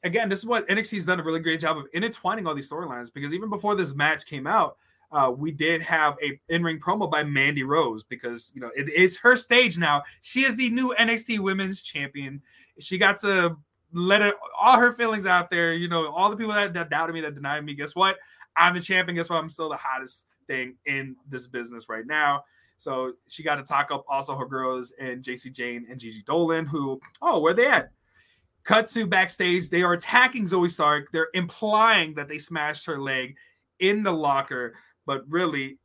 again, 0.04 0.30
this 0.30 0.40
is 0.40 0.46
what 0.46 0.68
NXT's 0.68 1.06
done 1.06 1.20
a 1.20 1.24
really 1.24 1.40
great 1.40 1.60
job 1.60 1.78
of 1.78 1.86
intertwining 1.94 2.48
all 2.48 2.56
these 2.56 2.70
storylines 2.70 3.14
because 3.14 3.34
even 3.34 3.50
before 3.50 3.76
this 3.76 3.94
match 3.96 4.26
came 4.26 4.48
out, 4.48 4.78
uh, 5.12 5.32
we 5.36 5.52
did 5.52 5.82
have 5.82 6.16
a 6.24 6.40
in-ring 6.54 6.80
promo 6.80 7.10
by 7.10 7.24
Mandy 7.24 7.64
Rose 7.64 8.04
because 8.04 8.52
you 8.54 8.62
know 8.62 8.70
it 8.76 8.90
is 8.90 9.18
her 9.18 9.36
stage 9.36 9.78
now. 9.78 10.04
She 10.22 10.44
is 10.44 10.56
the 10.56 10.70
new 10.70 10.94
NXT 11.00 11.40
Women's 11.40 11.82
Champion. 11.82 12.42
She 12.80 12.98
got 12.98 13.18
to 13.20 13.58
let 13.92 14.22
it 14.22 14.36
all 14.60 14.78
her 14.78 14.94
feelings 14.94 15.26
out 15.26 15.50
there. 15.50 15.74
You 15.74 15.88
know, 15.88 16.12
all 16.12 16.30
the 16.30 16.38
people 16.38 16.54
that, 16.54 16.74
that 16.74 16.92
doubted 16.92 17.14
me, 17.14 17.22
that 17.22 17.34
denied 17.34 17.66
me. 17.66 17.74
Guess 17.74 17.96
what? 17.96 18.18
I'm 18.56 18.76
the 18.76 18.82
champion. 18.82 19.16
Guess 19.16 19.30
what? 19.30 19.38
I'm 19.38 19.50
still 19.50 19.70
the 19.70 19.78
hottest 19.78 20.28
thing 20.48 20.76
in 20.86 21.16
this 21.28 21.48
business 21.48 21.90
right 21.90 22.06
now. 22.06 22.44
So 22.78 23.14
she 23.28 23.44
got 23.44 23.56
to 23.56 23.64
talk 23.64 23.90
up 23.92 24.06
also 24.08 24.36
her 24.36 24.46
girls 24.46 24.94
and 25.00 25.24
Jacy 25.24 25.50
Jayne 25.50 25.88
and 25.90 26.00
Gigi 26.00 26.22
Dolan, 26.22 26.66
who 26.66 27.02
oh, 27.22 27.40
where 27.40 27.54
they 27.54 27.68
at? 27.68 27.92
Cut 28.64 28.88
to 28.90 29.08
backstage. 29.08 29.70
They 29.70 29.82
are 29.82 29.94
attacking 29.94 30.46
Zoey 30.46 30.70
Stark. 30.70 31.12
They're 31.12 31.30
implying 31.34 32.14
that 32.16 32.28
they 32.28 32.38
smashed 32.38 32.86
her 32.86 33.00
leg 33.00 33.36
in 33.80 34.04
the 34.04 34.12
locker, 34.12 34.76
but 35.06 35.24
really, 35.30 35.80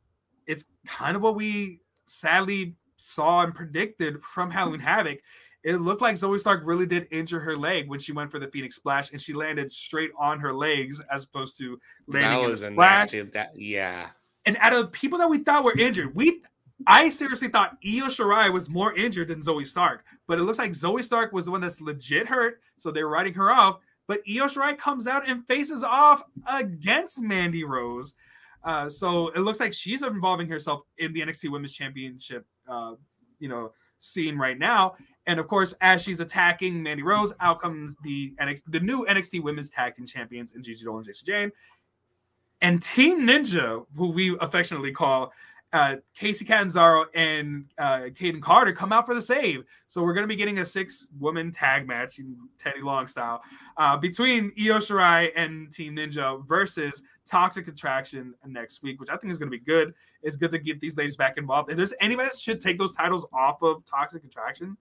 it's 0.47 0.65
kind 0.85 1.15
of 1.15 1.21
what 1.21 1.35
we 1.35 1.79
sadly 2.05 2.75
saw 2.97 3.43
and 3.43 3.55
predicted 3.55 4.21
from 4.21 4.51
Halloween 4.51 4.79
Havoc. 4.79 5.19
it 5.63 5.77
looked 5.77 6.01
like 6.01 6.15
Zoey 6.15 6.39
Stark 6.39 6.61
really 6.63 6.85
did 6.85 7.07
injure 7.11 7.39
her 7.39 7.57
leg 7.57 7.89
when 7.89 7.99
she 7.99 8.11
went 8.11 8.29
for 8.29 8.39
the 8.39 8.47
Phoenix 8.47 8.75
Splash, 8.75 9.11
and 9.11 9.19
she 9.19 9.33
landed 9.33 9.71
straight 9.71 10.11
on 10.19 10.39
her 10.39 10.53
legs 10.53 11.01
as 11.11 11.23
opposed 11.23 11.57
to 11.57 11.79
landing 12.07 12.43
in 12.45 12.51
the 12.51 12.57
splash. 12.57 13.13
Nasty, 13.13 13.21
that, 13.21 13.49
yeah. 13.55 14.09
And 14.45 14.57
out 14.59 14.73
of 14.73 14.91
people 14.91 15.17
that 15.17 15.29
we 15.29 15.39
thought 15.39 15.63
were 15.63 15.77
injured, 15.77 16.13
we 16.13 16.43
I 16.87 17.09
seriously 17.09 17.47
thought 17.47 17.77
Io 17.85 18.07
Shirai 18.07 18.51
was 18.51 18.69
more 18.69 18.93
injured 18.95 19.29
than 19.29 19.39
Zoey 19.39 19.65
Stark, 19.65 20.03
but 20.27 20.39
it 20.39 20.43
looks 20.43 20.59
like 20.59 20.71
Zoey 20.71 21.03
Stark 21.03 21.31
was 21.31 21.45
the 21.45 21.51
one 21.51 21.61
that's 21.61 21.81
legit 21.81 22.27
hurt, 22.27 22.59
so 22.77 22.91
they're 22.91 23.07
writing 23.07 23.33
her 23.33 23.51
off. 23.51 23.79
But 24.07 24.19
Io 24.29 24.45
Shirai 24.45 24.77
comes 24.77 25.07
out 25.07 25.27
and 25.27 25.47
faces 25.47 25.83
off 25.83 26.23
against 26.47 27.21
Mandy 27.21 27.63
Rose. 27.63 28.15
Uh, 28.63 28.89
so 28.89 29.29
it 29.29 29.39
looks 29.39 29.59
like 29.59 29.73
she's 29.73 30.03
involving 30.03 30.49
herself 30.49 30.81
in 30.97 31.13
the 31.13 31.21
NXT 31.21 31.51
Women's 31.51 31.73
Championship, 31.73 32.45
uh, 32.67 32.95
you 33.39 33.47
know, 33.47 33.71
scene 33.99 34.37
right 34.37 34.57
now. 34.57 34.95
And 35.27 35.39
of 35.39 35.47
course, 35.47 35.73
as 35.81 36.03
she's 36.03 36.19
attacking 36.19 36.81
Mandy 36.81 37.03
Rose, 37.03 37.33
out 37.39 37.59
comes 37.59 37.95
the 38.03 38.33
NXT, 38.39 38.63
the 38.67 38.79
new 38.79 39.05
NXT 39.05 39.43
Women's 39.43 39.69
Tag 39.69 39.95
Team 39.95 40.05
Champions 40.05 40.53
in 40.53 40.61
Gigi 40.61 40.83
Dolan 40.83 40.99
and 40.99 41.07
Jacy 41.07 41.25
Jayne, 41.25 41.51
And 42.61 42.81
Team 42.81 43.21
Ninja, 43.21 43.85
who 43.95 44.09
we 44.09 44.37
affectionately 44.39 44.91
call 44.91 45.31
uh, 45.75 45.97
Kacy 46.17 46.47
Catanzaro 46.47 47.05
and 47.15 47.65
uh, 47.77 48.07
Kayden 48.17 48.41
Carter 48.41 48.71
come 48.71 48.93
out 48.93 49.05
for 49.05 49.13
the 49.13 49.21
save. 49.21 49.65
So 49.87 50.01
we're 50.01 50.13
going 50.13 50.23
to 50.23 50.27
be 50.27 50.37
getting 50.37 50.59
a 50.59 50.65
six 50.65 51.09
woman 51.19 51.51
tag 51.51 51.85
match, 51.85 52.17
in 52.17 52.37
Teddy 52.57 52.81
Long 52.81 53.07
style, 53.07 53.41
uh, 53.75 53.97
between 53.97 54.53
Io 54.57 54.77
Shirai 54.77 55.31
and 55.35 55.69
Team 55.73 55.97
Ninja 55.97 56.47
versus 56.47 57.03
Toxic 57.25 57.67
Attraction 57.67 58.33
next 58.47 58.83
week, 58.83 59.01
which 59.01 59.09
I 59.09 59.17
think 59.17 59.31
is 59.31 59.37
going 59.37 59.51
to 59.51 59.57
be 59.57 59.63
good. 59.63 59.93
It's 60.23 60.37
good 60.37 60.51
to 60.51 60.59
get 60.59 60.79
these 60.79 60.95
ladies 60.95 61.17
back 61.17 61.37
involved. 61.37 61.69
If 61.69 61.75
there's 61.75 61.93
anybody 61.99 62.29
that 62.29 62.37
should 62.37 62.61
take 62.61 62.77
those 62.77 62.93
titles 62.93 63.25
off 63.33 63.61
of 63.61 63.83
Toxic 63.83 64.23
Attraction, 64.23 64.77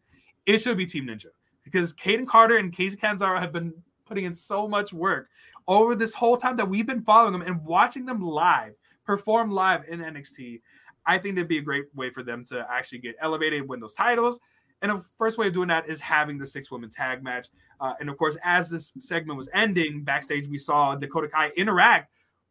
it 0.47 0.59
should 0.59 0.77
be 0.77 0.87
Team 0.87 1.09
Ninja 1.09 1.27
because 1.65 1.93
Kayden 1.93 2.25
Carter 2.25 2.59
and 2.59 2.73
Kacy 2.73 2.97
Catanzaro 2.97 3.41
have 3.41 3.53
been 3.53 3.75
putting 4.07 4.27
in 4.27 4.35
so 4.35 4.69
much 4.69 4.93
work 4.93 5.29
over 5.67 5.97
this 5.97 6.15
whole 6.15 6.37
time 6.37 6.55
that 6.55 6.69
we've 6.69 6.87
been 6.87 7.03
following 7.03 7.33
them 7.33 7.43
and 7.43 7.65
watching 7.65 8.07
them 8.07 8.21
live 8.21 8.75
perform 9.05 9.51
live 9.51 9.85
in 9.89 10.01
NXT. 10.01 10.61
I 11.07 11.19
think 11.19 11.35
that'd 11.35 11.49
be 11.49 11.59
a 11.59 11.63
great 11.63 11.87
way 11.95 12.11
for 12.11 12.23
them 12.23 12.45
to 12.47 12.67
actually 12.71 12.99
get 12.99 13.17
elevated, 13.21 13.69
win 13.69 13.81
those 13.81 13.95
titles. 13.95 14.41
And 14.83 14.93
the 14.93 15.05
first 15.17 15.39
way 15.39 15.47
of 15.47 15.53
doing 15.53 15.69
that 15.69 15.89
is 15.89 16.01
having 16.01 16.37
the 16.37 16.47
six 16.47 16.71
women 16.71 16.91
tag 16.91 17.23
match. 17.23 17.47
Uh, 17.81 17.95
and 18.01 18.11
of 18.11 18.19
course, 18.19 18.37
as 18.45 18.69
this 18.71 18.93
segment 18.99 19.37
was 19.37 19.49
ending, 19.55 20.05
backstage 20.05 20.49
we 20.49 20.59
saw 20.59 20.95
Dakota 20.95 21.29
Kai 21.29 21.51
interact 21.57 22.11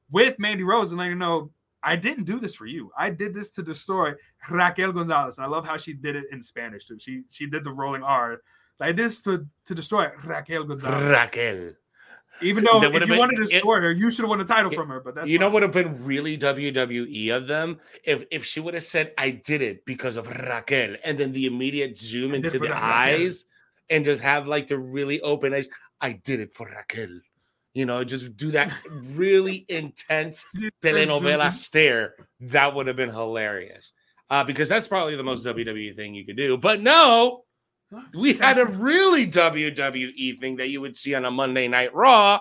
with 0.09 0.39
Mandy 0.39 0.63
Rose 0.63 0.91
and 0.91 0.99
let 0.99 1.09
her 1.09 1.15
know, 1.15 1.51
I 1.83 1.95
didn't 1.95 2.23
do 2.23 2.39
this 2.39 2.55
for 2.55 2.65
you. 2.65 2.91
I 2.97 3.09
did 3.09 3.33
this 3.33 3.51
to 3.51 3.61
destroy 3.61 4.13
Raquel 4.49 4.93
Gonzalez. 4.93 5.37
I 5.37 5.47
love 5.47 5.65
how 5.65 5.77
she 5.77 5.93
did 5.93 6.15
it 6.15 6.25
in 6.31 6.41
Spanish 6.41 6.85
too. 6.85 6.97
She 6.97 7.23
she 7.29 7.45
did 7.45 7.63
the 7.63 7.71
rolling 7.71 8.03
R. 8.03 8.41
Like 8.79 8.95
this 8.95 9.21
to 9.21 9.45
to 9.65 9.75
destroy 9.75 10.09
Raquel 10.23 10.63
Gonzalez. 10.63 11.11
Raquel. 11.11 11.73
Even 12.43 12.63
though 12.63 12.81
if 12.81 12.93
you 12.93 12.99
been, 12.99 13.17
wanted 13.17 13.37
to 13.37 13.47
score 13.47 13.81
her, 13.81 13.91
you 13.91 14.09
should 14.09 14.23
have 14.23 14.29
won 14.29 14.39
the 14.39 14.45
title 14.45 14.71
it, 14.71 14.75
from 14.75 14.89
her. 14.89 14.99
But 14.99 15.15
that's 15.15 15.29
you 15.29 15.39
know 15.39 15.47
what 15.47 15.53
would 15.53 15.63
have 15.63 15.71
been 15.71 16.03
really 16.03 16.37
WWE 16.37 17.35
of 17.35 17.47
them 17.47 17.79
if 18.03 18.23
if 18.31 18.45
she 18.45 18.59
would 18.59 18.73
have 18.73 18.83
said, 18.83 19.13
"I 19.17 19.31
did 19.31 19.61
it 19.61 19.85
because 19.85 20.17
of 20.17 20.27
Raquel," 20.27 20.95
and 21.03 21.17
then 21.17 21.31
the 21.31 21.45
immediate 21.45 21.97
zoom 21.97 22.33
into 22.33 22.59
the 22.59 22.75
eyes 22.75 23.45
Raquel. 23.89 23.97
and 23.97 24.05
just 24.05 24.21
have 24.21 24.47
like 24.47 24.67
the 24.67 24.77
really 24.77 25.21
open 25.21 25.53
eyes. 25.53 25.67
I 26.01 26.13
did 26.13 26.39
it 26.39 26.53
for 26.53 26.67
Raquel. 26.67 27.19
You 27.73 27.85
know, 27.85 28.03
just 28.03 28.37
do 28.37 28.51
that 28.51 28.71
really 29.13 29.65
intense 29.69 30.45
telenovela 30.81 31.51
stare. 31.51 32.13
That 32.39 32.75
would 32.75 32.87
have 32.87 32.95
been 32.95 33.09
hilarious. 33.09 33.93
Uh, 34.29 34.43
because 34.43 34.67
that's 34.67 34.87
probably 34.87 35.15
the 35.15 35.23
most 35.23 35.45
WWE 35.45 35.95
thing 35.95 36.15
you 36.15 36.25
could 36.25 36.37
do. 36.37 36.57
But 36.57 36.81
no, 36.81 37.43
we 38.15 38.33
had 38.33 38.57
a 38.57 38.65
really 38.65 39.25
WWE 39.27 40.39
thing 40.39 40.55
that 40.57 40.69
you 40.69 40.81
would 40.81 40.97
see 40.97 41.15
on 41.15 41.25
a 41.25 41.31
Monday 41.31 41.67
Night 41.67 41.93
Raw. 41.93 42.39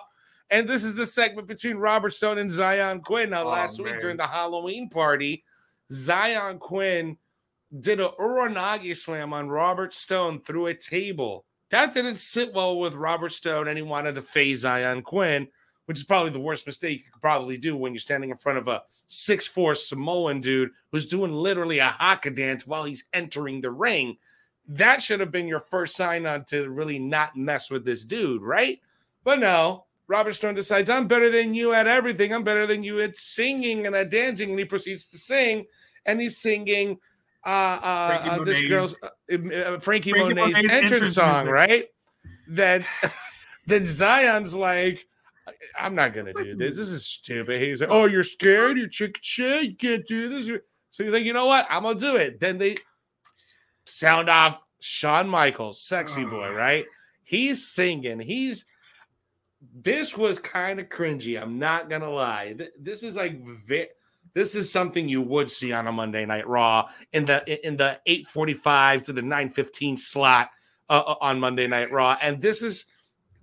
And 0.51 0.69
this 0.69 0.85
is 0.85 0.95
the 0.95 1.07
segment 1.07 1.49
between 1.49 1.77
Robert 1.77 2.13
Stone 2.13 2.39
and 2.39 2.51
Xyon 2.51 3.03
Quinn. 3.03 3.31
Now, 3.31 3.45
oh, 3.45 3.49
last 3.49 3.79
man. 3.79 3.93
week 3.93 4.01
during 4.01 4.19
the 4.19 4.27
Halloween 4.27 4.91
party, 4.91 5.45
Xyon 5.91 6.59
Quinn 6.59 7.17
did 7.81 8.01
a 8.01 8.11
Uranage 8.21 8.97
slam 8.97 9.33
on 9.33 9.49
Robert 9.49 9.95
Stone 9.95 10.43
through 10.43 10.67
a 10.67 10.75
table. 10.75 11.47
That 11.71 11.95
didn't 11.95 12.17
sit 12.17 12.53
well 12.53 12.79
with 12.79 12.93
Robert 12.93 13.33
Stone, 13.33 13.69
and 13.69 13.79
he 13.79 13.83
wanted 13.83 14.15
to 14.17 14.23
face 14.23 14.63
Xyon 14.63 15.03
Quinn, 15.03 15.49
which 15.87 15.99
is 15.99 16.05
probably 16.05 16.33
the 16.33 16.41
worst 16.41 16.67
mistake 16.67 16.99
you 16.99 17.13
could 17.13 17.23
probably 17.23 17.57
do 17.57 17.75
when 17.75 17.95
you're 17.95 18.01
standing 18.01 18.31
in 18.31 18.37
front 18.37 18.59
of 18.59 18.69
a 18.69 18.83
six-four 19.07 19.75
Samoan 19.75 20.41
dude 20.43 20.71
who's 20.91 21.07
doing 21.07 21.33
literally 21.33 21.79
a 21.79 21.89
haka 21.89 22.31
dance 22.31 22.67
while 22.67 22.85
he's 22.85 23.07
entering 23.15 23.63
the 23.63 23.71
ring 23.71 24.19
that 24.69 25.03
should 25.03 25.21
have 25.21 25.31
been 25.31 25.49
your 25.49 25.61
first 25.61 25.97
sign 25.97 26.27
on 26.27 26.45
to 26.47 26.71
really 26.71 26.99
not 26.99 27.37
mess 27.37 27.71
with 27.71 27.85
this 27.85 28.05
dude, 28.05 28.43
right? 28.43 28.81
But 29.25 29.39
no, 29.39 29.85
Robert 30.07 30.35
Stone 30.35 30.55
decides, 30.55 30.91
I'm 30.91 31.09
better 31.09 31.31
than 31.31 31.55
you 31.55 31.73
at 31.73 31.87
everything. 31.87 32.33
I'm 32.33 32.45
better 32.45 32.67
than 32.67 32.83
you 32.83 33.01
at 33.01 33.17
singing 33.17 33.87
and 33.87 33.95
at 33.97 34.11
dancing. 34.11 34.51
And 34.51 34.59
he 34.59 34.65
proceeds 34.65 35.07
to 35.07 35.19
sing, 35.19 35.67
and 36.07 36.21
he's 36.21 36.39
singing 36.39 36.99
uh, 37.45 37.49
uh, 37.49 38.29
uh 38.31 38.45
this 38.45 38.61
girl's 38.69 38.95
uh, 39.03 39.07
uh, 39.35 39.81
Frankie, 39.81 40.11
Frankie 40.11 40.35
Monet's, 40.35 40.57
entrance, 40.57 40.93
entrance 40.93 41.15
song, 41.15 41.33
music. 41.33 41.51
right? 41.51 41.85
That 42.49 42.85
then 43.67 43.83
Xyon's 43.83 44.55
like, 44.55 45.05
I'm 45.79 45.95
not 45.95 46.15
gonna 46.15 46.33
do 46.33 46.55
this. 46.57 46.77
This 46.77 46.89
is 46.89 47.05
stupid. 47.05 47.61
He's 47.61 47.81
like, 47.81 47.91
Oh, 47.91 48.05
you're 48.05 48.23
scared? 48.23 48.79
You're 48.79 48.89
chicken 48.89 49.21
shit. 49.23 49.65
You 49.65 49.77
can't 49.77 50.07
do 50.07 50.29
this. 50.29 50.47
So 50.91 51.03
he's 51.03 51.13
like, 51.13 51.25
you 51.25 51.33
know 51.33 51.47
what? 51.47 51.67
I'm 51.69 51.83
gonna 51.83 51.99
do 51.99 52.17
it. 52.17 52.39
Then 52.39 52.59
they 52.59 52.77
sound 53.87 54.29
off 54.29 54.61
Shawn 54.81 55.29
Michaels, 55.29 55.83
sexy 55.83 56.25
boy, 56.25 56.53
right? 56.53 56.85
He's 57.23 57.69
singing. 57.69 58.19
He's 58.21 58.65
this 59.75 60.17
was 60.17 60.39
kind 60.39 60.81
of 60.81 60.89
cringy. 60.89 61.41
I'm 61.41 61.59
not 61.59 61.89
gonna 61.89 62.11
lie. 62.11 62.57
This 62.79 63.03
is 63.03 63.17
like 63.17 63.41
this 64.35 64.55
is 64.55 64.71
something 64.71 65.09
you 65.09 65.23
would 65.23 65.51
see 65.51 65.73
on 65.73 65.87
a 65.87 65.93
Monday 65.93 66.25
Night 66.25 66.49
Raw 66.49 66.89
in 67.13 67.25
the 67.25 67.67
in 67.67 67.77
the 67.77 68.01
8:45 68.07 69.05
to 69.05 69.13
the 69.13 69.21
9:15 69.23 69.99
slot 69.99 70.51
uh, 70.89 71.03
uh, 71.07 71.15
on 71.21 71.39
Monday 71.39 71.67
Night 71.67 71.93
Raw, 71.93 72.17
and 72.21 72.41
this 72.41 72.63
is 72.63 72.87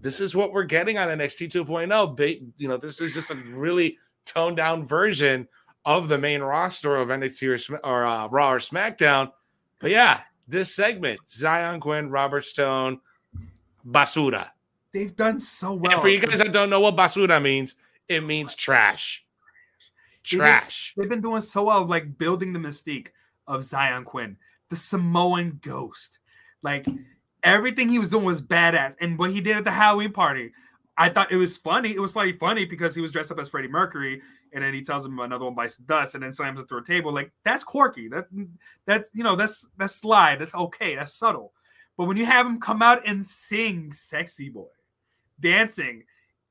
this 0.02 0.20
is 0.20 0.36
what 0.36 0.54
we're 0.54 0.64
getting 0.64 0.98
on 0.98 1.10
NXT 1.10 1.52
2.0. 1.52 2.52
You 2.58 2.68
know, 2.68 2.78
this 2.78 3.02
is 3.02 3.14
just 3.14 3.32
a 3.32 3.36
really 3.36 3.98
toned 4.26 4.58
down 4.58 4.88
version 4.88 5.48
of 5.86 6.08
the 6.08 6.18
main 6.18 6.42
roster 6.42 6.96
of 6.96 7.10
NXT 7.10 7.70
or, 7.70 7.80
or 7.84 8.06
uh, 8.06 8.28
Raw 8.28 8.54
or 8.54 8.60
SmackDown. 8.60 9.32
But 9.80 9.92
yeah, 9.92 10.22
this 10.50 10.74
segment 10.74 11.20
Xyon 11.28 11.80
Quinn, 11.80 12.10
Robert 12.10 12.44
Stone, 12.44 13.00
basura. 13.88 14.50
They've 14.92 15.16
done 15.16 15.40
so 15.40 15.74
well. 15.74 15.94
And 15.94 16.02
for 16.02 16.10
you 16.10 16.20
guys 16.20 16.40
that 16.40 16.52
don't 16.52 16.70
know 16.70 16.80
what 16.80 16.96
basura 16.96 17.42
means, 17.42 17.76
it 18.08 18.24
means 18.24 18.56
trash. 18.56 19.24
Trash. 20.24 20.94
They've 20.98 21.10
been 21.10 21.22
doing 21.22 21.42
so 21.42 21.64
well, 21.64 21.86
like 21.86 22.18
building 22.18 22.54
the 22.54 22.60
mystique 22.60 23.10
of 23.48 23.62
Xyon 23.62 24.04
Quinn, 24.04 24.38
the 24.70 24.76
Samoan 24.76 25.60
ghost. 25.62 26.20
Like 26.64 26.88
everything 27.44 27.90
he 27.90 28.00
was 28.00 28.10
doing 28.10 28.26
was 28.26 28.42
badass. 28.42 28.96
And 29.00 29.18
what 29.18 29.32
he 29.32 29.42
did 29.42 29.58
at 29.58 29.64
the 29.64 29.72
Halloween 29.72 30.12
party, 30.12 30.52
I 31.00 31.08
thought 31.08 31.32
it 31.32 31.38
was 31.38 31.56
funny. 31.58 31.96
It 31.96 32.00
was 32.02 32.12
slightly 32.12 32.34
funny 32.34 32.66
because 32.66 32.94
he 32.94 33.02
was 33.02 33.14
dressed 33.14 33.32
up 33.32 33.40
as 33.40 33.48
Freddie 33.48 33.70
Mercury 33.70 34.22
and 34.52 34.62
then 34.62 34.74
he 34.74 34.82
tells 34.82 35.06
him 35.06 35.18
another 35.20 35.46
one 35.46 35.56
bites 35.56 35.78
the 35.78 35.84
dust 35.84 36.14
and 36.14 36.22
then 36.22 36.34
slams 36.34 36.60
it 36.60 36.68
through 36.68 36.80
a 36.80 36.84
table. 36.84 37.14
Like 37.14 37.32
that's 37.46 37.64
quirky. 37.64 38.10
That's 38.10 38.28
that's 38.86 39.10
you 39.14 39.24
know 39.24 39.38
that's 39.38 39.70
that's 39.78 39.96
sly. 39.96 40.36
That's 40.36 40.54
okay. 40.54 40.96
That's 40.96 41.14
subtle. 41.14 41.54
But 41.98 42.06
when 42.06 42.18
you 42.18 42.26
have 42.26 42.46
him 42.46 42.60
come 42.60 42.82
out 42.82 43.08
and 43.08 43.26
sing 43.26 43.94
"Sexy 43.94 44.50
Boy," 44.50 44.68
dancing, 45.40 46.04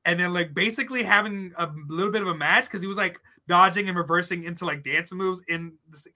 and 0.03 0.19
then 0.19 0.33
like 0.33 0.55
basically 0.55 1.03
having 1.03 1.53
a 1.55 1.69
little 1.87 2.11
bit 2.11 2.23
of 2.23 2.27
a 2.27 2.35
match 2.35 2.65
because 2.65 2.81
he 2.81 2.87
was 2.87 2.97
like 2.97 3.19
dodging 3.47 3.87
and 3.87 3.95
reversing 3.95 4.45
into 4.45 4.65
like 4.65 4.83
dance 4.83 5.13
moves 5.13 5.43
in. 5.47 5.73
The, 5.91 6.09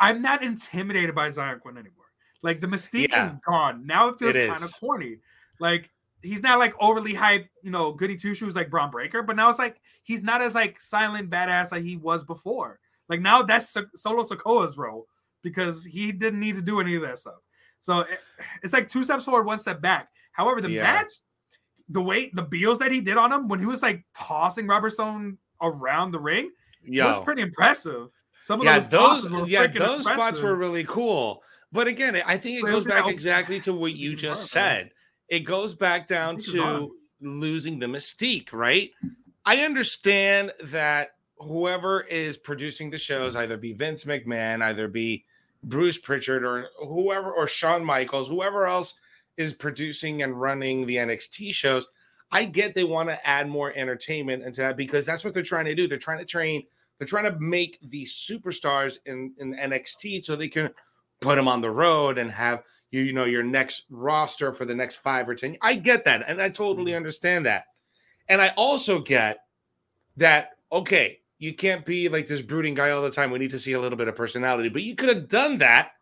I'm 0.00 0.22
not 0.22 0.42
intimidated 0.42 1.14
by 1.14 1.28
Xyon 1.28 1.60
Quinn 1.60 1.78
anymore. 1.78 2.06
Like 2.42 2.60
the 2.60 2.66
mystique 2.66 3.10
yeah. 3.10 3.26
is 3.26 3.30
gone. 3.46 3.86
Now 3.86 4.08
it 4.08 4.18
feels 4.18 4.34
kind 4.34 4.64
of 4.64 4.72
corny. 4.80 5.18
Like 5.60 5.91
he's 6.22 6.42
not 6.42 6.58
like 6.58 6.74
overly 6.80 7.14
hyped, 7.14 7.48
you 7.62 7.70
know, 7.70 7.92
goody 7.92 8.16
two 8.16 8.34
shoes 8.34 8.56
like 8.56 8.70
Bron 8.70 8.90
Breakker, 8.90 9.22
but 9.22 9.36
now 9.36 9.48
it's 9.48 9.58
like 9.58 9.80
he's 10.02 10.22
not 10.22 10.40
as 10.40 10.54
like 10.54 10.80
silent 10.80 11.30
badass 11.30 11.72
like 11.72 11.84
he 11.84 11.96
was 11.96 12.24
before. 12.24 12.78
Like 13.08 13.20
now 13.20 13.42
that's 13.42 13.76
Solo 13.96 14.22
Sikoa's 14.22 14.78
role 14.78 15.06
because 15.42 15.84
he 15.84 16.12
didn't 16.12 16.40
need 16.40 16.56
to 16.56 16.62
do 16.62 16.80
any 16.80 16.94
of 16.94 17.02
that 17.02 17.18
stuff. 17.18 17.40
So 17.80 18.00
it, 18.00 18.20
it's 18.62 18.72
like 18.72 18.88
two 18.88 19.04
steps 19.04 19.24
forward, 19.24 19.44
one 19.44 19.58
step 19.58 19.80
back. 19.80 20.08
However, 20.32 20.60
the 20.60 20.70
yeah. 20.70 20.82
match, 20.82 21.12
the 21.88 22.00
way 22.00 22.30
the 22.32 22.42
beals 22.42 22.78
that 22.78 22.92
he 22.92 23.00
did 23.00 23.16
on 23.16 23.32
him 23.32 23.48
when 23.48 23.60
he 23.60 23.66
was 23.66 23.82
like 23.82 24.04
tossing 24.16 24.66
Robert 24.66 24.90
Stone 24.90 25.38
around 25.60 26.12
the 26.12 26.20
ring 26.20 26.50
Yo. 26.84 27.06
was 27.06 27.20
pretty 27.20 27.42
impressive. 27.42 28.08
Some 28.40 28.60
of 28.60 28.66
yeah, 28.66 28.78
those, 28.78 29.28
those 29.28 29.50
yeah, 29.50 29.66
those 29.66 29.74
impressive. 29.74 30.02
spots 30.04 30.40
were 30.40 30.56
really 30.56 30.84
cool. 30.84 31.42
But 31.70 31.86
again, 31.86 32.20
I 32.26 32.36
think 32.36 32.58
it 32.58 32.66
goes 32.66 32.86
back 32.86 33.08
exactly 33.08 33.60
to 33.60 33.72
what 33.72 33.94
you 33.94 34.14
just 34.16 34.50
said 34.50 34.90
it 35.32 35.40
goes 35.40 35.72
back 35.72 36.06
down 36.06 36.36
to 36.36 36.94
losing 37.22 37.78
the 37.78 37.86
mystique, 37.86 38.52
right? 38.52 38.90
I 39.46 39.64
understand 39.64 40.52
that 40.64 41.12
whoever 41.38 42.02
is 42.02 42.36
producing 42.36 42.90
the 42.90 42.98
shows, 42.98 43.34
either 43.34 43.56
be 43.56 43.72
Vince 43.72 44.04
McMahon, 44.04 44.62
either 44.62 44.88
be 44.88 45.24
Bruce 45.64 45.96
Pritchard 45.96 46.44
or 46.44 46.68
whoever 46.86 47.32
or 47.32 47.46
Shawn 47.46 47.82
Michaels, 47.82 48.28
whoever 48.28 48.66
else 48.66 48.96
is 49.38 49.54
producing 49.54 50.22
and 50.22 50.38
running 50.38 50.84
the 50.84 50.96
NXT 50.96 51.54
shows. 51.54 51.86
I 52.30 52.44
get 52.44 52.74
they 52.74 52.84
want 52.84 53.08
to 53.08 53.26
add 53.26 53.48
more 53.48 53.72
entertainment 53.74 54.42
into 54.42 54.60
that 54.60 54.76
because 54.76 55.06
that's 55.06 55.24
what 55.24 55.32
they're 55.32 55.42
trying 55.42 55.64
to 55.64 55.74
do. 55.74 55.88
They're 55.88 55.96
trying 55.96 56.18
to 56.18 56.26
train, 56.26 56.62
they're 56.98 57.08
trying 57.08 57.32
to 57.32 57.40
make 57.40 57.78
these 57.80 58.12
superstars 58.12 58.98
in, 59.06 59.32
in 59.38 59.54
NXT 59.54 60.26
so 60.26 60.36
they 60.36 60.48
can 60.48 60.68
put 61.20 61.36
them 61.36 61.48
on 61.48 61.62
the 61.62 61.70
road 61.70 62.18
and 62.18 62.30
have 62.30 62.64
you, 62.92 63.02
you 63.02 63.12
know, 63.12 63.24
your 63.24 63.42
next 63.42 63.86
roster 63.90 64.52
for 64.52 64.64
the 64.64 64.74
next 64.74 64.96
five 64.96 65.28
or 65.28 65.34
10. 65.34 65.56
I 65.60 65.74
get 65.74 66.04
that. 66.04 66.22
And 66.28 66.40
I 66.40 66.50
totally 66.50 66.92
mm-hmm. 66.92 66.98
understand 66.98 67.46
that. 67.46 67.64
And 68.28 68.40
I 68.40 68.48
also 68.56 69.00
get 69.00 69.38
that, 70.18 70.50
okay, 70.70 71.18
you 71.38 71.54
can't 71.54 71.84
be 71.84 72.08
like 72.08 72.26
this 72.26 72.42
brooding 72.42 72.74
guy 72.74 72.90
all 72.90 73.02
the 73.02 73.10
time. 73.10 73.32
We 73.32 73.40
need 73.40 73.50
to 73.50 73.58
see 73.58 73.72
a 73.72 73.80
little 73.80 73.98
bit 73.98 74.08
of 74.08 74.14
personality, 74.14 74.68
but 74.68 74.82
you 74.82 74.94
could 74.94 75.08
have 75.08 75.26
done 75.26 75.58
that 75.58 75.92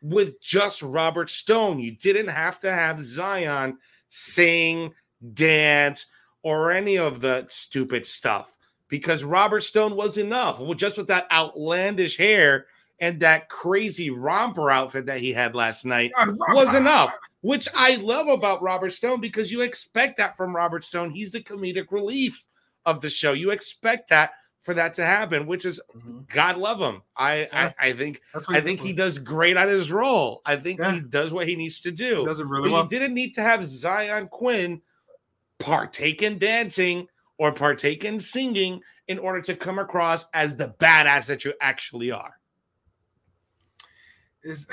with 0.00 0.40
just 0.40 0.82
Robert 0.82 1.28
Stone. 1.28 1.80
You 1.80 1.96
didn't 1.96 2.28
have 2.28 2.58
to 2.60 2.72
have 2.72 2.96
Xyon 2.96 3.74
sing, 4.08 4.94
dance, 5.34 6.06
or 6.42 6.70
any 6.70 6.96
of 6.96 7.20
the 7.20 7.44
stupid 7.50 8.06
stuff 8.06 8.56
because 8.88 9.22
Robert 9.24 9.60
Stone 9.60 9.96
was 9.96 10.16
enough. 10.16 10.60
Well, 10.60 10.74
just 10.74 10.96
with 10.96 11.08
that 11.08 11.30
outlandish 11.30 12.16
hair 12.16 12.66
and 13.00 13.20
that 13.20 13.48
crazy 13.48 14.10
romper 14.10 14.70
outfit 14.70 15.06
that 15.06 15.20
he 15.20 15.32
had 15.32 15.54
last 15.54 15.84
night 15.84 16.12
was 16.48 16.74
enough. 16.74 17.16
Which 17.42 17.68
I 17.74 17.96
love 17.96 18.28
about 18.28 18.60
Robert 18.60 18.92
Stone 18.92 19.20
because 19.20 19.50
you 19.50 19.62
expect 19.62 20.18
that 20.18 20.36
from 20.36 20.54
Robert 20.54 20.84
Stone. 20.84 21.10
He's 21.10 21.32
the 21.32 21.40
comedic 21.40 21.90
relief 21.90 22.44
of 22.84 23.00
the 23.00 23.08
show. 23.08 23.32
You 23.32 23.50
expect 23.50 24.10
that 24.10 24.32
for 24.60 24.74
that 24.74 24.92
to 24.94 25.04
happen, 25.04 25.46
which 25.46 25.64
is 25.64 25.80
mm-hmm. 25.96 26.20
God 26.28 26.58
love 26.58 26.78
him. 26.80 27.02
I 27.16 27.38
yeah. 27.38 27.72
I, 27.78 27.88
I, 27.88 27.92
think 27.94 28.20
I 28.50 28.60
think 28.60 28.80
he 28.80 28.92
does 28.92 29.18
great 29.18 29.56
at 29.56 29.68
his 29.68 29.90
role. 29.90 30.42
I 30.44 30.56
think 30.56 30.80
yeah. 30.80 30.92
he 30.92 31.00
does 31.00 31.32
what 31.32 31.48
he 31.48 31.56
needs 31.56 31.80
to 31.80 31.90
do. 31.90 32.20
He 32.20 32.26
does 32.26 32.40
it 32.40 32.46
really 32.46 32.68
but 32.68 32.74
well. 32.74 32.82
He 32.82 32.88
didn't 32.90 33.14
need 33.14 33.34
to 33.36 33.42
have 33.42 33.60
Xyon 33.60 34.28
Quinn 34.28 34.82
partake 35.58 36.22
in 36.22 36.38
dancing 36.38 37.08
or 37.38 37.52
partake 37.52 38.04
in 38.04 38.20
singing 38.20 38.82
in 39.08 39.18
order 39.18 39.40
to 39.40 39.56
come 39.56 39.78
across 39.78 40.26
as 40.34 40.56
the 40.56 40.74
badass 40.78 41.26
that 41.26 41.44
you 41.44 41.54
actually 41.60 42.10
are. 42.10 42.39
Is 44.42 44.66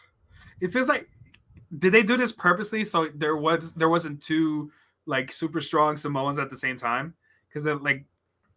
it 0.60 0.68
feels 0.68 0.88
like 0.88 1.08
did 1.78 1.92
they 1.92 2.02
do 2.02 2.16
this 2.16 2.32
purposely 2.32 2.84
so 2.84 3.08
there 3.14 3.36
was 3.36 3.72
there 3.72 3.88
wasn't 3.88 4.22
two 4.22 4.70
like 5.06 5.30
super 5.30 5.60
strong 5.60 5.96
Samoans 5.96 6.38
at 6.38 6.50
the 6.50 6.56
same 6.56 6.76
time? 6.76 7.14
Because 7.48 7.66
like 7.82 8.04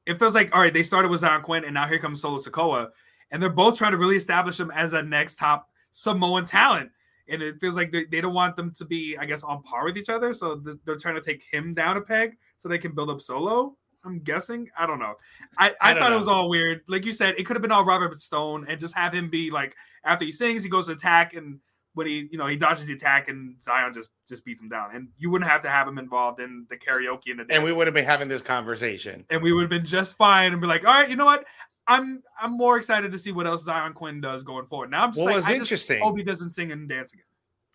it 0.05 0.19
feels 0.19 0.35
like 0.35 0.53
all 0.53 0.61
right, 0.61 0.73
they 0.73 0.83
started 0.83 1.09
with 1.09 1.21
Xyon 1.21 1.43
Quinn, 1.43 1.65
and 1.65 1.73
now 1.73 1.87
here 1.87 1.99
comes 1.99 2.21
Solo 2.21 2.37
Sikoa, 2.37 2.89
and 3.31 3.41
they're 3.41 3.49
both 3.49 3.77
trying 3.77 3.91
to 3.91 3.97
really 3.97 4.15
establish 4.15 4.59
him 4.59 4.71
as 4.71 4.93
a 4.93 5.01
next 5.01 5.35
top 5.35 5.69
Samoan 5.91 6.45
talent. 6.45 6.91
And 7.29 7.41
it 7.41 7.59
feels 7.59 7.75
like 7.75 7.91
they, 7.91 8.05
they 8.05 8.21
don't 8.21 8.33
want 8.33 8.55
them 8.55 8.71
to 8.75 8.85
be, 8.85 9.17
I 9.19 9.25
guess, 9.25 9.43
on 9.43 9.61
par 9.61 9.83
with 9.83 9.97
each 9.97 10.07
other. 10.07 10.31
So 10.31 10.61
they're 10.85 10.95
trying 10.95 11.15
to 11.15 11.21
take 11.21 11.43
him 11.51 11.73
down 11.73 11.97
a 11.97 12.01
peg 12.01 12.37
so 12.57 12.69
they 12.69 12.77
can 12.77 12.93
build 12.93 13.09
up 13.09 13.19
Solo. 13.19 13.75
I'm 14.05 14.19
guessing. 14.19 14.69
I 14.77 14.85
don't 14.85 14.99
know. 14.99 15.15
I, 15.57 15.69
I, 15.69 15.91
I 15.91 15.93
thought 15.93 16.09
know. 16.09 16.15
it 16.15 16.19
was 16.19 16.27
all 16.27 16.49
weird. 16.49 16.81
Like 16.87 17.05
you 17.05 17.11
said, 17.11 17.35
it 17.37 17.45
could 17.45 17.55
have 17.55 17.61
been 17.61 17.71
all 17.71 17.85
Robert 17.85 18.17
Stone 18.19 18.65
and 18.69 18.79
just 18.79 18.95
have 18.95 19.13
him 19.13 19.29
be 19.29 19.51
like 19.51 19.75
after 20.05 20.25
he 20.25 20.31
sings, 20.31 20.63
he 20.63 20.69
goes 20.69 20.87
to 20.87 20.93
attack 20.93 21.33
and 21.33 21.59
when 21.93 22.05
he, 22.05 22.29
you 22.31 22.37
know, 22.37 22.45
he 22.45 22.55
dodges 22.55 22.85
the 22.85 22.93
attack 22.93 23.27
and 23.27 23.55
Xyon 23.59 23.93
just 23.93 24.11
just 24.27 24.45
beats 24.45 24.61
him 24.61 24.69
down. 24.69 24.95
And 24.95 25.09
you 25.17 25.31
wouldn't 25.31 25.49
have 25.49 25.61
to 25.61 25.69
have 25.69 25.87
him 25.87 25.97
involved 25.97 26.39
in 26.39 26.67
the 26.69 26.77
karaoke 26.77 27.31
and 27.31 27.39
the 27.39 27.45
And 27.49 27.63
we 27.63 27.73
would 27.73 27.87
have 27.87 27.93
been 27.93 28.05
having 28.05 28.27
this 28.27 28.41
conversation. 28.41 29.25
And 29.29 29.41
we 29.41 29.51
would 29.51 29.61
have 29.61 29.69
been 29.69 29.85
just 29.85 30.15
fine 30.15 30.53
and 30.53 30.61
be 30.61 30.67
like, 30.67 30.85
all 30.85 30.93
right, 30.93 31.09
you 31.09 31.15
know 31.15 31.25
what? 31.25 31.45
I'm 31.87 32.21
I'm 32.39 32.55
more 32.55 32.77
excited 32.77 33.11
to 33.13 33.17
see 33.17 33.31
what 33.31 33.47
else 33.47 33.65
Xyon 33.65 33.93
Quinn 33.93 34.21
does 34.21 34.43
going 34.43 34.67
forward. 34.67 34.91
Now 34.91 35.03
I'm 35.05 35.11
just 35.11 35.19
what 35.19 35.27
like, 35.27 35.35
was 35.37 35.45
I 35.45 35.53
interesting. 35.55 36.01
hope 36.01 36.17
he 36.17 36.23
doesn't 36.23 36.51
sing 36.51 36.71
and 36.71 36.87
dance 36.87 37.13
again. 37.13 37.25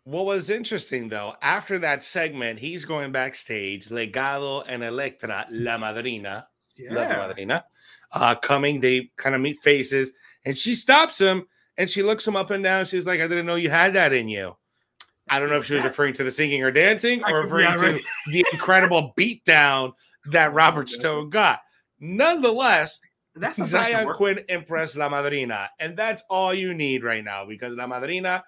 What 0.05 0.26
was 0.26 0.50
interesting 0.50 1.09
though, 1.09 1.34
after 1.42 1.78
that 1.78 2.03
segment, 2.03 2.59
he's 2.59 2.84
going 2.84 3.12
backstage, 3.12 3.88
Legado 3.88 4.64
and 4.66 4.82
Elektra, 4.82 5.46
La 5.50 5.78
Madrina, 5.78 6.46
yeah. 6.76 6.92
La 6.92 7.05
Madrina, 7.05 7.62
uh, 8.12 8.34
coming. 8.34 8.80
They 8.80 9.11
kind 9.16 9.34
of 9.34 9.40
meet 9.40 9.59
faces, 9.62 10.12
and 10.44 10.59
she 10.59 10.74
stops 10.74 11.18
him 11.18 11.46
and 11.76 11.88
she 11.88 12.03
looks 12.03 12.26
him 12.26 12.36
up 12.36 12.50
and 12.50 12.64
down. 12.64 12.86
She's 12.86 13.07
like, 13.07 13.20
I 13.20 13.28
didn't 13.28 13.46
know 13.46 13.55
you 13.55 13.70
had 13.70 13.94
that 13.94 14.12
in 14.12 14.28
you. 14.28 14.57
I 15.28 15.38
don't 15.38 15.50
know 15.50 15.57
if 15.57 15.66
she 15.66 15.74
was 15.74 15.84
referring 15.84 16.14
to 16.14 16.24
the 16.24 16.30
singing 16.30 16.62
or 16.62 16.70
dancing 16.70 17.22
or 17.24 17.42
referring 17.42 17.76
to 17.78 18.00
the 18.30 18.44
incredible 18.53 19.14
beatdown 19.16 19.92
that 20.26 20.53
Robert 20.55 20.90
Stone 20.90 21.30
got. 21.30 21.61
Nonetheless, 22.00 23.00
that's 23.36 23.59
Xyon 23.59 24.16
Quinn 24.16 24.40
impressed 24.48 24.96
La 24.96 25.09
Madrina. 25.09 25.68
And 25.78 25.96
that's 25.96 26.22
all 26.28 26.53
you 26.53 26.74
need 26.74 27.05
right 27.05 27.24
now 27.24 27.46
because 27.46 27.76
La 27.76 27.86
Madrina 27.86 28.42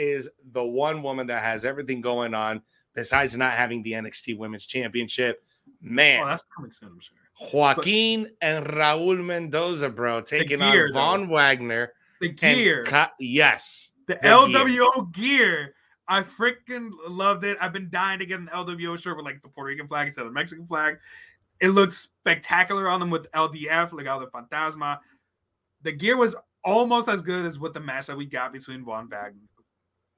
is 0.00 0.28
the 0.52 0.64
one 0.64 1.02
woman 1.02 1.26
that 1.28 1.42
has 1.42 1.64
everything 1.64 2.00
going 2.00 2.34
on 2.34 2.62
besides 2.94 3.36
not 3.36 3.52
having 3.52 3.82
the 3.82 3.92
NXT 3.92 4.38
Women's 4.38 4.66
Championship. 4.66 5.42
Man, 5.80 6.22
oh, 6.22 6.26
that's 6.26 6.44
coming 6.54 6.70
soon, 6.70 6.90
I'm 6.90 7.00
sure. 7.00 7.16
Joaquin 7.52 8.24
but, 8.24 8.32
and 8.42 8.66
Raul 8.66 9.24
Mendoza, 9.24 9.88
bro, 9.88 10.20
taking 10.20 10.58
gear, 10.58 10.88
on 10.88 10.92
Von 10.92 11.28
though. 11.28 11.34
Wagner 11.34 11.92
the 12.20 12.28
gear. 12.28 12.84
yes. 13.18 13.92
The, 14.06 14.18
the 14.22 14.28
LWO 14.28 15.12
gear. 15.12 15.36
gear. 15.38 15.74
I 16.06 16.22
freaking 16.22 16.90
loved 17.08 17.44
it. 17.44 17.56
I've 17.60 17.72
been 17.72 17.88
dying 17.88 18.18
to 18.18 18.26
get 18.26 18.40
an 18.40 18.50
LWO 18.52 18.98
shirt 18.98 19.16
with 19.16 19.24
like 19.24 19.40
the 19.42 19.48
Puerto 19.48 19.68
Rican 19.68 19.86
flag 19.86 20.08
instead 20.08 20.22
of 20.22 20.28
the 20.28 20.34
Mexican 20.34 20.66
flag. 20.66 20.98
It 21.60 21.68
looks 21.68 21.96
spectacular 21.98 22.88
on 22.88 23.00
them 23.00 23.10
with 23.10 23.30
LDF, 23.32 23.92
like 23.92 24.08
all 24.08 24.18
the 24.18 24.26
Fantasma. 24.26 24.98
The 25.82 25.92
gear 25.92 26.16
was 26.16 26.36
almost 26.64 27.08
as 27.08 27.22
good 27.22 27.46
as 27.46 27.58
what 27.58 27.74
the 27.74 27.80
match 27.80 28.06
that 28.06 28.16
we 28.16 28.26
got 28.26 28.52
between 28.52 28.84
Von 28.84 29.08
Wagner. 29.08 29.40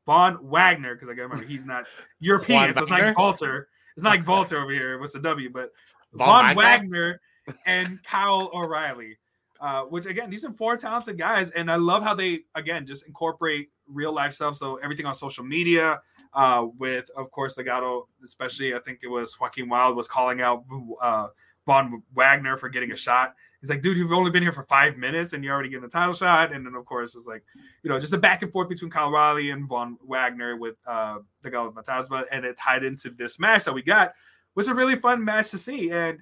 Von 0.07 0.39
Wagner, 0.43 0.95
because 0.95 1.09
I 1.09 1.13
gotta 1.13 1.29
remember 1.29 1.47
he's 1.47 1.65
not 1.65 1.87
European, 2.21 2.75
so 2.75 2.83
it's 2.83 2.91
not 2.91 3.01
like 3.01 3.19
Walter. 3.19 3.69
It's 3.97 4.03
not 4.03 4.11
like 4.11 4.27
Walter 4.27 4.61
over 4.61 4.73
here. 4.73 4.99
What's 4.99 5.13
the 5.13 5.21
W? 5.21 5.51
But 5.51 5.71
Von, 6.13 6.47
Von 6.47 6.57
Wagner 6.57 7.21
and 7.67 8.03
Kyle 8.03 8.51
O'Reilly. 8.53 9.19
Uh, 9.61 9.83
which 9.83 10.07
again, 10.07 10.29
these 10.29 10.45
are 10.45 10.53
four 10.53 10.77
talented 10.77 11.17
guys, 11.17 11.53
and 11.53 11.71
I 11.71 11.77
love 11.77 12.03
how 12.03 12.15
they 12.15 12.41
again 12.57 12.85
just 12.85 13.07
incorporate 13.07 13.69
real 13.87 14.13
life 14.13 14.33
stuff. 14.33 14.57
So 14.57 14.77
everything 14.77 15.07
on 15.07 15.15
social 15.15 15.45
media, 15.45 16.01
uh, 16.35 16.67
with 16.79 17.09
of 17.17 17.31
course 17.31 17.55
Legado, 17.55 18.07
especially 18.25 18.75
I 18.75 18.81
think 18.81 19.01
it 19.05 19.09
was 19.09 19.39
Joaquin 19.39 19.69
Wilde 19.69 19.95
was 19.95 20.09
calling 20.09 20.41
out 20.41 20.65
uh, 21.01 21.29
Von 21.67 22.03
Wagner 22.15 22.57
for 22.57 22.69
getting 22.69 22.93
a 22.93 22.97
shot. 22.97 23.35
He's 23.61 23.71
like, 23.71 23.81
dude, 23.81 23.97
you've 23.97 24.13
only 24.13 24.33
been 24.33 24.43
here 24.43 24.51
for 24.51 24.65
five 24.65 24.97
minutes 24.97 25.33
and 25.33 25.45
you're 25.45 25.55
already 25.55 25.69
getting 25.69 25.85
a 25.85 25.89
title 25.89 26.15
shot. 26.15 26.53
And 26.53 26.67
then 26.67 26.75
of 26.75 26.85
course 26.85 27.15
it's 27.15 27.29
like, 27.29 27.45
you 27.85 27.91
know, 27.91 28.01
just 28.01 28.13
a 28.13 28.19
back 28.19 28.43
and 28.43 28.51
forth 28.51 28.69
between 28.69 28.91
Kyle 28.91 29.11
Riley 29.11 29.51
and 29.51 29.69
Von 29.69 29.97
Wagner 30.05 30.57
with 30.57 30.75
uh 30.87 31.19
Legado 31.45 31.73
Fantasma, 31.73 32.25
and 32.33 32.45
it 32.45 32.57
tied 32.57 32.83
into 32.83 33.11
this 33.11 33.39
match 33.39 33.65
that 33.65 33.73
we 33.73 33.83
got, 33.83 34.15
was 34.55 34.69
a 34.69 34.75
really 34.75 34.97
fun 34.97 35.25
match 35.25 35.51
to 35.51 35.59
see. 35.59 35.91
And 35.91 36.19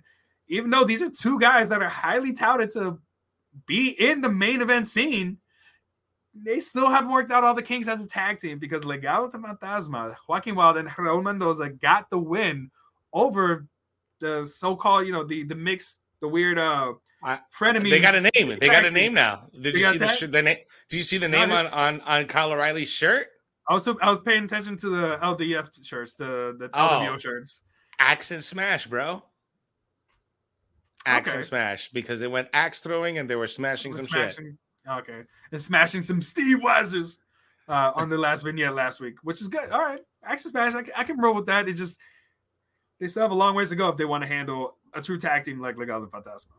even 0.48 0.70
though 0.70 0.84
these 0.84 1.00
are 1.00 1.08
two 1.10 1.38
guys 1.38 1.70
that 1.70 1.82
are 1.82 1.88
highly 1.88 2.32
touted 2.32 2.70
to 2.72 2.98
be 3.66 3.88
in 3.88 4.20
the 4.20 4.28
main 4.28 4.60
event 4.60 4.86
scene, 4.86 5.38
they 6.34 6.60
still 6.60 6.88
haven't 6.88 7.10
worked 7.10 7.32
out 7.32 7.42
all 7.42 7.54
the 7.54 7.62
kinks 7.62 7.88
as 7.88 8.04
a 8.04 8.06
tag 8.06 8.38
team 8.38 8.58
because 8.58 8.82
Legado 8.82 9.32
de 9.32 9.38
Fantasma, 9.38 10.14
Joaquin 10.28 10.54
Wilde, 10.54 10.76
and 10.76 10.88
Raul 10.88 11.22
Mendoza 11.22 11.70
got 11.70 12.10
the 12.10 12.18
win 12.18 12.70
over 13.12 13.66
the 14.20 14.44
so-called, 14.44 15.06
you 15.06 15.12
know, 15.12 15.24
the 15.24 15.44
the 15.44 15.54
mixed, 15.54 16.00
the 16.20 16.28
weird 16.28 16.58
uh 16.58 16.94
frenemies. 17.58 17.90
They 17.90 18.00
got 18.00 18.14
a 18.14 18.20
name. 18.20 18.58
They 18.60 18.68
got 18.68 18.84
a 18.84 18.90
name 18.90 19.14
now. 19.14 19.44
Did 19.60 19.74
you 19.74 19.92
see 19.92 19.98
the, 19.98 20.08
sh- 20.08 20.24
the 20.30 20.42
name? 20.42 20.58
Do 20.88 20.96
you 20.96 21.02
see 21.02 21.18
the 21.18 21.28
name 21.28 21.52
on 21.52 21.66
on 21.68 22.00
on 22.02 22.26
Kyle 22.26 22.52
O'Reilly's 22.52 22.88
shirt? 22.88 23.28
I 23.68 23.74
was 23.74 23.86
I 23.86 24.10
was 24.10 24.20
paying 24.20 24.44
attention 24.44 24.76
to 24.78 24.88
the 24.88 25.18
LDF 25.22 25.84
shirts, 25.84 26.14
the 26.14 26.56
the 26.58 26.70
oh. 26.72 26.78
LWO 26.78 27.20
shirts. 27.20 27.62
Accent 27.98 28.44
Smash, 28.44 28.86
bro 28.86 29.22
axe 31.06 31.28
okay. 31.28 31.38
and 31.38 31.44
smash 31.44 31.90
because 31.92 32.20
they 32.20 32.26
went 32.26 32.48
axe 32.52 32.80
throwing 32.80 33.18
and 33.18 33.28
they 33.28 33.36
were 33.36 33.46
smashing 33.46 33.92
some 33.92 34.06
smashing, 34.06 34.56
shit. 34.86 34.92
Okay, 34.92 35.22
and 35.52 35.60
smashing 35.60 36.02
some 36.02 36.20
Steve 36.20 36.58
Weisers 36.58 37.18
uh, 37.68 37.92
on 37.94 38.08
the 38.08 38.18
last 38.18 38.42
vignette 38.44 38.74
last 38.74 39.00
week, 39.00 39.16
which 39.22 39.40
is 39.40 39.48
good. 39.48 39.70
All 39.70 39.80
right, 39.80 40.00
axe 40.24 40.44
and 40.44 40.52
smash, 40.52 40.74
I 40.74 40.82
can, 40.82 40.92
I 40.96 41.04
can 41.04 41.18
roll 41.20 41.34
with 41.34 41.46
that. 41.46 41.68
It 41.68 41.74
just 41.74 41.98
they 43.00 43.08
still 43.08 43.22
have 43.22 43.30
a 43.30 43.34
long 43.34 43.54
ways 43.54 43.70
to 43.70 43.76
go 43.76 43.88
if 43.88 43.96
they 43.96 44.04
want 44.04 44.22
to 44.22 44.28
handle 44.28 44.76
a 44.94 45.02
true 45.02 45.18
tag 45.18 45.42
team 45.42 45.60
like 45.60 45.76
Legado 45.76 46.08
Fantasma. 46.08 46.52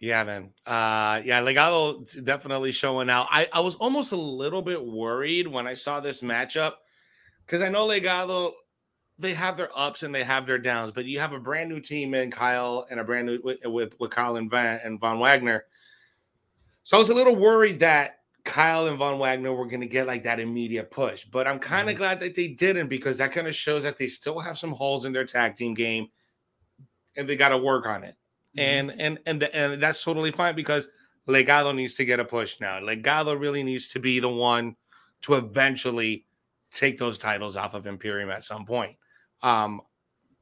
Yeah, 0.00 0.24
man. 0.24 0.52
Uh, 0.64 1.20
yeah, 1.24 1.42
Legado 1.42 2.24
definitely 2.24 2.72
showing 2.72 3.10
out. 3.10 3.26
I, 3.30 3.48
I 3.52 3.60
was 3.60 3.74
almost 3.74 4.12
a 4.12 4.16
little 4.16 4.62
bit 4.62 4.82
worried 4.82 5.46
when 5.46 5.66
I 5.66 5.74
saw 5.74 6.00
this 6.00 6.22
matchup 6.22 6.74
because 7.44 7.62
I 7.62 7.68
know 7.68 7.86
Legado 7.86 8.52
they 9.18 9.34
have 9.34 9.58
their 9.58 9.68
ups 9.76 10.02
and 10.02 10.14
they 10.14 10.24
have 10.24 10.46
their 10.46 10.58
downs, 10.58 10.92
but 10.92 11.04
you 11.04 11.18
have 11.18 11.34
a 11.34 11.38
brand 11.38 11.68
new 11.68 11.78
team 11.78 12.14
in 12.14 12.30
Kyle 12.30 12.86
and 12.90 12.98
a 12.98 13.04
brand 13.04 13.26
new 13.26 13.38
with 13.44 13.58
with, 13.66 13.92
with 14.00 14.10
Kyle 14.10 14.36
and 14.36 14.50
Van 14.50 14.80
and 14.82 14.98
Von 14.98 15.18
Wagner. 15.18 15.64
So 16.84 16.96
I 16.96 16.98
was 16.98 17.10
a 17.10 17.14
little 17.14 17.36
worried 17.36 17.80
that 17.80 18.19
Kyle 18.44 18.86
and 18.86 18.98
Von 18.98 19.18
Wagner 19.18 19.52
were 19.52 19.66
going 19.66 19.80
to 19.80 19.86
get 19.86 20.06
like 20.06 20.24
that 20.24 20.40
immediate 20.40 20.90
push, 20.90 21.24
but 21.24 21.46
I'm 21.46 21.58
kind 21.58 21.88
of 21.88 21.94
mm-hmm. 21.94 22.02
glad 22.02 22.20
that 22.20 22.34
they 22.34 22.48
didn't 22.48 22.88
because 22.88 23.18
that 23.18 23.32
kind 23.32 23.46
of 23.46 23.54
shows 23.54 23.82
that 23.82 23.96
they 23.96 24.08
still 24.08 24.38
have 24.38 24.58
some 24.58 24.72
holes 24.72 25.04
in 25.04 25.12
their 25.12 25.24
tag 25.24 25.56
team 25.56 25.74
game, 25.74 26.08
and 27.16 27.28
they 27.28 27.36
got 27.36 27.50
to 27.50 27.58
work 27.58 27.86
on 27.86 28.04
it. 28.04 28.16
Mm-hmm. 28.56 28.60
And 28.60 29.00
and 29.00 29.18
and 29.26 29.42
the, 29.42 29.54
and 29.54 29.82
that's 29.82 30.02
totally 30.02 30.30
fine 30.30 30.54
because 30.54 30.88
Legado 31.28 31.74
needs 31.74 31.94
to 31.94 32.04
get 32.04 32.20
a 32.20 32.24
push 32.24 32.60
now. 32.60 32.80
Legado 32.80 33.38
really 33.38 33.62
needs 33.62 33.88
to 33.88 34.00
be 34.00 34.20
the 34.20 34.28
one 34.28 34.76
to 35.22 35.34
eventually 35.34 36.26
take 36.70 36.98
those 36.98 37.18
titles 37.18 37.56
off 37.56 37.74
of 37.74 37.86
Imperium 37.86 38.30
at 38.30 38.44
some 38.44 38.64
point. 38.64 38.96
Um, 39.42 39.80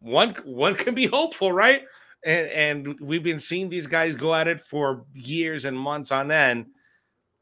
one 0.00 0.34
one 0.44 0.74
can 0.74 0.94
be 0.94 1.06
hopeful, 1.06 1.52
right? 1.52 1.82
And 2.24 2.48
and 2.48 3.00
we've 3.00 3.22
been 3.22 3.40
seeing 3.40 3.68
these 3.68 3.86
guys 3.86 4.14
go 4.14 4.34
at 4.34 4.48
it 4.48 4.60
for 4.60 5.04
years 5.12 5.64
and 5.64 5.78
months 5.78 6.12
on 6.12 6.30
end, 6.30 6.66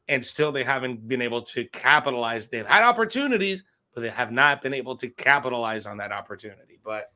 and 0.07 0.23
still 0.23 0.51
they 0.51 0.63
haven't 0.63 1.07
been 1.07 1.21
able 1.21 1.41
to 1.41 1.65
capitalize. 1.65 2.47
They've 2.47 2.65
had 2.65 2.83
opportunities, 2.83 3.63
but 3.93 4.01
they 4.01 4.09
have 4.09 4.31
not 4.31 4.61
been 4.61 4.73
able 4.73 4.95
to 4.97 5.09
capitalize 5.09 5.85
on 5.85 5.97
that 5.97 6.11
opportunity. 6.11 6.79
But 6.83 7.11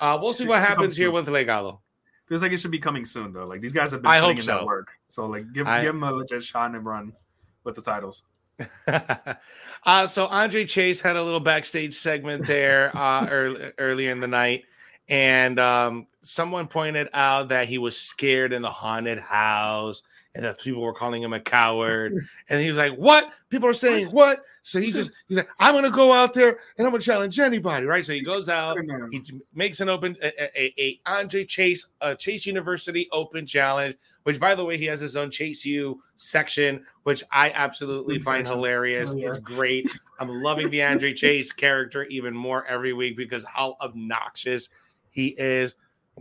uh, 0.00 0.18
we'll 0.20 0.32
see 0.32 0.46
what 0.46 0.60
happens 0.60 0.96
here 0.96 1.10
with 1.10 1.26
Legado. 1.26 1.78
Feels 2.28 2.42
like 2.42 2.52
it 2.52 2.56
should 2.58 2.72
be 2.72 2.78
coming 2.78 3.04
soon 3.04 3.32
though. 3.32 3.46
Like 3.46 3.60
these 3.60 3.72
guys 3.72 3.92
have 3.92 4.02
been 4.02 4.10
I 4.10 4.20
putting 4.20 4.38
in 4.38 4.42
so. 4.42 4.58
that 4.58 4.66
work. 4.66 4.90
So 5.08 5.26
like 5.26 5.52
give 5.52 5.66
I, 5.66 5.82
give 5.82 5.94
them 5.94 6.02
a 6.02 6.12
legit 6.12 6.42
shot 6.42 6.74
and 6.74 6.84
run 6.84 7.12
with 7.64 7.76
the 7.76 7.82
titles. 7.82 8.24
uh, 8.86 10.06
so 10.06 10.26
Andre 10.26 10.64
Chase 10.64 11.00
had 11.00 11.16
a 11.16 11.22
little 11.22 11.40
backstage 11.40 11.94
segment 11.94 12.46
there 12.46 12.90
uh, 12.96 13.28
early, 13.30 13.72
earlier 13.78 14.10
in 14.10 14.20
the 14.20 14.26
night, 14.26 14.64
and 15.08 15.60
um, 15.60 16.06
someone 16.22 16.66
pointed 16.66 17.08
out 17.12 17.50
that 17.50 17.68
he 17.68 17.78
was 17.78 17.96
scared 17.96 18.52
in 18.52 18.62
the 18.62 18.70
haunted 18.70 19.18
house, 19.18 20.02
and 20.36 20.44
that 20.44 20.60
people 20.60 20.82
were 20.82 20.92
calling 20.92 21.22
him 21.22 21.32
a 21.32 21.40
coward. 21.40 22.14
and 22.48 22.60
he 22.60 22.68
was 22.68 22.78
like, 22.78 22.94
"What? 22.94 23.32
People 23.48 23.68
are 23.68 23.74
saying 23.74 24.08
what?" 24.08 24.44
So 24.62 24.80
he 24.80 24.88
just 24.88 25.10
he's 25.28 25.38
like, 25.38 25.48
"I'm 25.58 25.74
gonna 25.74 25.90
go 25.90 26.12
out 26.12 26.34
there 26.34 26.58
and 26.78 26.86
I'm 26.86 26.92
gonna 26.92 27.02
challenge 27.02 27.38
anybody." 27.40 27.86
Right? 27.86 28.06
So 28.06 28.12
he 28.12 28.22
goes 28.22 28.48
out, 28.48 28.78
he 29.10 29.22
makes 29.54 29.80
an 29.80 29.88
open 29.88 30.16
a, 30.22 30.62
a, 30.62 30.74
a 30.78 31.00
Andre 31.06 31.44
Chase 31.44 31.90
a 32.00 32.14
Chase 32.14 32.46
University 32.46 33.08
Open 33.10 33.46
Challenge 33.46 33.96
which 34.26 34.40
by 34.40 34.56
the 34.56 34.64
way, 34.64 34.76
he 34.76 34.86
has 34.86 34.98
his 34.98 35.14
own 35.14 35.30
Chase 35.30 35.64
U 35.64 36.02
section, 36.16 36.84
which 37.04 37.22
I 37.30 37.52
absolutely 37.52 38.18
find 38.18 38.44
hilarious. 38.44 39.12
Oh, 39.12 39.16
yeah. 39.16 39.28
It's 39.28 39.38
great. 39.38 39.88
I'm 40.18 40.42
loving 40.42 40.68
the 40.68 40.82
Andre 40.82 41.14
Chase 41.14 41.52
character 41.52 42.02
even 42.06 42.34
more 42.34 42.66
every 42.66 42.92
week 42.92 43.16
because 43.16 43.44
how 43.44 43.76
obnoxious 43.80 44.70
he 45.10 45.36
is. 45.38 45.76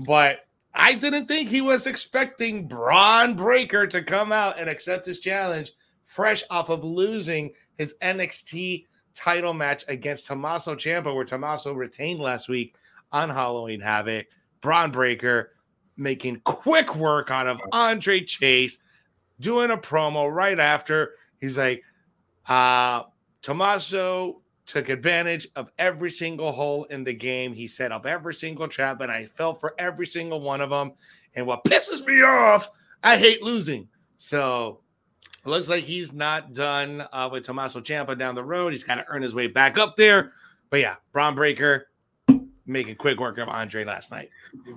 But 0.06 0.45
I 0.76 0.94
didn't 0.94 1.28
think 1.28 1.50
he 1.50 1.62
was 1.62 1.88
expecting 1.88 2.68
Bron 2.68 3.36
Breakker 3.36 3.88
to 3.88 4.04
come 4.04 4.32
out 4.32 4.60
and 4.60 4.70
accept 4.70 5.06
his 5.06 5.20
challenge 5.20 5.72
fresh 6.04 6.44
off 6.50 6.70
of 6.70 6.84
losing 6.84 7.52
his 7.78 7.96
NXT 8.02 8.86
title 9.14 9.54
match 9.54 9.84
against 9.88 10.28
Tommaso 10.28 10.76
Ciampa, 10.76 11.16
where 11.16 11.26
Tommaso 11.26 11.74
retained 11.74 12.20
last 12.20 12.50
week 12.50 12.76
on 13.12 13.30
Halloween 13.30 13.80
Havoc. 13.80 14.28
Bron 14.62 14.92
Breaker 14.92 15.52
making 15.98 16.42
quick 16.44 16.96
work 16.96 17.32
out 17.32 17.48
of 17.48 17.60
Andre 17.72 18.22
Chase, 18.22 18.80
doing 19.40 19.72
a 19.72 19.78
promo 19.78 20.32
right 20.32 20.60
after. 20.60 21.14
He's 21.40 21.58
like, 21.58 21.84
uh, 22.48 23.04
Tommaso 23.42 24.42
took 24.66 24.90
advantage 24.90 25.48
of 25.56 25.72
every 25.78 26.12
single 26.12 26.52
hole 26.52 26.86
in 26.86 27.04
the 27.04 27.14
game. 27.14 27.54
He 27.54 27.68
set 27.68 27.92
up 27.92 28.06
every 28.06 28.34
single 28.34 28.68
trap, 28.68 29.02
and 29.02 29.12
I 29.12 29.26
fell 29.26 29.54
for 29.54 29.76
every 29.78 30.08
single 30.08 30.42
one 30.42 30.62
of 30.62 30.70
them. 30.70 30.94
And 31.36 31.46
what 31.46 31.64
pisses 31.64 32.06
me 32.06 32.24
off, 32.24 32.70
I 33.04 33.18
hate 33.18 33.44
losing. 33.44 33.88
So 34.18 34.82
it 35.46 35.50
looks 35.50 35.70
like 35.70 35.84
he's 35.84 36.14
not 36.14 36.54
done 36.54 37.06
uh, 37.12 37.30
with 37.32 37.44
Tommaso 37.44 37.82
Ciampa 37.82 38.18
down 38.18 38.36
the 38.36 38.44
road. 38.44 38.72
He's 38.72 38.84
got 38.84 38.96
to 38.96 39.06
earn 39.10 39.22
his 39.22 39.36
way 39.36 39.48
back 39.48 39.78
up 39.78 39.96
there. 39.96 40.34
But 40.70 40.80
yeah, 40.80 40.96
Bron 41.12 41.36
Breakker 41.36 41.88
making 42.66 42.96
quick 42.96 43.20
work 43.20 43.38
of 43.38 43.48
Andre 43.48 43.84
last 43.84 44.12
night. 44.12 44.30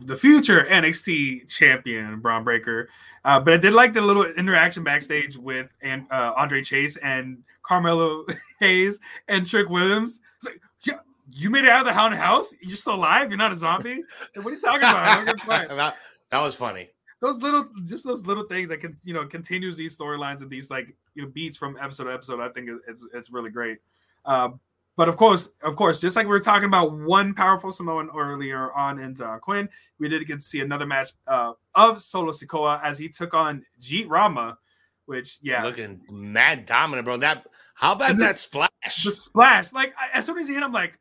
The 0.05 0.17
future 0.17 0.65
NXT 0.65 1.49
champion, 1.49 2.21
Bron 2.21 2.45
Breakker. 2.45 2.89
Uh, 3.25 3.41
but 3.41 3.55
I 3.55 3.57
did 3.57 3.73
like 3.73 3.93
the 3.93 4.01
little 4.01 4.25
interaction 4.25 4.85
backstage 4.85 5.37
with 5.37 5.69
and 5.83 6.07
uh, 6.11 6.33
Andre 6.37 6.63
Chase 6.63 6.97
and 6.99 7.43
Carmelo 7.63 8.25
Hayes 8.61 9.01
and 9.29 9.47
Trick 9.47 9.69
Williams. 9.69 10.21
It's 10.37 10.47
like, 10.47 10.61
yeah, 10.85 10.99
you 11.31 11.51
made 11.51 11.65
it 11.65 11.71
out 11.71 11.81
of 11.81 11.87
the 11.87 11.93
haunted 11.93 12.21
house. 12.21 12.55
You're 12.61 12.77
still 12.77 12.95
alive. 12.95 13.31
You're 13.31 13.39
not 13.39 13.53
a 13.53 13.57
zombie. 13.57 14.03
what 14.35 14.47
are 14.47 14.51
you 14.51 14.61
talking 14.61 14.81
about? 14.81 15.27
that, 15.77 15.97
that 16.31 16.41
was 16.41 16.55
funny. 16.55 16.91
Those 17.21 17.39
little, 17.39 17.69
just 17.85 18.05
those 18.05 18.25
little 18.27 18.45
things 18.45 18.69
that 18.69 18.79
can, 18.79 18.97
you 19.03 19.13
know, 19.13 19.27
continues 19.27 19.77
these 19.77 19.99
storylines 19.99 20.41
and 20.41 20.49
these 20.49 20.71
like, 20.71 20.95
you 21.15 21.25
know, 21.25 21.29
beats 21.29 21.57
from 21.57 21.77
episode 21.81 22.05
to 22.05 22.13
episode. 22.13 22.41
I 22.41 22.49
think 22.51 22.71
it's 22.87 23.07
it's 23.13 23.31
really 23.31 23.51
great. 23.51 23.79
Uh, 24.25 24.51
but 24.99 25.09
of 25.09 25.17
course, 25.17 25.51
of 25.63 25.77
course, 25.77 26.01
just 26.01 26.17
like 26.17 26.27
we 26.27 26.31
were 26.31 26.41
talking 26.41 26.65
about 26.67 26.93
one 26.93 27.33
powerful 27.33 27.71
Samoan 27.71 28.11
earlier 28.17 28.73
on 28.73 28.99
in 28.99 29.15
uh, 29.23 29.39
Quinn, 29.39 29.69
we 30.01 30.09
did 30.09 30.27
get 30.27 30.35
to 30.35 30.45
see 30.45 30.59
another 30.59 30.87
match 30.87 31.11
uh, 31.29 31.53
of 31.77 32.03
Solo 32.03 32.33
Sikoa 32.33 32.83
as 32.83 32.99
he 32.99 33.09
took 33.09 33.33
on 33.33 33.65
Jeet 33.81 34.07
Rama, 34.09 34.59
which 35.07 35.39
yeah, 35.41 35.63
looking 35.63 36.01
mad 36.11 36.67
dominant, 36.67 37.05
bro. 37.05 37.17
That 37.17 37.47
how 37.75 37.93
about 37.93 38.19
that 38.19 38.39
splash? 38.39 39.05
The 39.05 39.13
splash, 39.13 39.73
like 39.73 39.95
as 40.13 40.27
soon 40.27 40.37
as 40.37 40.49
he 40.49 40.55
hit, 40.55 40.65
I'm 40.65 40.73
like, 40.73 40.99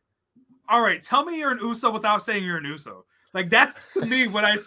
all 0.70 0.82
right, 0.82 1.02
tell 1.02 1.26
me 1.26 1.40
you're 1.40 1.52
an 1.52 1.60
Uso 1.60 1.90
without 1.90 2.22
saying 2.22 2.44
you're 2.44 2.58
an 2.58 2.66
Uso. 2.66 3.04
Like 3.34 3.50
that's 3.50 3.80
to 3.96 4.06
me 4.06 4.28
what 4.28 4.46
I 4.46 4.60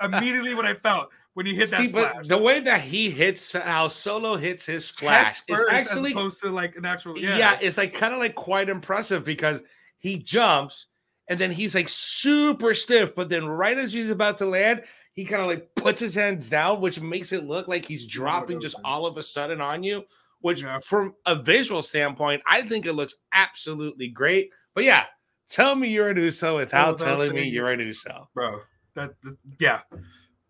immediately 0.00 0.54
what 0.54 0.64
I 0.64 0.72
felt 0.72 1.10
when 1.38 1.46
he 1.46 1.54
hit 1.54 1.70
that 1.70 1.82
See, 1.82 1.86
splash. 1.86 2.14
But 2.16 2.28
the 2.28 2.36
way 2.36 2.58
that 2.58 2.80
he 2.80 3.10
hits, 3.10 3.52
how 3.52 3.86
Solo 3.86 4.34
hits 4.34 4.66
his 4.66 4.86
splash 4.86 5.40
is 5.46 5.62
actually 5.70 6.12
close 6.12 6.40
to 6.40 6.50
like 6.50 6.74
an 6.74 6.84
actual. 6.84 7.16
Yeah, 7.16 7.38
yeah 7.38 7.58
it's 7.62 7.78
like 7.78 7.94
kind 7.94 8.12
of 8.12 8.18
like 8.18 8.34
quite 8.34 8.68
impressive 8.68 9.22
because 9.22 9.60
he 9.98 10.18
jumps 10.18 10.88
and 11.28 11.38
then 11.38 11.52
he's 11.52 11.76
like 11.76 11.88
super 11.88 12.74
stiff, 12.74 13.14
but 13.14 13.28
then 13.28 13.46
right 13.46 13.78
as 13.78 13.92
he's 13.92 14.10
about 14.10 14.38
to 14.38 14.46
land, 14.46 14.82
he 15.12 15.24
kind 15.24 15.40
of 15.40 15.46
like 15.46 15.72
puts 15.76 16.00
his 16.00 16.12
hands 16.12 16.50
down, 16.50 16.80
which 16.80 17.00
makes 17.00 17.30
it 17.30 17.44
look 17.44 17.68
like 17.68 17.84
he's 17.84 18.08
dropping 18.08 18.60
just 18.60 18.74
all 18.84 19.06
of 19.06 19.16
a 19.16 19.22
sudden 19.22 19.60
on 19.60 19.84
you. 19.84 20.02
Which, 20.40 20.64
yeah. 20.64 20.80
from 20.84 21.14
a 21.24 21.36
visual 21.36 21.84
standpoint, 21.84 22.42
I 22.48 22.62
think 22.62 22.84
it 22.84 22.94
looks 22.94 23.14
absolutely 23.32 24.08
great. 24.08 24.50
But 24.74 24.82
yeah, 24.82 25.04
tell 25.48 25.76
me 25.76 25.86
you're 25.86 26.08
an 26.08 26.16
Uso 26.16 26.56
without 26.56 27.00
oh, 27.00 27.04
telling 27.04 27.32
me 27.32 27.44
you're 27.44 27.70
an 27.70 27.78
Uso, 27.78 28.28
bro. 28.34 28.58
That, 28.96 29.12
that 29.22 29.36
yeah, 29.60 29.82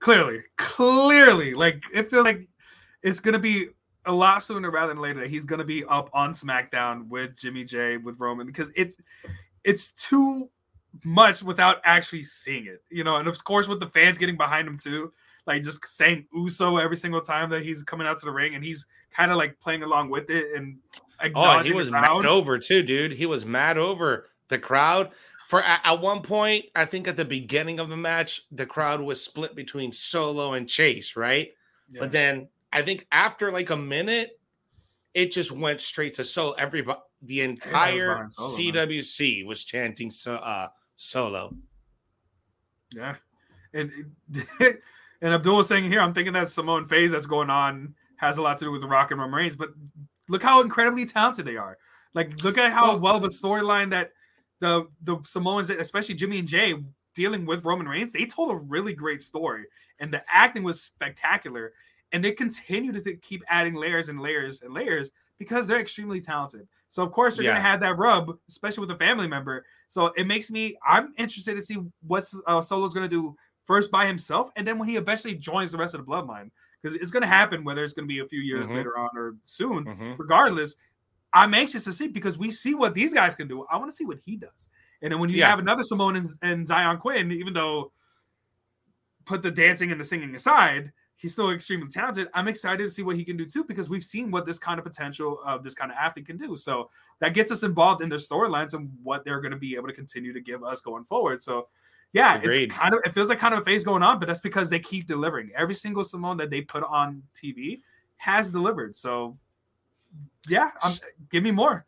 Clearly, 0.01 0.41
clearly, 0.57 1.55
like 1.55 1.85
it 1.93 2.11
feels 2.11 2.25
like 2.25 2.49
it's 3.03 3.21
gonna 3.21 3.39
be 3.39 3.69
a 4.07 4.13
lot 4.13 4.43
sooner 4.43 4.71
rather 4.71 4.93
than 4.93 5.03
later 5.03 5.21
that 5.21 5.31
he's 5.31 5.45
gonna 5.45 5.65
be 5.65 5.85
up 5.85 6.09
on 6.13 6.33
SmackDown 6.33 7.09
with 7.09 7.37
Jimmy 7.37 7.65
J 7.65 7.97
with 7.97 8.21
Roman 8.21 8.47
because 8.47 8.71
it's 8.77 8.97
it's 9.65 9.93
too 9.93 10.51
much 11.05 11.43
without 11.43 11.81
actually 11.85 12.25
seeing 12.25 12.67
it, 12.67 12.83
you 12.91 13.05
know. 13.05 13.17
And 13.17 13.29
of 13.29 13.43
course, 13.45 13.69
with 13.69 13.81
the 13.81 13.89
fans 13.89 14.19
getting 14.19 14.37
behind 14.37 14.69
him 14.69 14.77
too, 14.77 15.13
like 15.47 15.63
just 15.63 15.85
saying 15.87 16.27
Uso 16.33 16.77
every 16.77 16.97
single 16.97 17.21
time 17.21 17.51
that 17.51 17.63
he's 17.63 17.83
coming 17.83 18.07
out 18.07 18.19
to 18.19 18.27
the 18.27 18.33
ring, 18.33 18.55
and 18.55 18.65
he's 18.65 18.87
kind 19.15 19.31
of 19.33 19.37
like 19.37 19.59
playing 19.61 19.83
along 19.83 20.11
with 20.11 20.31
it 20.31 20.57
and. 20.57 20.79
Oh, 21.35 21.59
he 21.65 21.73
was 21.73 21.91
mad 21.91 22.27
over 22.27 22.61
too, 22.61 22.85
dude. 22.85 23.11
He 23.11 23.27
was 23.27 23.45
mad 23.45 23.77
over 23.77 24.29
the 24.49 24.57
crowd 24.57 25.11
for 25.49 25.63
at, 25.63 26.03
one 26.03 26.21
point, 26.21 26.67
I 26.77 26.85
think 26.85 27.09
at 27.09 27.17
the 27.17 27.25
beginning 27.25 27.81
of 27.81 27.89
the 27.89 27.97
match, 27.97 28.43
the 28.53 28.67
crowd 28.67 29.01
was 29.01 29.25
split 29.25 29.57
between 29.57 29.93
Solo 29.93 30.53
and 30.53 30.69
Chase, 30.69 31.17
right? 31.17 31.53
Yeah. 31.91 32.01
But 32.01 32.13
then 32.13 32.49
I 32.71 32.83
think 32.83 33.07
after 33.11 33.51
like 33.51 33.71
a 33.71 33.77
minute, 33.77 34.39
it 35.15 35.33
just 35.33 35.51
went 35.51 35.81
straight 35.81 36.13
to 36.15 36.25
Solo. 36.25 36.53
Everybody, 36.53 37.01
the 37.23 37.41
entire 37.41 38.29
Solo, 38.29 38.59
CWC 38.59 39.39
man. 39.39 39.49
was 39.49 39.65
chanting 39.65 40.11
so, 40.11 40.35
uh, 40.35 40.69
Solo. 40.97 41.57
Yeah, 42.95 43.15
and 43.73 43.91
and 44.61 45.33
Abdul 45.33 45.57
was 45.57 45.67
saying 45.67 45.91
here, 45.91 46.03
I'm 46.03 46.13
thinking 46.13 46.35
that 46.35 46.51
Simone 46.51 46.85
phase 46.85 47.11
that's 47.11 47.25
going 47.25 47.49
on 47.49 47.95
has 48.17 48.37
a 48.37 48.43
lot 48.43 48.59
to 48.59 48.67
do 48.67 48.71
with 48.71 48.83
the 48.83 48.87
Rock 48.87 49.13
and 49.13 49.21
Roman 49.21 49.35
Reigns, 49.35 49.57
but 49.57 49.71
look 50.29 50.43
how 50.43 50.61
incredibly 50.61 51.07
talented 51.07 51.47
they 51.47 51.57
are. 51.57 51.79
Like, 52.13 52.45
look 52.45 52.59
at 52.59 52.71
how 52.71 52.99
well, 52.99 53.21
well 53.21 53.25
a 53.25 53.29
storyline 53.29 53.89
that 53.91 54.13
the 54.61 54.89
the 55.03 55.19
Samoans, 55.25 55.71
especially 55.71 56.15
Jimmy 56.15 56.39
and 56.41 56.49
Jay, 56.49 56.75
dealing 57.15 57.47
with 57.47 57.65
Roman 57.65 57.89
Reigns, 57.89 58.13
they 58.13 58.25
told 58.25 58.51
a 58.51 58.57
really 58.57 58.95
great 58.95 59.23
story, 59.23 59.65
and 59.99 60.13
the 60.13 60.23
acting 60.33 60.63
was 60.63 60.81
spectacular. 60.81 61.73
And 62.11 62.25
they 62.25 62.33
continue 62.33 62.91
to 62.91 63.17
keep 63.17 63.43
adding 63.49 63.75
layers 63.75 64.09
and 64.09 64.19
layers 64.19 64.63
and 64.63 64.73
layers 64.73 65.11
because 65.39 65.67
they're 65.67 65.81
extremely 65.81 66.21
talented. 66.21 66.67
So 66.89 67.03
of 67.03 67.13
course 67.13 67.37
they're 67.37 67.45
yeah. 67.45 67.53
gonna 67.53 67.61
have 67.61 67.81
that 67.81 67.99
rub, 67.99 68.39
especially 68.49 68.81
with 68.81 68.91
a 68.91 68.97
family 68.97 69.29
member. 69.29 69.65
So 69.89 70.07
it 70.17 70.27
makes 70.27 70.51
me 70.51 70.77
I'm 70.87 71.13
interested 71.17 71.55
to 71.55 71.61
see 71.61 71.79
what 72.07 72.25
uh, 72.47 72.61
Solo's 72.61 72.95
gonna 72.95 73.09
do 73.09 73.37
first 73.65 73.91
by 73.91 74.07
himself, 74.07 74.51
and 74.57 74.67
then 74.67 74.79
when 74.79 74.89
he 74.89 74.97
eventually 74.97 75.35
joins 75.35 75.73
the 75.73 75.79
rest 75.79 75.95
of 75.95 76.05
the 76.05 76.11
bloodline, 76.11 76.51
because 76.83 77.01
it's 77.01 77.11
gonna 77.11 77.27
happen 77.27 77.65
whether 77.65 77.85
it's 77.85 77.93
gonna 77.93 78.07
be 78.07 78.21
a 78.21 78.27
few 78.27 78.41
years 78.41 78.67
mm-hmm. 78.67 78.77
later 78.77 78.99
on 78.99 79.11
or 79.15 79.37
soon. 79.45 79.85
Mm-hmm. 79.85 80.13
Regardless, 80.17 80.77
I'm 81.39 81.55
anxious 81.55 81.84
to 81.84 81.93
see 81.93 82.09
because 82.09 82.39
we 82.39 82.51
see 82.51 82.74
what 82.74 82.95
these 82.95 83.14
guys 83.14 83.34
can 83.34 83.49
do. 83.49 83.64
I 83.70 83.76
want 83.76 83.91
to 83.91 83.97
see 83.97 84.05
what 84.05 84.18
he 84.24 84.36
does. 84.36 84.68
And 85.03 85.12
then 85.12 85.20
when 85.20 85.30
you 85.30 85.39
yeah. 85.39 85.49
have 85.49 85.59
another 85.59 85.84
Simone 85.84 86.16
and, 86.16 86.26
and 86.43 86.66
Xyon 86.66 86.99
Quinn, 86.99 87.30
even 87.32 87.53
though 87.53 87.93
put 89.24 89.43
the 89.43 89.51
dancing 89.51 89.93
and 89.93 90.01
the 90.01 90.05
singing 90.05 90.34
aside, 90.34 90.93
he's 91.16 91.32
still 91.32 91.51
extremely 91.51 91.89
talented. 91.89 92.28
I'm 92.34 92.49
excited 92.49 92.82
to 92.82 92.91
see 92.91 93.03
what 93.03 93.16
he 93.16 93.24
can 93.24 93.36
do 93.36 93.47
too 93.47 93.64
because 93.64 93.89
we've 93.89 94.05
seen 94.05 94.30
what 94.30 94.47
this 94.47 94.59
kind 94.59 94.78
of 94.78 94.84
potential 94.84 95.41
of 95.45 95.62
this 95.62 95.74
kind 95.74 95.91
of 95.91 95.97
athlete 96.01 96.26
can 96.26 96.36
do. 96.36 96.57
So 96.57 96.91
that 97.20 97.34
gets 97.34 97.53
us 97.53 97.62
involved 97.62 98.03
in 98.03 98.09
their 98.09 98.18
storylines 98.18 98.74
and 98.74 98.91
what 99.03 99.24
they're 99.24 99.41
going 99.41 99.53
to 99.53 99.59
be 99.59 99.76
able 99.76 99.89
to 99.89 99.95
continue 99.95 100.32
to 100.32 100.41
give 100.41 100.64
us 100.64 100.80
going 100.80 101.05
forward. 101.05 101.43
So 101.43 101.68
yeah, 102.12 102.36
Agreed. 102.36 102.64
it's 102.64 102.74
kind 102.74 102.95
of 102.95 103.01
it 103.05 103.14
feels 103.14 103.28
like 103.28 103.39
kind 103.39 103.55
of 103.55 103.61
a 103.61 103.64
phase 103.64 103.84
going 103.84 104.03
on, 104.03 104.18
but 104.18 104.26
that's 104.26 104.41
because 104.41 104.70
they 104.70 104.78
keep 104.78 105.07
delivering. 105.07 105.51
Every 105.55 105.74
single 105.74 106.05
Simone 106.05 106.39
that 106.39 106.51
they 106.51 106.62
put 106.62 106.82
on 106.84 107.22
TV 107.34 107.82
has 108.16 108.51
delivered. 108.51 108.97
So, 108.97 109.36
yeah, 110.49 110.71
I'm, 110.83 110.93
give 111.31 111.43
me 111.43 111.51
more. 111.51 111.87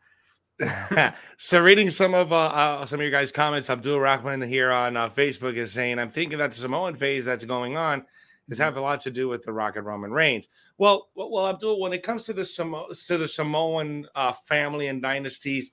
so 1.38 1.62
reading 1.62 1.88
some 1.90 2.14
of 2.14 2.32
uh, 2.32 2.36
uh, 2.36 2.86
some 2.86 2.98
of 3.00 3.02
your 3.02 3.10
guys' 3.10 3.32
comments, 3.32 3.70
Abdul 3.70 4.00
Rahman 4.00 4.42
here 4.42 4.70
on 4.70 4.96
uh, 4.96 5.08
Facebook 5.08 5.54
is 5.54 5.72
saying, 5.72 5.98
"I'm 5.98 6.10
thinking 6.10 6.38
that 6.38 6.50
the 6.50 6.56
Samoan 6.56 6.96
phase 6.96 7.24
that's 7.24 7.44
going 7.44 7.76
on 7.76 8.04
is 8.48 8.58
have 8.58 8.76
a 8.76 8.80
lot 8.80 9.00
to 9.02 9.10
do 9.10 9.28
with 9.28 9.42
the 9.42 9.52
Rocket 9.52 9.82
Roman 9.82 10.12
Reigns." 10.12 10.48
Well, 10.76 11.08
well, 11.14 11.30
well, 11.30 11.48
Abdul, 11.48 11.80
when 11.80 11.92
it 11.92 12.02
comes 12.02 12.24
to 12.24 12.32
the 12.32 12.42
Samo- 12.42 13.06
to 13.06 13.18
the 13.18 13.28
Samoan 13.28 14.06
uh, 14.14 14.32
family 14.48 14.88
and 14.88 15.00
dynasties 15.00 15.72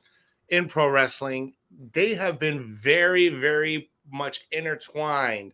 in 0.50 0.68
pro 0.70 0.90
wrestling, 0.90 1.54
they 1.92 2.14
have 2.14 2.40
been 2.40 2.74
very, 2.74 3.28
very 3.28 3.90
much 4.10 4.48
intertwined 4.52 5.54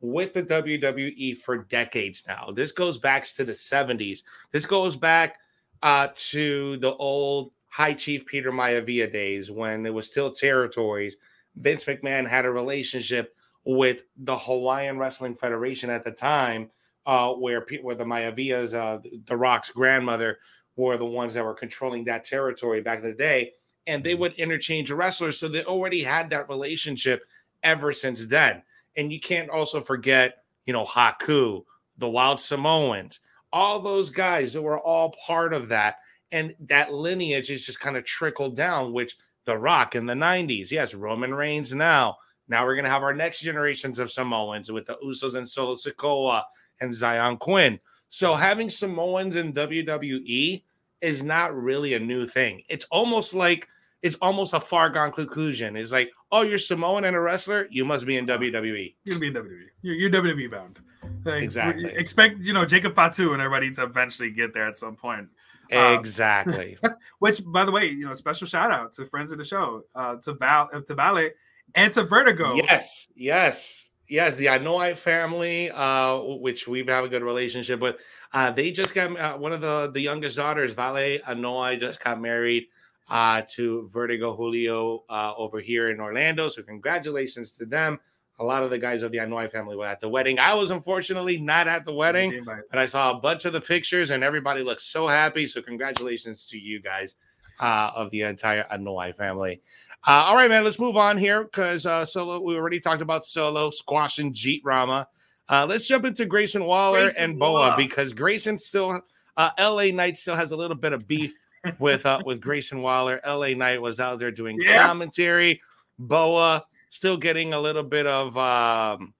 with 0.00 0.32
the 0.32 0.42
WWE 0.42 1.36
for 1.36 1.64
decades 1.64 2.22
now. 2.26 2.50
This 2.54 2.72
goes 2.72 2.96
back 2.96 3.24
to 3.24 3.44
the 3.44 3.52
70s. 3.52 4.20
This 4.50 4.64
goes 4.64 4.96
back 4.96 5.36
uh, 5.82 6.08
to 6.14 6.76
the 6.78 6.94
old 6.96 7.52
High 7.68 7.94
Chief 7.94 8.26
Peter 8.26 8.52
Maivia 8.52 9.10
days 9.10 9.50
when 9.50 9.86
it 9.86 9.94
was 9.94 10.06
still 10.06 10.32
territories. 10.32 11.16
Vince 11.56 11.84
McMahon 11.84 12.28
had 12.28 12.44
a 12.44 12.50
relationship 12.50 13.34
with 13.64 14.04
the 14.16 14.36
Hawaiian 14.36 14.98
Wrestling 14.98 15.34
Federation 15.34 15.90
at 15.90 16.04
the 16.04 16.10
time, 16.10 16.70
uh, 17.06 17.32
where 17.32 17.66
where 17.82 17.94
the 17.94 18.04
Maivias, 18.04 18.74
uh, 18.74 19.00
the 19.26 19.36
Rock's 19.36 19.70
grandmother, 19.70 20.38
were 20.76 20.96
the 20.96 21.04
ones 21.04 21.34
that 21.34 21.44
were 21.44 21.54
controlling 21.54 22.04
that 22.04 22.24
territory 22.24 22.80
back 22.80 22.98
in 22.98 23.04
the 23.04 23.14
day, 23.14 23.52
and 23.86 24.02
they 24.02 24.14
would 24.14 24.34
interchange 24.34 24.90
wrestlers. 24.90 25.38
So 25.38 25.48
they 25.48 25.64
already 25.64 26.02
had 26.02 26.30
that 26.30 26.48
relationship 26.48 27.24
ever 27.62 27.92
since 27.92 28.26
then. 28.26 28.62
And 28.96 29.12
you 29.12 29.20
can't 29.20 29.50
also 29.50 29.80
forget, 29.80 30.44
you 30.66 30.72
know, 30.72 30.84
Haku, 30.84 31.64
the 31.98 32.08
Wild 32.08 32.40
Samoans, 32.40 33.20
all 33.52 33.80
those 33.80 34.10
guys 34.10 34.52
that 34.52 34.62
were 34.62 34.80
all 34.80 35.14
part 35.26 35.52
of 35.52 35.68
that. 35.68 35.96
And 36.32 36.54
that 36.66 36.92
lineage 36.92 37.50
is 37.50 37.66
just 37.66 37.80
kind 37.80 37.96
of 37.96 38.04
trickled 38.04 38.56
down, 38.56 38.92
which 38.92 39.16
The 39.44 39.56
Rock 39.56 39.96
in 39.96 40.06
the 40.06 40.14
90s, 40.14 40.70
yes, 40.70 40.94
Roman 40.94 41.34
Reigns 41.34 41.74
now. 41.74 42.18
Now 42.48 42.64
we're 42.64 42.74
going 42.74 42.84
to 42.84 42.90
have 42.90 43.02
our 43.02 43.14
next 43.14 43.40
generations 43.40 43.98
of 43.98 44.12
Samoans 44.12 44.70
with 44.70 44.86
the 44.86 44.96
Usos 45.04 45.36
and 45.36 45.48
Solo 45.48 45.76
Sikoa 45.76 46.42
and 46.80 46.92
Xyon 46.92 47.38
Quinn. 47.38 47.78
So 48.08 48.34
having 48.34 48.68
Samoans 48.68 49.36
in 49.36 49.52
WWE 49.52 50.62
is 51.00 51.22
not 51.22 51.56
really 51.56 51.94
a 51.94 52.00
new 52.00 52.26
thing. 52.26 52.62
It's 52.68 52.86
almost 52.86 53.34
like 53.34 53.68
it's 54.02 54.16
almost 54.16 54.54
a 54.54 54.60
far 54.60 54.90
gone 54.90 55.12
conclusion. 55.12 55.76
It's 55.76 55.92
like, 55.92 56.10
oh, 56.32 56.42
you're 56.42 56.58
Samoan 56.58 57.04
and 57.04 57.16
a 57.16 57.20
wrestler, 57.20 57.68
you 57.70 57.84
must 57.84 58.06
be 58.06 58.16
in 58.16 58.26
WWE. 58.26 58.94
You're 59.04 59.18
gonna 59.18 59.20
be 59.20 59.26
in 59.26 59.34
WWE. 59.34 59.64
You're, 59.82 59.94
you're 59.94 60.10
WWE 60.10 60.50
bound. 60.50 60.80
Like, 61.24 61.42
exactly. 61.42 61.92
Expect 61.92 62.40
you 62.40 62.52
know 62.52 62.64
Jacob 62.64 62.94
Fatu 62.94 63.32
and 63.32 63.42
everybody 63.42 63.70
to 63.72 63.82
eventually 63.82 64.30
get 64.30 64.54
there 64.54 64.66
at 64.66 64.76
some 64.76 64.96
point. 64.96 65.28
Um, 65.72 65.94
exactly. 65.94 66.78
Which, 67.18 67.40
by 67.46 67.64
the 67.64 67.70
way, 67.70 67.86
you 67.86 68.06
know, 68.06 68.14
special 68.14 68.46
shout 68.46 68.70
out 68.70 68.92
to 68.94 69.06
friends 69.06 69.32
of 69.32 69.38
the 69.38 69.44
show, 69.44 69.84
uh, 69.94 70.16
to 70.16 70.34
Val, 70.34 70.68
uh, 70.72 70.80
to 70.80 70.94
Ballet, 70.94 71.32
and 71.74 71.92
to 71.92 72.04
Vertigo. 72.04 72.56
Yes, 72.56 73.06
yes, 73.14 73.90
yes. 74.08 74.36
The 74.36 74.46
Anoa'i 74.46 74.96
family, 74.96 75.70
uh, 75.70 76.18
which 76.18 76.66
we 76.66 76.84
have 76.84 77.04
a 77.04 77.08
good 77.08 77.22
relationship 77.22 77.80
with. 77.80 77.96
Uh, 78.32 78.50
they 78.50 78.70
just 78.70 78.94
got 78.94 79.16
uh, 79.18 79.36
one 79.36 79.52
of 79.52 79.60
the 79.60 79.90
the 79.92 80.00
youngest 80.00 80.36
daughters, 80.36 80.72
Vale 80.72 81.20
Anoa'i, 81.20 81.78
just 81.78 82.02
got 82.02 82.20
married 82.20 82.66
uh, 83.10 83.42
to 83.48 83.88
Vertigo 83.92 84.34
Julio 84.34 85.04
uh, 85.10 85.34
over 85.36 85.60
here 85.60 85.90
in 85.90 86.00
Orlando. 86.00 86.48
So 86.48 86.62
congratulations 86.62 87.52
to 87.52 87.66
them. 87.66 87.98
A 88.38 88.44
lot 88.44 88.62
of 88.62 88.70
the 88.70 88.78
guys 88.78 89.02
of 89.02 89.12
the 89.12 89.18
Anoa'i 89.18 89.52
family 89.52 89.76
were 89.76 89.84
at 89.84 90.00
the 90.00 90.08
wedding. 90.08 90.38
I 90.38 90.54
was 90.54 90.70
unfortunately 90.70 91.38
not 91.38 91.68
at 91.68 91.84
the 91.84 91.92
wedding, 91.92 92.42
but 92.44 92.78
I 92.78 92.86
saw 92.86 93.10
a 93.10 93.20
bunch 93.20 93.44
of 93.44 93.52
the 93.52 93.60
pictures 93.60 94.10
and 94.10 94.24
everybody 94.24 94.62
looks 94.62 94.84
so 94.84 95.06
happy. 95.06 95.46
So 95.46 95.60
congratulations 95.60 96.46
to 96.46 96.58
you 96.58 96.80
guys 96.80 97.16
uh, 97.60 97.90
of 97.94 98.10
the 98.10 98.22
entire 98.22 98.64
Anoa'i 98.72 99.14
family. 99.14 99.60
Uh, 100.06 100.12
all 100.12 100.34
right, 100.34 100.48
man, 100.48 100.64
let's 100.64 100.78
move 100.78 100.96
on 100.96 101.18
here 101.18 101.44
because 101.44 101.84
uh, 101.84 102.06
Solo, 102.06 102.40
we 102.40 102.56
already 102.56 102.80
talked 102.80 103.02
about 103.02 103.26
Solo 103.26 103.70
squashing 103.70 104.32
Jeet 104.32 104.62
Rama. 104.64 105.06
Uh, 105.46 105.66
let's 105.68 105.86
jump 105.86 106.06
into 106.06 106.24
Grayson 106.24 106.64
Waller 106.64 107.00
Grayson 107.00 107.24
and 107.24 107.38
Boa 107.38 107.74
because 107.76 108.14
Grayson 108.14 108.58
still, 108.58 109.02
uh, 109.36 109.50
LA 109.58 109.90
Knight 109.90 110.16
still 110.16 110.36
has 110.36 110.52
a 110.52 110.56
little 110.56 110.76
bit 110.76 110.94
of 110.94 111.06
beef 111.06 111.34
with 111.78 112.06
uh, 112.06 112.20
with 112.24 112.40
Grayson 112.40 112.82
Waller. 112.82 113.20
LA 113.26 113.48
Knight 113.48 113.80
was 113.80 114.00
out 114.00 114.18
there 114.18 114.30
doing 114.30 114.58
yeah. 114.60 114.86
commentary. 114.86 115.60
Boa 115.98 116.64
still 116.90 117.16
getting 117.16 117.54
a 117.54 117.60
little 117.60 117.82
bit 117.82 118.06
of 118.06 118.36
um, 118.36 119.14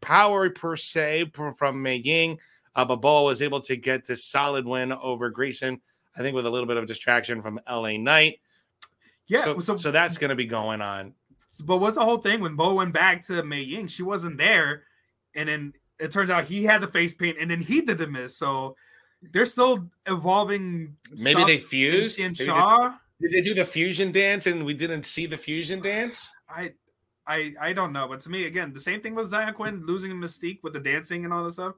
power 0.00 0.50
per 0.50 0.76
se 0.76 1.30
from 1.32 1.80
Mei 1.80 1.96
Ying. 1.96 2.38
Uh, 2.76 2.84
but 2.84 2.96
Boa 2.96 3.22
was 3.24 3.40
able 3.40 3.60
to 3.62 3.76
get 3.76 4.04
this 4.04 4.24
solid 4.24 4.66
win 4.66 4.92
over 4.92 5.30
Grayson, 5.30 5.80
I 6.16 6.20
think 6.20 6.34
with 6.34 6.44
a 6.44 6.50
little 6.50 6.66
bit 6.66 6.76
of 6.76 6.86
distraction 6.86 7.40
from 7.40 7.60
LA 7.70 7.96
Knight. 7.96 8.40
Yeah, 9.26 9.44
so, 9.44 9.58
so, 9.60 9.76
so 9.76 9.90
that's 9.90 10.18
going 10.18 10.30
to 10.30 10.34
be 10.34 10.44
going 10.44 10.82
on. 10.82 11.14
But 11.64 11.78
what's 11.78 11.94
the 11.94 12.04
whole 12.04 12.18
thing 12.18 12.40
when 12.40 12.56
Bo 12.56 12.74
went 12.74 12.92
back 12.92 13.22
to 13.26 13.42
Mei 13.44 13.62
Ying? 13.62 13.86
She 13.86 14.02
wasn't 14.02 14.36
there, 14.36 14.82
and 15.34 15.48
then 15.48 15.72
it 16.00 16.10
turns 16.10 16.30
out 16.30 16.44
he 16.44 16.64
had 16.64 16.80
the 16.80 16.88
face 16.88 17.14
paint, 17.14 17.38
and 17.40 17.50
then 17.50 17.60
he 17.60 17.80
did 17.80 17.98
the 17.98 18.08
miss. 18.08 18.36
So 18.36 18.76
they're 19.32 19.46
still 19.46 19.88
evolving. 20.06 20.96
Maybe 21.18 21.44
they 21.44 21.58
fused. 21.58 22.18
Shaw. 22.36 22.94
They, 23.20 23.28
did 23.28 23.32
they 23.32 23.42
do 23.42 23.54
the 23.54 23.64
fusion 23.64 24.12
dance 24.12 24.46
and 24.46 24.64
we 24.64 24.74
didn't 24.74 25.04
see 25.04 25.26
the 25.26 25.38
fusion 25.38 25.80
dance? 25.80 26.30
I 26.48 26.72
I 27.26 27.54
I 27.60 27.72
don't 27.72 27.92
know, 27.92 28.08
but 28.08 28.20
to 28.20 28.30
me, 28.30 28.44
again, 28.44 28.72
the 28.72 28.80
same 28.80 29.00
thing 29.00 29.14
with 29.14 29.30
Xyon 29.30 29.54
Quinn 29.54 29.84
losing 29.86 30.12
Mystique 30.12 30.60
with 30.62 30.72
the 30.72 30.80
dancing 30.80 31.24
and 31.24 31.32
all 31.32 31.44
this 31.44 31.54
stuff. 31.54 31.74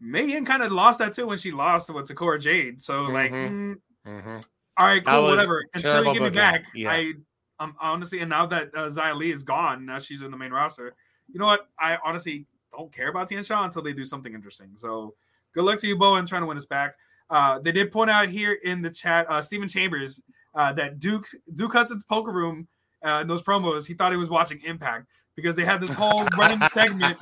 Ying 0.00 0.44
kind 0.44 0.62
of 0.62 0.72
lost 0.72 0.98
that 0.98 1.14
too 1.14 1.26
when 1.26 1.38
she 1.38 1.50
lost 1.50 1.92
with 1.92 2.06
Sakura 2.06 2.38
Jade. 2.38 2.80
So 2.80 3.02
like, 3.04 3.32
mm-hmm. 3.32 3.72
Mm, 3.72 3.78
mm-hmm. 4.06 4.38
All 4.76 4.86
right, 4.86 5.04
cool, 5.04 5.24
whatever. 5.24 5.64
Until 5.74 6.04
you 6.04 6.12
get 6.12 6.22
me 6.22 6.30
back, 6.30 6.64
yeah. 6.74 6.90
I 6.90 7.12
um 7.58 7.74
honestly, 7.80 8.20
and 8.20 8.28
now 8.28 8.46
that 8.46 8.70
uh, 8.76 9.14
Li 9.14 9.30
is 9.30 9.42
gone, 9.42 9.86
now 9.86 9.98
she's 9.98 10.22
in 10.22 10.30
the 10.30 10.36
main 10.36 10.50
roster. 10.50 10.94
You 11.32 11.40
know 11.40 11.46
what? 11.46 11.68
I 11.78 11.98
honestly 12.04 12.46
don't 12.72 12.92
care 12.92 13.08
about 13.08 13.28
Tian 13.28 13.42
Sha 13.42 13.64
until 13.64 13.82
they 13.82 13.92
do 13.92 14.04
something 14.04 14.34
interesting. 14.34 14.72
So 14.76 15.14
good 15.54 15.64
luck 15.64 15.78
to 15.80 15.86
you, 15.86 15.96
Bowen, 15.96 16.26
trying 16.26 16.42
to 16.42 16.46
win 16.46 16.56
us 16.56 16.66
back. 16.66 16.94
Uh, 17.30 17.58
they 17.58 17.72
did 17.72 17.90
point 17.90 18.10
out 18.10 18.28
here 18.28 18.58
in 18.64 18.82
the 18.82 18.90
chat, 18.90 19.28
uh, 19.30 19.40
Stephen 19.40 19.68
Chambers, 19.68 20.22
uh, 20.54 20.72
that 20.74 21.00
Duke 21.00 21.26
Duke 21.54 21.72
Hudson's 21.72 22.04
poker 22.04 22.30
room 22.30 22.68
uh, 23.04 23.20
in 23.20 23.26
those 23.26 23.42
promos, 23.42 23.86
he 23.86 23.94
thought 23.94 24.12
he 24.12 24.18
was 24.18 24.30
watching 24.30 24.60
Impact 24.64 25.06
because 25.34 25.56
they 25.56 25.64
had 25.64 25.80
this 25.80 25.94
whole 25.94 26.24
running 26.36 26.60
segment 26.68 27.18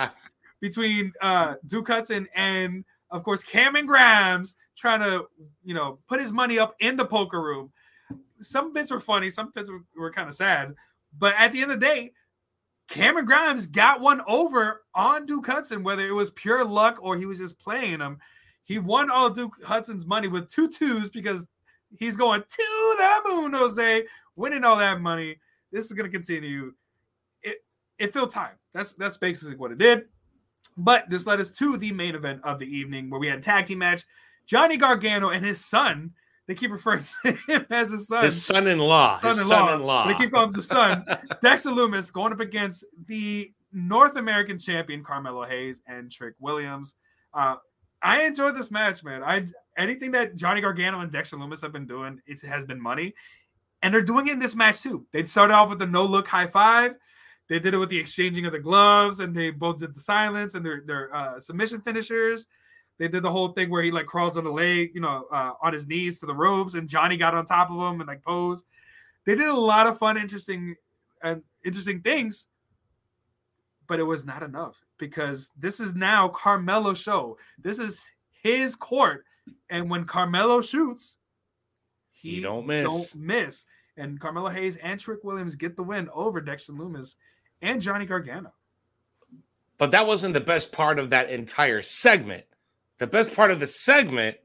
between 0.60 1.12
uh, 1.20 1.54
Duke 1.66 1.88
Hudson 1.88 2.28
and, 2.34 2.84
of 3.10 3.22
course, 3.24 3.42
Cameron 3.42 3.86
Grimes 3.86 4.54
trying 4.76 5.00
to, 5.00 5.26
you 5.64 5.74
know, 5.74 5.98
put 6.08 6.20
his 6.20 6.32
money 6.32 6.58
up 6.58 6.74
in 6.80 6.96
the 6.96 7.04
poker 7.04 7.42
room. 7.42 7.72
Some 8.40 8.72
bits 8.72 8.90
were 8.90 9.00
funny, 9.00 9.30
some 9.30 9.50
bits 9.54 9.70
were, 9.70 9.82
were 9.96 10.12
kind 10.12 10.28
of 10.28 10.34
sad, 10.34 10.74
but 11.18 11.34
at 11.36 11.52
the 11.52 11.62
end 11.62 11.72
of 11.72 11.80
the 11.80 11.86
day, 11.86 12.12
Cameron 12.92 13.24
Grimes 13.24 13.66
got 13.66 14.02
one 14.02 14.20
over 14.26 14.82
on 14.94 15.24
Duke 15.24 15.46
Hudson, 15.46 15.82
whether 15.82 16.06
it 16.06 16.12
was 16.12 16.30
pure 16.32 16.62
luck 16.62 16.98
or 17.00 17.16
he 17.16 17.24
was 17.24 17.38
just 17.38 17.58
playing 17.58 18.00
him. 18.00 18.18
He 18.64 18.78
won 18.78 19.10
all 19.10 19.30
Duke 19.30 19.54
Hudson's 19.64 20.04
money 20.04 20.28
with 20.28 20.50
two 20.50 20.68
twos 20.68 21.08
because 21.08 21.46
he's 21.98 22.18
going 22.18 22.42
to 22.42 22.96
the 22.98 23.20
moon, 23.30 23.54
Jose, 23.54 24.04
winning 24.36 24.62
all 24.62 24.76
that 24.76 25.00
money. 25.00 25.38
This 25.72 25.86
is 25.86 25.94
going 25.94 26.10
to 26.10 26.14
continue. 26.14 26.74
It 27.42 27.64
it 27.98 28.12
filled 28.12 28.30
time. 28.30 28.56
That's 28.74 28.92
that's 28.92 29.16
basically 29.16 29.56
what 29.56 29.72
it 29.72 29.78
did. 29.78 30.02
But 30.76 31.08
this 31.08 31.26
led 31.26 31.40
us 31.40 31.50
to 31.52 31.78
the 31.78 31.92
main 31.92 32.14
event 32.14 32.42
of 32.44 32.58
the 32.58 32.66
evening 32.66 33.08
where 33.08 33.20
we 33.20 33.28
had 33.28 33.38
a 33.38 33.42
tag 33.42 33.64
team 33.64 33.78
match. 33.78 34.04
Johnny 34.44 34.76
Gargano 34.76 35.30
and 35.30 35.42
his 35.42 35.64
son 35.64 36.10
they 36.48 36.54
keep 36.54 36.70
referring 36.70 37.04
to 37.22 37.32
him 37.48 37.66
as 37.70 37.90
his 37.90 38.08
son. 38.08 38.24
His 38.24 38.44
son-in-law. 38.44 39.18
Son-in-law. 39.18 39.42
His 39.42 39.48
son-in-law. 39.48 40.08
They 40.08 40.14
keep 40.14 40.32
calling 40.32 40.48
him 40.48 40.54
the 40.54 40.62
son. 40.62 41.04
Dexter 41.42 41.70
Lumis 41.70 42.12
going 42.12 42.32
up 42.32 42.40
against 42.40 42.84
the 43.06 43.52
North 43.72 44.16
American 44.16 44.58
champion 44.58 45.02
Carmelo 45.04 45.44
Hayes 45.44 45.82
and 45.86 46.10
Trick 46.10 46.34
Williams. 46.40 46.96
Uh, 47.32 47.56
I 48.02 48.22
enjoyed 48.24 48.56
this 48.56 48.70
match, 48.70 49.04
man. 49.04 49.22
I 49.22 49.46
anything 49.78 50.10
that 50.12 50.34
Johnny 50.34 50.60
Gargano 50.60 51.00
and 51.00 51.10
Dexter 51.10 51.36
Lumis 51.36 51.62
have 51.62 51.72
been 51.72 51.86
doing, 51.86 52.20
it 52.26 52.40
has 52.42 52.64
been 52.64 52.80
money. 52.80 53.14
And 53.80 53.92
they're 53.92 54.02
doing 54.02 54.28
it 54.28 54.34
in 54.34 54.38
this 54.38 54.54
match 54.54 54.82
too. 54.82 55.06
They 55.12 55.24
started 55.24 55.54
off 55.54 55.68
with 55.68 55.78
the 55.78 55.86
no 55.86 56.04
look 56.04 56.28
high 56.28 56.46
five. 56.46 56.94
They 57.48 57.58
did 57.58 57.74
it 57.74 57.78
with 57.78 57.90
the 57.90 57.98
exchanging 57.98 58.46
of 58.46 58.52
the 58.52 58.58
gloves, 58.58 59.20
and 59.20 59.34
they 59.34 59.50
both 59.50 59.78
did 59.78 59.94
the 59.94 60.00
silence 60.00 60.54
and 60.54 60.64
their 60.64 60.82
their 60.86 61.14
uh, 61.14 61.40
submission 61.40 61.80
finishers. 61.80 62.46
They 63.02 63.08
did 63.08 63.24
the 63.24 63.32
whole 63.32 63.48
thing 63.48 63.68
where 63.68 63.82
he 63.82 63.90
like 63.90 64.06
crawls 64.06 64.36
on 64.36 64.44
the 64.44 64.52
leg, 64.52 64.92
you 64.94 65.00
know, 65.00 65.26
uh, 65.32 65.54
on 65.60 65.72
his 65.72 65.88
knees 65.88 66.20
to 66.20 66.26
the 66.26 66.34
ropes, 66.36 66.74
and 66.74 66.88
Johnny 66.88 67.16
got 67.16 67.34
on 67.34 67.44
top 67.44 67.68
of 67.68 67.76
him 67.76 68.00
and 68.00 68.06
like 68.06 68.22
posed. 68.22 68.64
They 69.26 69.34
did 69.34 69.48
a 69.48 69.56
lot 69.56 69.88
of 69.88 69.98
fun, 69.98 70.16
interesting, 70.16 70.76
and 71.20 71.42
interesting 71.64 72.00
things, 72.00 72.46
but 73.88 73.98
it 73.98 74.04
was 74.04 74.24
not 74.24 74.44
enough 74.44 74.80
because 74.98 75.50
this 75.58 75.80
is 75.80 75.96
now 75.96 76.28
Carmelo's 76.28 77.00
show. 77.00 77.38
This 77.58 77.80
is 77.80 78.08
his 78.40 78.76
court, 78.76 79.24
and 79.68 79.90
when 79.90 80.04
Carmelo 80.04 80.60
shoots, 80.60 81.16
he, 82.12 82.36
he 82.36 82.40
don't 82.40 82.68
miss. 82.68 82.86
Don't 82.86 83.16
miss. 83.16 83.64
And 83.96 84.20
Carmelo 84.20 84.48
Hayes 84.48 84.76
and 84.76 85.00
Trick 85.00 85.24
Williams 85.24 85.56
get 85.56 85.74
the 85.74 85.82
win 85.82 86.08
over 86.14 86.40
Dexter 86.40 86.72
Lumis 86.72 87.16
and 87.62 87.82
Johnny 87.82 88.06
Gargano. 88.06 88.52
But 89.76 89.90
that 89.90 90.06
wasn't 90.06 90.34
the 90.34 90.40
best 90.40 90.70
part 90.70 91.00
of 91.00 91.10
that 91.10 91.30
entire 91.30 91.82
segment. 91.82 92.44
The 92.98 93.06
best 93.06 93.34
part 93.34 93.50
of 93.50 93.60
the 93.60 93.66
segment 93.66 94.36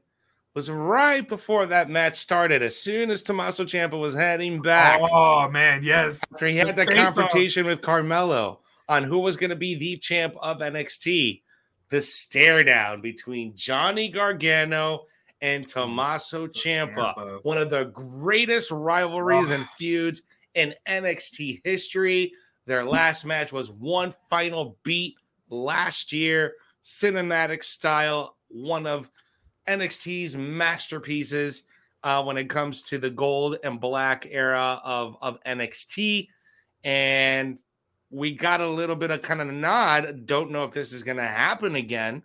was 0.54 0.70
right 0.70 1.26
before 1.28 1.66
that 1.66 1.88
match 1.88 2.16
started. 2.16 2.62
As 2.62 2.76
soon 2.76 3.10
as 3.10 3.22
Tommaso 3.22 3.64
Ciampa 3.64 3.98
was 3.98 4.14
heading 4.14 4.60
back, 4.60 5.00
Oh 5.02 5.48
man, 5.48 5.82
yes. 5.84 6.20
after 6.32 6.46
he 6.46 6.56
had 6.56 6.68
the 6.68 6.84
that 6.84 6.90
confrontation 6.90 7.64
with 7.66 7.80
Carmelo 7.82 8.60
on 8.88 9.04
who 9.04 9.18
was 9.18 9.36
going 9.36 9.50
to 9.50 9.56
be 9.56 9.74
the 9.76 9.96
champ 9.98 10.34
of 10.40 10.58
NXT, 10.58 11.42
the 11.90 12.02
stare 12.02 12.64
down 12.64 13.00
between 13.00 13.54
Johnny 13.54 14.08
Gargano 14.10 15.04
and 15.40 15.66
Tommaso 15.68 16.48
Ciampa, 16.48 17.14
Ciampa. 17.14 17.38
one 17.44 17.58
of 17.58 17.70
the 17.70 17.84
greatest 17.94 18.70
rivalries 18.72 19.50
Oh. 19.50 19.52
and 19.52 19.68
feuds 19.78 20.22
in 20.54 20.74
NXT 20.86 21.60
history. 21.64 22.32
Their 22.66 22.84
last 22.84 23.24
match 23.24 23.52
was 23.52 23.70
one 23.70 24.12
final 24.28 24.76
beat 24.82 25.14
last 25.48 26.12
year, 26.12 26.54
cinematic 26.82 27.62
style, 27.62 28.36
one 28.48 28.86
of 28.86 29.10
NXT's 29.68 30.36
masterpieces 30.36 31.64
uh, 32.02 32.22
when 32.22 32.36
it 32.38 32.48
comes 32.48 32.82
to 32.82 32.98
the 32.98 33.10
gold 33.10 33.58
and 33.64 33.80
black 33.80 34.26
era 34.30 34.80
of, 34.84 35.16
of 35.20 35.42
NXT. 35.44 36.28
And 36.84 37.58
we 38.10 38.34
got 38.34 38.60
a 38.60 38.66
little 38.68 38.96
bit 38.96 39.10
of 39.10 39.20
kind 39.22 39.40
of 39.40 39.48
nod. 39.48 40.26
Don't 40.26 40.50
know 40.50 40.64
if 40.64 40.72
this 40.72 40.92
is 40.92 41.02
going 41.02 41.16
to 41.18 41.22
happen 41.26 41.74
again, 41.76 42.22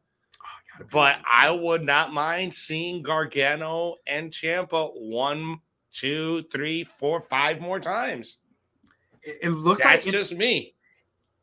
Oh, 0.80 0.86
but 0.91 1.17
I 1.30 1.49
would 1.51 1.84
not 1.84 2.13
mind 2.13 2.53
seeing 2.53 3.01
Gargano 3.03 3.95
and 4.07 4.32
Ciampa 4.32 4.91
one, 4.95 5.59
two, 5.91 6.43
three, 6.51 6.84
four, 6.84 7.21
five 7.21 7.59
more 7.59 7.80
times. 7.80 8.38
it, 9.21 9.39
it 9.43 9.49
looks 9.49 9.84
That's 9.84 10.05
like 10.05 10.13
it- 10.13 10.17
just 10.17 10.34
me. 10.34 10.72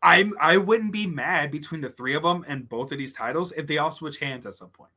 I'm 0.02 0.32
I 0.40 0.56
wouldn't 0.56 0.92
be 0.92 1.06
mad 1.06 1.50
between 1.50 1.80
the 1.80 1.90
three 1.90 2.14
of 2.14 2.22
them 2.22 2.44
and 2.48 2.68
both 2.68 2.92
of 2.92 2.98
these 2.98 3.12
titles 3.12 3.52
if 3.52 3.66
they 3.66 3.78
all 3.78 3.90
switch 3.90 4.18
hands 4.18 4.46
at 4.46 4.54
some 4.54 4.70
point. 4.70 4.90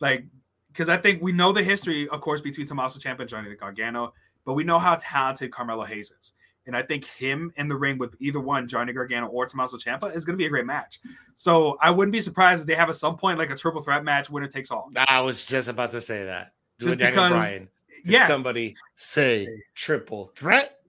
Like, 0.00 0.24
because 0.68 0.88
I 0.88 0.96
think 0.96 1.22
we 1.22 1.32
know 1.32 1.52
the 1.52 1.62
history, 1.62 2.08
of 2.08 2.20
course, 2.20 2.40
between 2.40 2.66
Tommaso 2.66 2.98
Ciampa 2.98 3.20
and 3.20 3.28
Johnny 3.28 3.54
Gargano, 3.54 4.12
but 4.44 4.54
we 4.54 4.64
know 4.64 4.78
how 4.78 4.96
talented 4.98 5.52
Carmelo 5.52 5.84
Hayes 5.84 6.12
is. 6.20 6.32
And 6.66 6.76
I 6.76 6.82
think 6.82 7.04
him 7.04 7.52
in 7.56 7.68
the 7.68 7.76
ring 7.76 7.98
with 7.98 8.14
either 8.20 8.40
one, 8.40 8.66
Johnny 8.66 8.92
Gargano 8.92 9.26
or 9.26 9.44
Tommaso 9.46 9.76
Ciampa, 9.76 10.14
is 10.14 10.24
going 10.24 10.34
to 10.34 10.38
be 10.38 10.46
a 10.46 10.48
great 10.48 10.64
match. 10.64 10.98
So 11.34 11.76
I 11.80 11.90
wouldn't 11.90 12.12
be 12.12 12.20
surprised 12.20 12.62
if 12.62 12.66
they 12.66 12.74
have 12.74 12.88
at 12.88 12.96
some 12.96 13.16
point 13.16 13.38
like 13.38 13.50
a 13.50 13.56
triple 13.56 13.82
threat 13.82 14.02
match, 14.02 14.30
winner 14.30 14.48
takes 14.48 14.70
all. 14.70 14.90
I 15.08 15.20
was 15.20 15.44
just 15.44 15.68
about 15.68 15.90
to 15.90 16.00
say 16.00 16.24
that. 16.24 16.54
Just 16.80 16.98
Daniel 16.98 17.24
because- 17.24 17.32
Bryan. 17.32 17.68
Yeah, 18.04 18.26
somebody 18.26 18.74
say 18.96 19.46
triple 19.76 20.32
threat? 20.34 20.80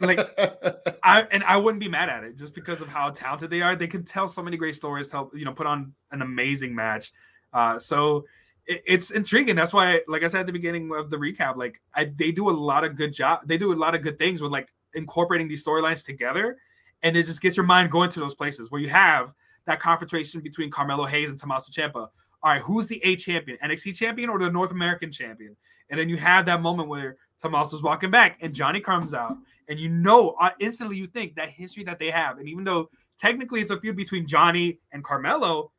Like 0.00 0.18
I 1.02 1.26
and 1.30 1.44
I 1.44 1.56
wouldn't 1.56 1.80
be 1.80 1.88
mad 1.88 2.08
at 2.08 2.24
it 2.24 2.36
just 2.36 2.54
because 2.54 2.80
of 2.80 2.88
how 2.88 3.10
talented 3.10 3.50
they 3.50 3.62
are. 3.62 3.76
They 3.76 3.86
could 3.86 4.06
tell 4.06 4.28
so 4.28 4.42
many 4.42 4.56
great 4.56 4.74
stories, 4.74 5.08
tell 5.08 5.30
you 5.34 5.44
know, 5.44 5.52
put 5.52 5.66
on 5.66 5.94
an 6.10 6.22
amazing 6.22 6.74
match. 6.74 7.12
Uh, 7.52 7.78
so 7.78 8.24
it, 8.66 8.82
it's 8.86 9.10
intriguing. 9.10 9.56
That's 9.56 9.72
why, 9.72 10.00
like 10.08 10.22
I 10.22 10.28
said 10.28 10.40
at 10.40 10.46
the 10.46 10.52
beginning 10.52 10.90
of 10.94 11.10
the 11.10 11.16
recap, 11.16 11.56
like 11.56 11.80
I, 11.94 12.06
they 12.06 12.32
do 12.32 12.50
a 12.50 12.52
lot 12.52 12.84
of 12.84 12.96
good 12.96 13.12
job. 13.12 13.40
They 13.46 13.58
do 13.58 13.72
a 13.72 13.74
lot 13.74 13.94
of 13.94 14.02
good 14.02 14.18
things 14.18 14.40
with 14.40 14.52
like 14.52 14.72
incorporating 14.94 15.48
these 15.48 15.64
storylines 15.64 16.04
together, 16.04 16.58
and 17.02 17.16
it 17.16 17.26
just 17.26 17.40
gets 17.40 17.56
your 17.56 17.66
mind 17.66 17.90
going 17.90 18.10
to 18.10 18.20
those 18.20 18.34
places 18.34 18.70
where 18.70 18.80
you 18.80 18.88
have 18.88 19.32
that 19.66 19.80
confrontation 19.80 20.40
between 20.40 20.70
Carmelo 20.70 21.04
Hayes 21.04 21.30
and 21.30 21.38
Tommaso 21.38 21.70
Ciampa. 21.72 22.08
All 22.42 22.52
right, 22.52 22.60
who's 22.60 22.86
the 22.86 23.02
A 23.04 23.16
champion, 23.16 23.56
NXT 23.64 23.96
champion 23.96 24.28
or 24.28 24.38
the 24.38 24.50
North 24.50 24.70
American 24.70 25.10
champion? 25.10 25.56
And 25.90 25.98
then 25.98 26.08
you 26.08 26.16
have 26.16 26.46
that 26.46 26.60
moment 26.60 26.88
where 26.88 27.16
Tommaso's 27.40 27.82
walking 27.82 28.10
back 28.10 28.38
and 28.40 28.54
Johnny 28.54 28.80
comes 28.80 29.14
out, 29.14 29.36
and 29.68 29.78
you 29.78 29.88
know 29.88 30.30
uh, 30.40 30.50
instantly 30.58 30.96
you 30.96 31.06
think 31.06 31.34
that 31.36 31.50
history 31.50 31.84
that 31.84 31.98
they 31.98 32.10
have, 32.10 32.38
and 32.38 32.48
even 32.48 32.64
though 32.64 32.90
technically 33.18 33.60
it's 33.60 33.70
a 33.70 33.80
feud 33.80 33.96
between 33.96 34.26
Johnny 34.26 34.80
and 34.92 35.02
Carmelo, 35.04 35.72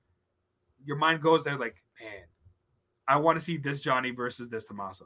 your 0.85 0.97
mind 0.97 1.21
goes 1.21 1.43
there 1.43 1.57
like, 1.57 1.81
man, 1.99 2.23
I 3.07 3.17
want 3.17 3.37
to 3.37 3.43
see 3.43 3.57
this 3.57 3.81
Johnny 3.81 4.11
versus 4.11 4.49
this 4.49 4.65
Tommaso. 4.65 5.05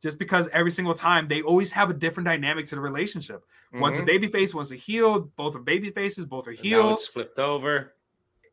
Just 0.00 0.18
because 0.18 0.48
every 0.52 0.70
single 0.70 0.94
time 0.94 1.26
they 1.26 1.42
always 1.42 1.72
have 1.72 1.90
a 1.90 1.94
different 1.94 2.24
dynamic 2.26 2.66
to 2.66 2.76
the 2.76 2.80
relationship. 2.80 3.44
One's 3.72 3.98
a 3.98 4.02
Mhm. 4.02 4.06
baby 4.06 4.28
face, 4.28 4.54
one's 4.54 4.70
a 4.72 4.76
heel. 4.76 5.20
Both 5.36 5.56
are 5.56 5.60
baby 5.60 5.90
faces, 5.90 6.24
both 6.24 6.46
are 6.46 6.52
Now 6.52 6.62
heel. 6.62 6.90
it's 6.90 7.06
flipped 7.08 7.38
over. 7.40 7.94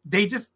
They 0.04 0.26
just, 0.26 0.54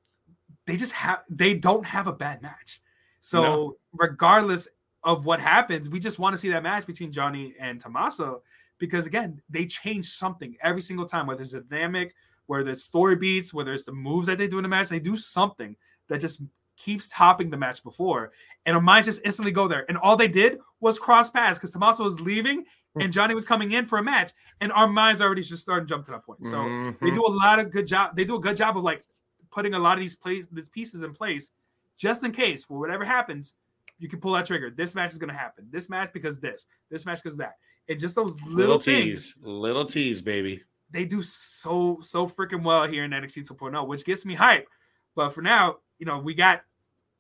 they 0.65 0.75
just 0.77 0.93
have, 0.93 1.23
they 1.29 1.53
don't 1.53 1.85
have 1.85 2.07
a 2.07 2.13
bad 2.13 2.41
match. 2.41 2.81
So 3.19 3.41
No. 3.41 3.77
regardless 3.93 4.67
of 5.03 5.25
what 5.25 5.39
happens, 5.39 5.89
we 5.89 5.99
just 5.99 6.17
want 6.19 6.33
to 6.33 6.37
see 6.37 6.49
that 6.49 6.63
match 6.63 6.85
between 6.87 7.11
Johnny 7.11 7.55
and 7.59 7.79
Tommaso 7.79 8.41
because 8.79 9.05
again, 9.05 9.41
they 9.49 9.65
change 9.65 10.07
something 10.07 10.57
every 10.61 10.81
single 10.81 11.05
time, 11.05 11.27
whether 11.27 11.41
it's 11.43 11.53
a 11.53 11.61
dynamic, 11.61 12.15
whether 12.47 12.71
it's 12.71 12.83
story 12.83 13.15
beats, 13.15 13.53
whether 13.53 13.73
it's 13.73 13.85
the 13.85 13.91
moves 13.91 14.27
that 14.27 14.37
they 14.37 14.47
do 14.47 14.57
in 14.57 14.63
the 14.63 14.69
match, 14.69 14.89
they 14.89 14.99
do 14.99 15.15
something 15.15 15.75
that 16.07 16.19
just 16.19 16.41
keeps 16.75 17.07
topping 17.09 17.49
the 17.49 17.57
match 17.57 17.83
before. 17.83 18.31
And 18.65 18.75
our 18.75 18.81
minds 18.81 19.07
just 19.07 19.21
instantly 19.23 19.51
go 19.51 19.67
there. 19.67 19.85
And 19.89 19.97
all 19.97 20.15
they 20.15 20.27
did 20.29 20.59
was 20.79 20.97
cross 20.97 21.29
paths 21.29 21.59
because 21.59 21.71
Tommaso 21.71 22.03
was 22.03 22.19
leaving 22.19 22.65
and 22.95 23.13
Johnny 23.13 23.35
was 23.35 23.45
coming 23.45 23.73
in 23.73 23.85
for 23.85 23.99
a 23.99 24.03
match. 24.03 24.31
And 24.61 24.71
our 24.71 24.87
minds 24.87 25.21
already 25.21 25.41
just 25.43 25.61
started 25.61 25.87
to 25.87 25.93
jump 25.93 26.05
to 26.05 26.11
that 26.11 26.25
point. 26.25 26.45
So 26.47 26.63
they 27.01 27.11
Mhm. 27.11 27.15
do 27.15 27.25
a 27.27 27.33
lot 27.33 27.59
of 27.59 27.69
good 27.69 27.85
job. 27.85 28.15
They 28.15 28.23
do 28.25 28.35
a 28.35 28.39
good 28.39 28.57
job 28.57 28.77
of 28.77 28.83
like 28.83 29.05
putting 29.51 29.73
a 29.73 29.79
lot 29.79 29.93
of 29.93 29.99
these 29.99 30.15
place 30.15 30.47
these 30.47 30.69
pieces 30.69 31.03
in 31.03 31.13
place 31.13 31.51
just 31.97 32.23
in 32.23 32.31
case 32.31 32.63
for 32.63 32.79
whatever 32.79 33.03
happens, 33.03 33.53
you 33.99 34.07
can 34.07 34.21
pull 34.21 34.33
that 34.33 34.45
trigger. 34.45 34.69
This 34.71 34.95
match 34.95 35.11
is 35.11 35.17
gonna 35.17 35.33
happen. 35.33 35.67
This 35.69 35.89
match 35.89 36.11
because 36.13 36.39
this, 36.39 36.67
this 36.89 37.05
match 37.05 37.21
because 37.21 37.37
that. 37.37 37.57
And 37.89 37.99
just 37.99 38.15
those 38.15 38.35
little, 38.41 38.53
little 38.55 38.79
things 38.79 39.33
tease, 39.33 39.35
little 39.41 39.85
tease, 39.85 40.21
baby. 40.21 40.61
they 40.91 41.05
do 41.05 41.21
so 41.23 41.97
so 42.01 42.27
freaking 42.27 42.63
well 42.63 42.87
here 42.87 43.03
in 43.03 43.11
NXT 43.11 43.49
2.0, 43.51 43.87
which 43.87 44.05
gets 44.05 44.25
me 44.25 44.35
hype. 44.35 44.67
But 45.15 45.29
for 45.33 45.41
now, 45.41 45.77
you 45.97 46.05
know, 46.05 46.19
we 46.19 46.33
got 46.35 46.61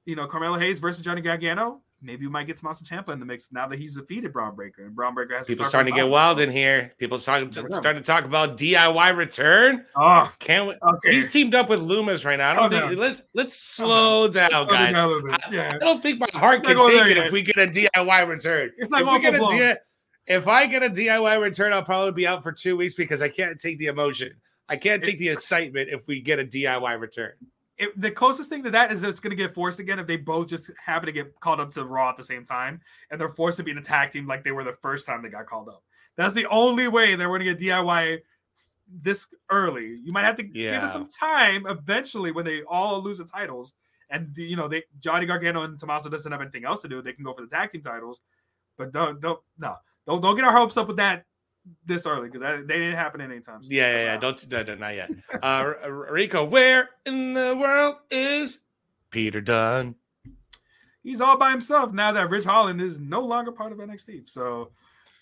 you 0.05 0.15
know 0.15 0.27
Carmelo 0.27 0.57
Hayes 0.59 0.79
versus 0.79 1.03
Johnny 1.03 1.21
Gargano. 1.21 1.81
Maybe 2.01 2.25
we 2.25 2.31
might 2.31 2.47
get 2.47 2.55
Tommaso 2.55 2.85
Ciampa 2.85 3.09
in 3.09 3.19
the 3.19 3.25
mix 3.25 3.51
now 3.51 3.67
that 3.67 3.77
he's 3.77 3.97
defeated 3.97 4.31
Bron 4.31 4.55
Breakker, 4.55 4.85
and 4.85 4.95
Bron 4.95 5.13
Breakker 5.13 5.35
has 5.35 5.47
to 5.47 5.51
People 5.51 5.65
start 5.65 5.71
starting 5.71 5.93
to 5.93 5.99
get 5.99 6.07
wild 6.09 6.39
in 6.39 6.49
here. 6.49 6.93
People 6.97 7.19
starting 7.19 7.49
to, 7.51 7.65
starting 7.73 8.01
to 8.01 8.05
talk 8.07 8.23
about 8.23 8.55
DIY 8.55 9.17
return. 9.17 9.85
Oh, 9.97 10.31
Can't 10.39 10.69
we? 10.69 10.75
okay. 10.75 11.11
He's 11.13 11.29
teamed 11.29 11.55
up 11.55 11.67
with 11.67 11.81
Lumis 11.81 12.23
right 12.23 12.37
now. 12.37 12.51
I 12.51 12.53
don't 12.53 12.61
Calm 12.69 12.71
think 12.71 12.83
down. 12.83 12.95
let's 12.95 13.23
let's 13.33 13.79
oh, 13.81 13.83
slow 13.83 14.27
down, 14.29 14.49
Slow 14.51 14.65
guys. 14.67 14.93
down 14.93 15.09
a 15.09 15.11
little 15.13 15.29
bit. 15.29 15.41
I, 15.45 15.51
Yeah. 15.51 15.71
I 15.75 15.77
don't 15.77 16.01
think 16.01 16.19
my 16.21 16.29
heart 16.31 16.59
It's 16.59 16.67
can 16.67 16.77
take 16.77 17.07
it 17.11 17.17
yet. 17.17 17.25
if 17.25 17.33
we 17.33 17.41
get 17.41 17.57
a 17.57 17.67
DIY 17.67 18.27
return. 18.29 18.71
It's 18.77 18.89
not 18.89 19.01
if 19.01 19.05
going 19.05 19.21
we 19.21 19.31
get 19.31 19.35
a. 19.35 19.39
DIY, 19.39 19.77
if 20.29 20.47
I 20.47 20.67
get 20.67 20.83
a 20.83 20.89
DIY 20.89 21.41
return, 21.41 21.73
I'll 21.73 21.83
probably 21.83 22.13
be 22.13 22.27
out 22.27 22.43
for 22.43 22.51
two 22.51 22.77
weeks 22.77 22.93
because 22.93 23.21
I 23.21 23.29
can't 23.29 23.59
take 23.59 23.79
the 23.79 23.87
emotion. 23.87 24.31
I 24.69 24.77
can't 24.77 25.03
take 25.03 25.17
the 25.17 25.29
excitement 25.29 25.89
if 25.91 26.07
we 26.07 26.21
get 26.21 26.39
a 26.39 26.45
DIY 26.45 26.99
return. 26.99 27.31
it, 27.79 27.99
the 27.99 28.11
closest 28.11 28.49
thing 28.49 28.63
to 28.63 28.69
that 28.69 28.91
is 28.91 29.03
it's 29.03 29.19
going 29.19 29.31
to 29.31 29.35
get 29.35 29.51
forced 29.51 29.79
again 29.79 29.97
if 29.97 30.05
they 30.05 30.17
both 30.17 30.47
just 30.47 30.69
happen 30.77 31.07
to 31.07 31.11
get 31.11 31.37
called 31.39 31.59
up 31.59 31.71
to 31.71 31.83
Raw 31.83 32.09
at 32.11 32.17
the 32.17 32.23
same 32.23 32.45
time 32.45 32.79
and 33.09 33.19
they're 33.19 33.29
forced 33.29 33.57
to 33.57 33.63
be 33.63 33.71
an 33.71 33.79
a 33.79 33.81
tag 33.81 34.11
team 34.11 34.27
like 34.27 34.43
they 34.43 34.51
were 34.51 34.63
the 34.63 34.77
first 34.81 35.07
time 35.07 35.23
they 35.23 35.29
got 35.29 35.47
called 35.47 35.67
up. 35.67 35.83
That's 36.15 36.35
the 36.35 36.45
only 36.47 36.87
way 36.87 37.15
they're 37.15 37.29
going 37.29 37.43
to 37.43 37.55
get 37.55 37.59
DIY 37.59 38.19
this 39.01 39.27
early. 39.49 39.99
You 40.03 40.11
might 40.11 40.25
have 40.25 40.35
to 40.35 40.43
give 40.43 40.83
it 40.83 40.89
some 40.89 41.07
time 41.07 41.65
eventually 41.65 42.31
when 42.31 42.45
they 42.45 42.61
all 42.69 43.01
lose 43.01 43.17
the 43.17 43.25
titles. 43.25 43.73
And 44.11 44.35
you 44.37 44.55
know, 44.55 44.67
they 44.67 44.83
Johnny 44.99 45.25
Gargano 45.25 45.63
and 45.63 45.79
Tommaso 45.79 46.09
doesn't 46.09 46.31
have 46.31 46.41
anything 46.41 46.65
else 46.65 46.81
to 46.81 46.87
do. 46.87 47.01
They 47.01 47.13
can 47.13 47.23
go 47.23 47.33
for 47.33 47.41
the 47.41 47.47
tag 47.47 47.69
team 47.69 47.81
titles, 47.81 48.21
but 48.77 48.91
don't 48.91 49.21
don't 49.21 49.39
no 49.57 49.75
don't 50.09 50.21
don't 50.21 50.35
get 50.35 50.45
our 50.45 50.51
hopes 50.51 50.77
up 50.77 50.87
with 50.87 50.97
that 50.97 51.25
this 51.85 52.05
early 52.05 52.29
because 52.29 52.65
they 52.67 52.75
didn't 52.77 52.95
happen 52.95 53.21
anytime 53.21 53.61
soon. 53.63 53.71
Yeah, 53.71 53.91
yeah, 53.95 54.03
yeah. 54.03 54.17
Don't, 54.17 54.51
no, 54.51 54.63
no, 54.63 54.75
not 54.75 54.95
yet. 54.95 55.11
Uh, 55.43 55.73
Rico, 55.89 56.43
where 56.43 56.89
in 57.05 57.33
the 57.33 57.55
world 57.59 57.97
is 58.09 58.61
Peter 59.11 59.41
Dunn? 59.41 59.95
he's 61.03 61.21
all 61.21 61.37
by 61.37 61.51
himself 61.51 61.93
now 61.93 62.11
that 62.11 62.29
Ridge 62.29 62.43
Holland 62.43 62.81
is 62.81 62.99
no 62.99 63.21
longer 63.21 63.51
part 63.51 63.71
of 63.71 63.77
NXT. 63.77 64.29
So 64.29 64.71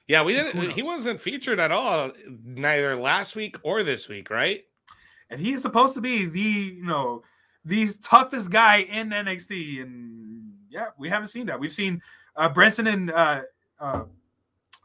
Yeah, 0.08 0.24
we 0.24 0.34
didn't. 0.34 0.72
He 0.72 0.84
wasn't 0.84 1.20
featured 1.20 1.60
at 1.60 1.72
all, 1.72 2.12
neither 2.44 2.96
last 2.96 3.36
week 3.36 3.58
or 3.64 3.84
this 3.84 4.08
week, 4.08 4.30
right? 4.30 4.64
and 5.30 5.42
he's 5.42 5.62
supposed 5.62 5.94
to 5.94 6.02
be 6.02 6.26
the 6.26 6.40
you 6.40 6.86
know 6.86 7.24
the 7.66 7.90
toughest 8.02 8.50
guy 8.50 8.78
in 8.78 9.10
NXT, 9.10 9.82
and 9.82 10.54
yeah, 10.70 10.88
we 10.98 11.10
haven't 11.10 11.28
seen 11.28 11.48
that. 11.48 11.60
We've 11.60 11.74
seen 11.74 12.02
uh, 12.36 12.50
Brenson 12.50 12.88
and 12.88 13.12
uh, 13.12 13.42
uh, 13.80 14.04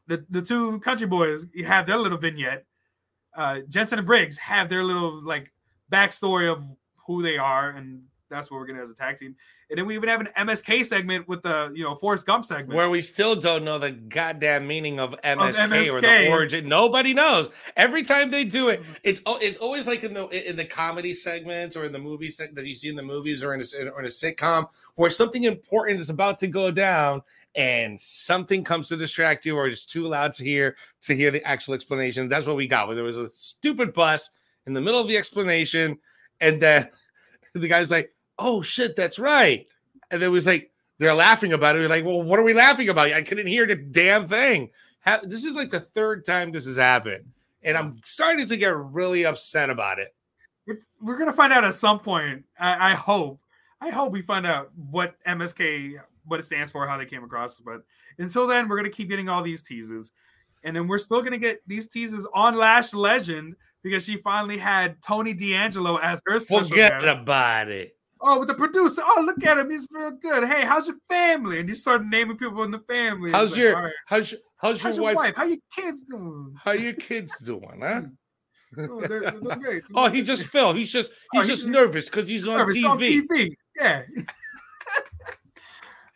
the 0.07 0.25
the 0.31 0.43
two 0.43 0.79
country 0.81 1.07
boys 1.07 1.47
have 1.67 1.87
their 1.87 1.99
little 1.99 2.19
vignette. 2.19 2.65
Uh, 3.37 3.61
Jensen 3.69 3.99
and 3.99 4.07
Briggs 4.07 4.37
have 4.39 4.69
their 4.69 4.85
little 4.85 5.23
like 5.23 5.53
backstory 5.91 6.51
of 6.51 6.65
who 7.07 7.23
they 7.23 7.39
are, 7.39 7.71
and 7.71 8.03
that's 8.33 8.51
what 8.51 8.59
we're 8.59 8.67
gonna 8.67 8.79
have 8.79 8.87
as 8.87 8.93
a 8.93 8.97
tag 8.97 9.17
team. 9.17 9.37
And 9.71 9.79
then 9.79 9.87
we 9.87 9.95
even 9.95 10.09
have 10.09 10.21
an 10.21 10.29
MSK 10.37 10.85
segment 10.85 11.29
with 11.29 11.43
the 11.43 11.73
you 11.75 11.85
know 11.85 11.95
Forrest 11.95 12.27
Gump 12.27 12.45
segment. 12.45 12.77
Where 12.77 12.91
we 12.91 13.01
still 13.01 13.37
don't 13.37 13.65
know 13.65 13.79
the 13.79 13.93
goddamn 13.93 14.67
meaning 14.67 14.99
of 14.99 15.15
MSK, 15.23 15.93
or 15.93 16.01
the 16.01 16.29
origin. 16.29 16.69
Nobody 16.69 17.15
knows. 17.15 17.51
Every 17.77 18.03
time 18.03 18.31
they 18.31 18.45
do 18.45 18.69
it, 18.69 18.83
it's 19.03 19.23
it's 19.27 19.57
always 19.59 19.87
like 19.87 20.03
in 20.03 20.13
the 20.13 20.27
in 20.49 20.57
the 20.57 20.65
comedy 20.65 21.15
segments 21.15 21.77
or 21.77 21.85
in 21.85 21.93
the 21.93 21.99
movie 21.99 22.29
seg- 22.29 22.55
that 22.55 22.67
you 22.67 22.75
see 22.75 22.89
in 22.89 22.97
the 22.97 23.03
movies 23.03 23.43
or 23.43 23.55
in 23.55 23.61
a, 23.61 23.91
or 23.91 24.01
in 24.01 24.07
a 24.07 24.09
sitcom 24.09 24.67
where 24.97 25.11
something 25.11 25.45
important 25.45 26.01
is 26.01 26.11
about 26.11 26.39
to 26.39 26.49
go 26.49 26.71
down 26.71 27.23
and 27.55 28.01
something 28.01 28.65
comes 28.65 28.89
to 28.89 28.97
distract 28.97 29.45
you 29.45 29.57
or 29.57 29.69
it's 29.69 29.85
too 29.85 30.09
loud 30.09 30.33
to 30.35 30.45
hear 30.45 30.77
to 31.03 31.15
hear 31.15 31.31
the 31.31 31.45
actual 31.45 31.75
explanation. 31.75 32.29
That's 32.29 32.47
what 32.47 32.57
we 32.57 32.67
got. 32.67 32.87
Where 32.87 32.97
there 32.97 33.05
was 33.05 33.19
a 33.19 33.31
stupid 33.31 33.93
bus 33.93 34.31
in 34.67 34.75
the 34.75 34.81
middle 34.81 35.01
of 35.01 35.09
the 35.09 35.17
explanation, 35.19 35.99
and 36.41 36.61
then 36.61 36.89
the 37.55 37.69
guy's 37.69 37.91
like, 37.91 38.15
"Oh 38.39 38.63
shit, 38.63 38.97
that's 38.97 39.19
right," 39.19 39.67
and 40.11 40.21
then 40.21 40.31
was 40.31 40.47
like 40.47 40.73
they're 40.99 41.15
laughing 41.15 41.53
about 41.53 41.75
it. 41.75 41.81
We're 41.81 41.89
like, 41.89 42.05
well, 42.05 42.23
what 42.23 42.39
are 42.39 42.45
we 42.45 42.55
laughing 42.55 42.89
about? 42.89 43.13
I 43.13 43.23
couldn't 43.23 43.49
hear 43.49 43.67
the 43.67 43.75
damn 43.75 44.29
thing. 44.29 44.71
This 45.25 45.45
is 45.45 45.53
like 45.53 45.71
the 45.71 45.81
third 45.81 46.25
time 46.25 46.53
this 46.53 46.67
has 46.67 46.77
happened, 46.77 47.25
and 47.63 47.77
I'm 47.77 48.01
starting 48.05 48.47
to 48.47 48.57
get 48.57 48.77
really 48.77 49.27
upset 49.27 49.69
about 49.69 49.99
it. 49.99 50.15
It's, 50.67 50.87
we're 51.01 51.19
gonna 51.19 51.33
find 51.33 51.53
out 51.53 51.65
at 51.65 51.75
some 51.75 51.99
point. 51.99 52.45
I, 52.59 52.93
I 52.93 52.95
hope. 52.95 53.41
I 53.81 53.91
hope 53.91 54.13
we 54.13 54.23
find 54.23 54.47
out 54.47 54.71
what 54.77 55.17
MSK, 55.27 55.99
what 56.25 56.41
it 56.41 56.45
stands 56.45 56.71
for, 56.71 56.87
how 56.87 56.99
they 56.99 57.07
came 57.07 57.25
across. 57.25 57.59
But 57.59 57.83
until 58.19 58.47
then, 58.47 58.69
we're 58.69 58.77
gonna 58.77 58.91
keep 58.91 59.09
getting 59.09 59.29
all 59.29 59.43
these 59.43 59.63
teases, 59.63 60.13
and 60.65 60.75
then 60.75 60.89
we're 60.89 60.99
still 60.99 61.23
gonna 61.23 61.39
get 61.39 61.61
these 61.67 61.89
teases 61.89 62.27
on 62.35 62.57
Lash 62.57 62.95
Legend 62.95 63.57
because 63.83 64.05
she 64.05 64.17
finally 64.17 64.59
had 64.59 65.01
Tony 65.03 65.33
D'Angelo 65.33 65.97
as 65.97 66.23
her. 66.27 66.39
Forget 66.41 67.01
guest. 67.01 67.05
about 67.05 67.69
it. 67.71 67.97
Oh, 68.25 68.39
with 68.39 68.49
the 68.49 68.55
producer. 68.55 69.03
Oh, 69.05 69.23
look 69.27 69.45
at 69.45 69.59
him. 69.59 69.69
He's 69.69 69.87
real 69.91 70.13
good. 70.13 70.45
Hey, 70.45 70.65
how's 70.65 70.87
your 70.87 70.97
family? 71.09 71.59
And 71.59 71.69
you 71.69 71.75
start 71.75 72.07
naming 72.07 72.37
people 72.37 72.63
in 72.63 72.71
the 72.71 72.79
family. 72.79 73.33
How's 73.33 73.57
your 73.57 73.75
right. 73.75 73.93
how's 74.07 74.31
your 74.31 74.41
how's, 74.59 74.81
how's 74.81 74.97
your, 74.97 75.05
wife? 75.05 75.17
wife? 75.17 75.35
How 75.35 75.45
your 75.45 75.59
kids 75.75 76.05
doing? 76.05 76.55
How 76.63 76.73
your 76.73 76.93
kids 76.93 77.33
doing, 77.43 77.81
huh? 77.83 78.03
oh, 78.79 79.01
they're, 79.01 79.23
they're 79.23 79.57
great. 79.57 79.83
oh, 79.95 80.09
he 80.09 80.23
just 80.23 80.45
fell. 80.45 80.73
He's 80.73 80.93
just 80.93 81.11
oh, 81.35 81.41
he's 81.41 81.45
oh, 81.45 81.53
just 81.53 81.63
he's, 81.65 81.73
nervous 81.73 82.05
because 82.05 82.29
he's 82.29 82.47
on 82.47 82.61
TV. 82.69 82.89
on 82.89 82.99
TV. 83.01 83.57
Yeah. 83.77 84.03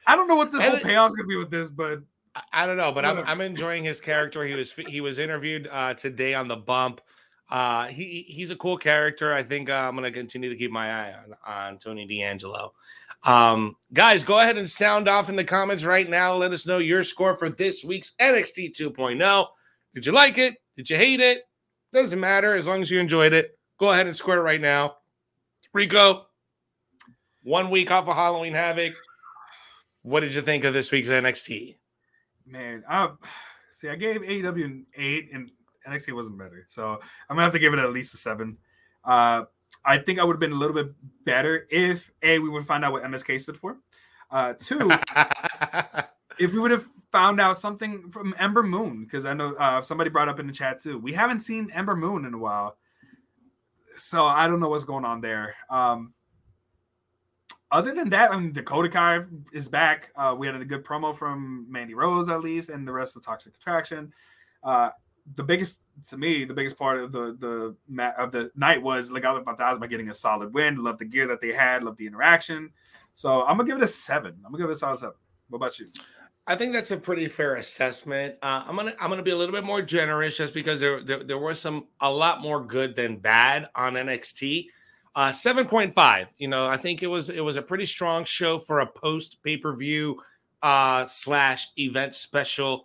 I 0.07 0.17
don't 0.17 0.29
know 0.29 0.37
what 0.37 0.53
the 0.53 0.63
whole 0.63 0.77
payoff's 0.77 1.15
gonna 1.15 1.29
be 1.29 1.37
with 1.37 1.51
this, 1.51 1.71
but 1.71 2.01
I 2.53 2.67
don't 2.67 2.77
know. 2.77 2.93
But 2.93 3.05
I'm 3.05 3.19
I'm 3.27 3.41
enjoying 3.41 3.85
his 3.85 4.01
character. 4.01 4.45
He 4.45 4.55
was 4.55 4.73
he 4.73 5.01
was 5.01 5.19
interviewed 5.19 5.69
uh, 5.71 5.95
today 5.95 6.35
on 6.35 6.49
the 6.49 6.57
bump. 6.57 7.01
Uh, 7.51 7.87
he 7.87 8.25
he's 8.29 8.51
a 8.51 8.57
cool 8.57 8.77
character. 8.77 9.33
I 9.33 9.43
think 9.43 9.71
uh, 9.71 9.75
I'm 9.75 9.95
gonna 9.95 10.13
continue 10.13 10.49
to 10.51 10.57
keep 10.57 10.71
my 10.71 10.91
eye 10.91 11.15
on 11.15 11.35
on 11.47 11.79
Tony 11.79 12.07
D'Angelo. 12.07 12.73
Um, 13.25 13.77
guys, 13.93 14.23
go 14.23 14.39
ahead 14.39 14.57
and 14.57 14.69
sound 14.69 15.09
off 15.09 15.29
in 15.29 15.37
the 15.37 15.45
comments 15.45 15.85
right 15.85 16.09
now. 16.09 16.35
Let 16.35 16.53
us 16.53 16.67
know 16.67 16.79
your 16.79 17.03
score 17.03 17.37
for 17.37 17.51
this 17.51 17.83
week's 17.83 18.15
NXT 18.21 18.77
2.0. 18.77 19.47
Did 19.95 20.07
you 20.07 20.13
like 20.13 20.39
it? 20.39 20.57
Did 20.77 20.89
you 20.91 20.97
hate 20.97 21.21
it? 21.21 21.43
Doesn't 21.93 22.21
matter 22.21 22.55
as 22.55 22.67
long 22.67 22.83
as 22.83 22.91
you 22.91 23.01
enjoyed 23.01 23.33
it. 23.33 23.59
Go 23.81 23.91
ahead 23.91 24.07
and 24.07 24.17
score 24.17 24.37
it 24.37 24.43
right 24.43 24.61
now. 24.61 24.97
Rico, 25.73 26.27
one 27.43 27.71
week 27.71 27.91
off 27.91 28.09
of 28.09 28.15
Halloween 28.15 28.53
Havoc. 28.53 28.95
What 30.07 30.21
did 30.21 30.37
you 30.37 30.41
think 30.41 30.63
of 30.63 30.73
this 30.73 30.93
week's 30.93 31.09
NXT? 31.09 31.75
Man, 32.47 32.85
I 32.89 33.09
see. 33.73 33.89
I 33.89 33.97
gave 33.97 34.21
AEW 34.21 34.65
an 34.65 34.87
eight, 34.97 35.31
and 35.33 35.51
NXT 35.85 36.15
wasn't 36.15 36.39
better. 36.39 36.65
So 36.69 37.01
I'm 37.29 37.35
gonna 37.35 37.43
have 37.43 37.53
to 37.55 37.59
give 37.59 37.73
it 37.73 37.81
at 37.81 37.93
least 37.93 38.15
a 38.15 38.17
seven. 38.17 38.57
Uh, 39.05 39.47
I 39.85 39.99
think 39.99 40.21
I 40.21 40.25
would 40.25 40.35
have 40.35 40.41
been 40.41 40.53
a 40.53 40.57
little 40.57 40.77
bit 40.77 40.95
better 41.25 41.67
if 41.73 42.13
a 42.23 42.39
we 42.39 42.49
would 42.49 42.65
find 42.65 42.85
out 42.85 42.93
what 42.93 43.03
MSK 43.03 43.41
stood 43.41 43.57
for. 43.57 43.79
Uh, 44.31 44.53
two, 44.53 44.93
if 46.39 46.53
we 46.53 46.61
would 46.61 46.71
have 46.71 46.87
found 47.11 47.41
out 47.41 47.59
something 47.59 48.09
from 48.09 48.33
Ember 48.39 48.63
Moon, 48.63 49.03
because 49.03 49.25
I 49.25 49.35
know 49.35 49.55
uh, 49.55 49.83
somebody 49.83 50.09
brought 50.09 50.29
up 50.29 50.39
in 50.39 50.47
the 50.47 50.53
chat 50.53 50.81
too. 50.81 51.01
We 51.01 51.15
haven't 51.15 51.41
seen 51.41 51.69
Ember 51.75 51.97
Moon 51.97 52.27
in 52.27 52.33
a 52.33 52.39
while, 52.39 52.77
so 53.97 54.25
I 54.25 54.47
don't 54.47 54.61
know 54.61 54.69
what's 54.69 54.85
going 54.85 55.05
on 55.05 55.21
there. 55.21 55.57
Um, 55.69 56.13
other 57.71 57.95
than 57.95 58.11
that, 58.11 58.31
I 58.31 58.37
mean, 58.37 58.53
Dakota 58.53 58.89
Kai 58.89 59.21
is 59.53 59.69
back. 59.69 60.13
Uh, 60.17 60.35
we 60.39 60.47
had 60.47 60.57
a 60.57 60.65
good 60.65 60.85
promo 60.85 61.15
from 61.15 61.67
Mandy 61.69 61.95
Rose, 61.95 62.29
at 62.29 62.41
least, 62.41 62.69
and 62.69 62.87
the 62.87 62.93
rest 62.93 63.17
of 63.17 63.25
Toxic 63.25 63.55
Attraction. 63.55 64.13
Uh, 64.63 64.91
the 65.35 65.43
biggest 65.43 65.81
to 66.09 66.17
me, 66.17 66.45
the 66.45 66.55
biggest 66.55 66.79
part 66.79 67.01
of 67.01 67.13
the 67.13 67.37
the 67.41 68.13
of 68.19 68.31
the 68.31 68.51
night 68.55 68.81
was 68.81 69.11
Legado 69.11 69.43
Fantasma 69.43 69.91
getting 69.91 70.11
a 70.11 70.15
solid 70.15 70.55
win. 70.55 70.77
Love 70.77 70.99
the 70.99 71.05
gear 71.05 71.27
that 71.27 71.41
they 71.41 71.53
had, 71.53 71.83
love 71.83 71.97
the 71.97 72.07
interaction. 72.07 72.71
So 73.15 73.43
I'm 73.43 73.57
gonna 73.57 73.69
give 73.69 73.79
it 73.79 73.83
a 73.83 73.89
seven. 73.89 74.35
I'm 74.45 74.53
gonna 74.53 74.63
give 74.63 74.71
it 74.71 74.75
a 74.75 74.77
solid 74.77 74.99
seven. 75.01 75.17
What 75.49 75.57
about 75.57 75.79
you? 75.79 75.87
I 76.47 76.55
think 76.55 76.73
that's 76.73 76.93
a 76.93 76.97
pretty 76.97 77.27
fair 77.29 77.57
assessment. 77.57 78.37
Uh, 78.41 78.65
I'm 78.67 78.77
gonna 78.77 78.95
I'm 79.01 79.11
gonna 79.11 79.23
be 79.23 79.33
a 79.33 79.37
little 79.37 79.55
bit 79.55 79.65
more 79.65 79.83
generous 79.83 80.37
just 80.37 80.55
because 80.55 80.79
there, 80.79 81.03
there, 81.03 81.25
there 81.25 81.39
was 81.39 81.59
some 81.59 81.89
a 82.01 82.11
lot 82.11 82.41
more 82.41 82.65
good 82.65 82.95
than 82.95 83.17
bad 83.17 83.69
on 83.75 83.95
NXT. 83.95 84.69
Uh, 85.17 85.33
seven 85.33 85.67
point 85.67 85.95
five. 85.95 86.29
You 86.37 86.47
know, 86.47 86.67
I 86.67 86.77
think 86.77 87.03
it 87.03 87.07
was 87.07 87.31
it 87.31 87.41
was 87.41 87.57
a 87.57 87.63
pretty 87.63 87.87
strong 87.87 88.25
show 88.25 88.59
for 88.59 88.81
a 88.81 88.87
post 88.87 89.43
pay 89.43 89.57
per 89.57 89.75
view 89.75 90.21
uh, 90.63 91.07
slash 91.07 91.69
event 91.79 92.15
special 92.15 92.85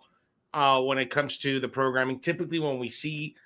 uh, 0.54 0.80
when 0.80 0.96
it 0.96 1.10
comes 1.10 1.36
to 1.38 1.60
the 1.60 1.68
programming. 1.68 2.18
Typically, 2.20 2.58
when 2.58 2.78
we 2.78 2.88
see 2.88 3.36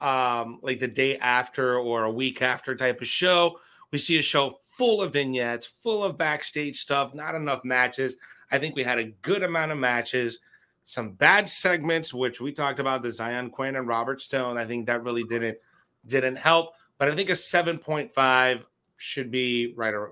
um, 0.00 0.58
like 0.62 0.80
the 0.80 0.88
day 0.88 1.18
after 1.18 1.78
or 1.78 2.04
a 2.04 2.10
week 2.10 2.40
after 2.40 2.74
type 2.74 3.02
of 3.02 3.06
show, 3.06 3.60
we 3.92 3.98
see 3.98 4.18
a 4.18 4.22
show 4.22 4.58
full 4.70 5.02
of 5.02 5.12
vignettes, 5.12 5.66
full 5.82 6.02
of 6.02 6.16
backstage 6.16 6.80
stuff, 6.80 7.12
not 7.12 7.34
enough 7.34 7.62
matches. 7.62 8.16
I 8.50 8.58
think 8.58 8.74
we 8.74 8.82
had 8.82 8.98
a 8.98 9.12
good 9.20 9.42
amount 9.42 9.72
of 9.72 9.76
matches, 9.76 10.38
some 10.86 11.10
bad 11.10 11.46
segments, 11.46 12.14
which 12.14 12.40
we 12.40 12.52
talked 12.52 12.80
about 12.80 13.02
the 13.02 13.08
Xyon 13.10 13.52
Quinn 13.52 13.76
and 13.76 13.86
Robert 13.86 14.22
Stone. 14.22 14.56
I 14.56 14.64
think 14.64 14.86
that 14.86 15.04
really 15.04 15.24
didn't 15.24 15.58
didn't 16.06 16.36
help, 16.36 16.72
but 17.00 17.10
I 17.10 17.16
think 17.16 17.30
a 17.30 17.32
7.5 17.32 18.62
should 18.98 19.30
be 19.30 19.72
right 19.74 19.94
or 19.94 20.10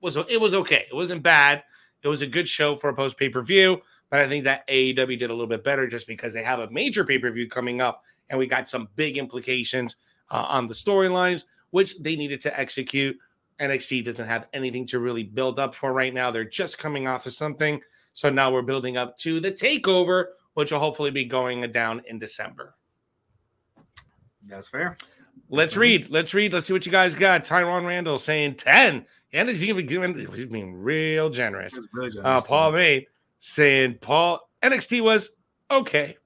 was 0.00 0.16
it 0.16 0.40
was 0.40 0.54
okay. 0.54 0.86
It 0.90 0.94
wasn't 0.94 1.22
bad. 1.22 1.62
It 2.02 2.08
was 2.08 2.22
a 2.22 2.26
good 2.26 2.48
show 2.48 2.74
for 2.74 2.88
a 2.88 2.94
post 2.94 3.18
pay 3.18 3.28
per 3.28 3.42
view. 3.42 3.82
But 4.08 4.20
I 4.20 4.28
think 4.28 4.44
that 4.44 4.66
AEW 4.66 5.18
did 5.18 5.28
a 5.28 5.34
little 5.34 5.46
bit 5.46 5.62
better 5.62 5.86
just 5.86 6.06
because 6.06 6.32
they 6.32 6.42
have 6.42 6.60
a 6.60 6.70
major 6.70 7.04
pay 7.04 7.18
per 7.18 7.30
view 7.30 7.50
coming 7.50 7.82
up 7.82 8.02
and 8.30 8.38
we 8.38 8.46
got 8.46 8.66
some 8.66 8.88
big 8.96 9.18
implications 9.18 9.96
uh, 10.30 10.46
on 10.48 10.66
the 10.66 10.74
storylines, 10.74 11.44
which 11.70 11.98
they 11.98 12.16
needed 12.16 12.40
to 12.40 12.58
execute. 12.58 13.14
NXT 13.60 14.02
doesn't 14.02 14.26
have 14.26 14.48
anything 14.54 14.86
to 14.86 15.00
really 15.00 15.24
build 15.24 15.60
up 15.60 15.74
for 15.74 15.92
right 15.92 16.14
now. 16.14 16.30
They're 16.30 16.44
just 16.44 16.78
coming 16.78 17.06
off 17.06 17.26
of 17.26 17.34
something. 17.34 17.78
So 18.14 18.30
now 18.30 18.50
we're 18.50 18.62
building 18.62 18.96
up 18.96 19.18
to 19.18 19.38
the 19.38 19.52
takeover, 19.52 20.28
which 20.54 20.72
will 20.72 20.78
hopefully 20.78 21.10
be 21.10 21.26
going 21.26 21.70
down 21.72 22.00
in 22.06 22.18
December. 22.18 22.74
That's 24.48 24.68
fair. 24.68 24.96
Let's 25.48 25.76
read. 25.76 26.08
Let's 26.08 26.32
read. 26.32 26.52
Let's 26.52 26.66
see 26.66 26.72
what 26.72 26.86
you 26.86 26.92
guys 26.92 27.14
got. 27.14 27.44
Tyron 27.44 27.86
Randall 27.86 28.18
saying 28.18 28.54
10. 28.54 29.06
And 29.34 29.48
he's 29.48 29.64
even 29.64 29.86
giving 29.86 30.14
he's 30.34 30.46
being 30.46 30.74
real 30.74 31.30
generous. 31.30 31.78
Really 31.92 32.10
generous 32.10 32.44
uh, 32.44 32.46
Paul 32.46 32.72
Mate 32.72 33.08
saying 33.38 33.98
Paul 34.00 34.48
NXT 34.62 35.02
was 35.02 35.30
okay. 35.70 36.16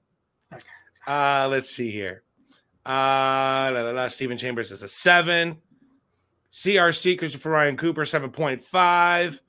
Uh, 1.05 1.47
let's 1.49 1.69
see 1.69 1.89
here. 1.89 2.23
Uh, 2.85 3.71
la, 3.73 3.81
la, 3.81 3.91
la, 3.91 4.07
Stephen 4.09 4.37
Chambers 4.37 4.71
is 4.71 4.81
a 4.81 4.87
seven. 4.87 5.57
CRC 6.51 7.17
Christopher 7.17 7.51
Ryan 7.51 7.77
Cooper 7.77 8.03
7.5. 8.03 9.39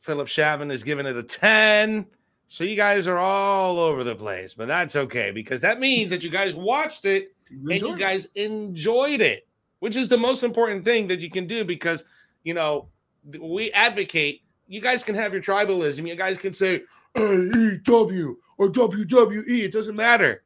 Philip 0.00 0.28
Shavin 0.28 0.70
is 0.70 0.84
giving 0.84 1.06
it 1.06 1.16
a 1.16 1.22
10. 1.22 2.06
So 2.46 2.62
you 2.62 2.76
guys 2.76 3.06
are 3.06 3.18
all 3.18 3.78
over 3.78 4.04
the 4.04 4.14
place, 4.14 4.54
but 4.54 4.68
that's 4.68 4.96
okay 4.96 5.30
because 5.30 5.60
that 5.62 5.80
means 5.80 6.10
that 6.10 6.22
you 6.22 6.30
guys 6.30 6.54
watched 6.54 7.04
it 7.04 7.33
and 7.50 7.80
you 7.80 7.96
guys 7.96 8.28
enjoyed 8.34 9.20
it, 9.20 9.46
which 9.80 9.96
is 9.96 10.08
the 10.08 10.16
most 10.16 10.42
important 10.42 10.84
thing 10.84 11.06
that 11.08 11.20
you 11.20 11.30
can 11.30 11.46
do 11.46 11.64
because 11.64 12.04
you 12.42 12.54
know 12.54 12.88
we 13.40 13.70
advocate 13.72 14.42
you 14.66 14.80
guys 14.80 15.04
can 15.04 15.14
have 15.14 15.32
your 15.32 15.42
tribalism. 15.42 16.08
You 16.08 16.16
guys 16.16 16.38
can 16.38 16.52
say 16.52 16.82
AEW 17.16 18.34
or 18.58 18.68
WWE. 18.68 19.48
It 19.48 19.72
doesn't 19.72 19.96
matter. 19.96 20.42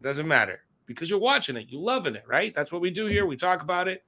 It 0.00 0.02
doesn't 0.02 0.28
matter 0.28 0.60
because 0.86 1.10
you're 1.10 1.18
watching 1.18 1.56
it. 1.56 1.66
You're 1.68 1.80
loving 1.80 2.14
it, 2.14 2.24
right? 2.26 2.54
That's 2.54 2.72
what 2.72 2.80
we 2.80 2.90
do 2.90 3.06
here. 3.06 3.26
We 3.26 3.36
talk 3.36 3.62
about 3.62 3.88
it, 3.88 4.04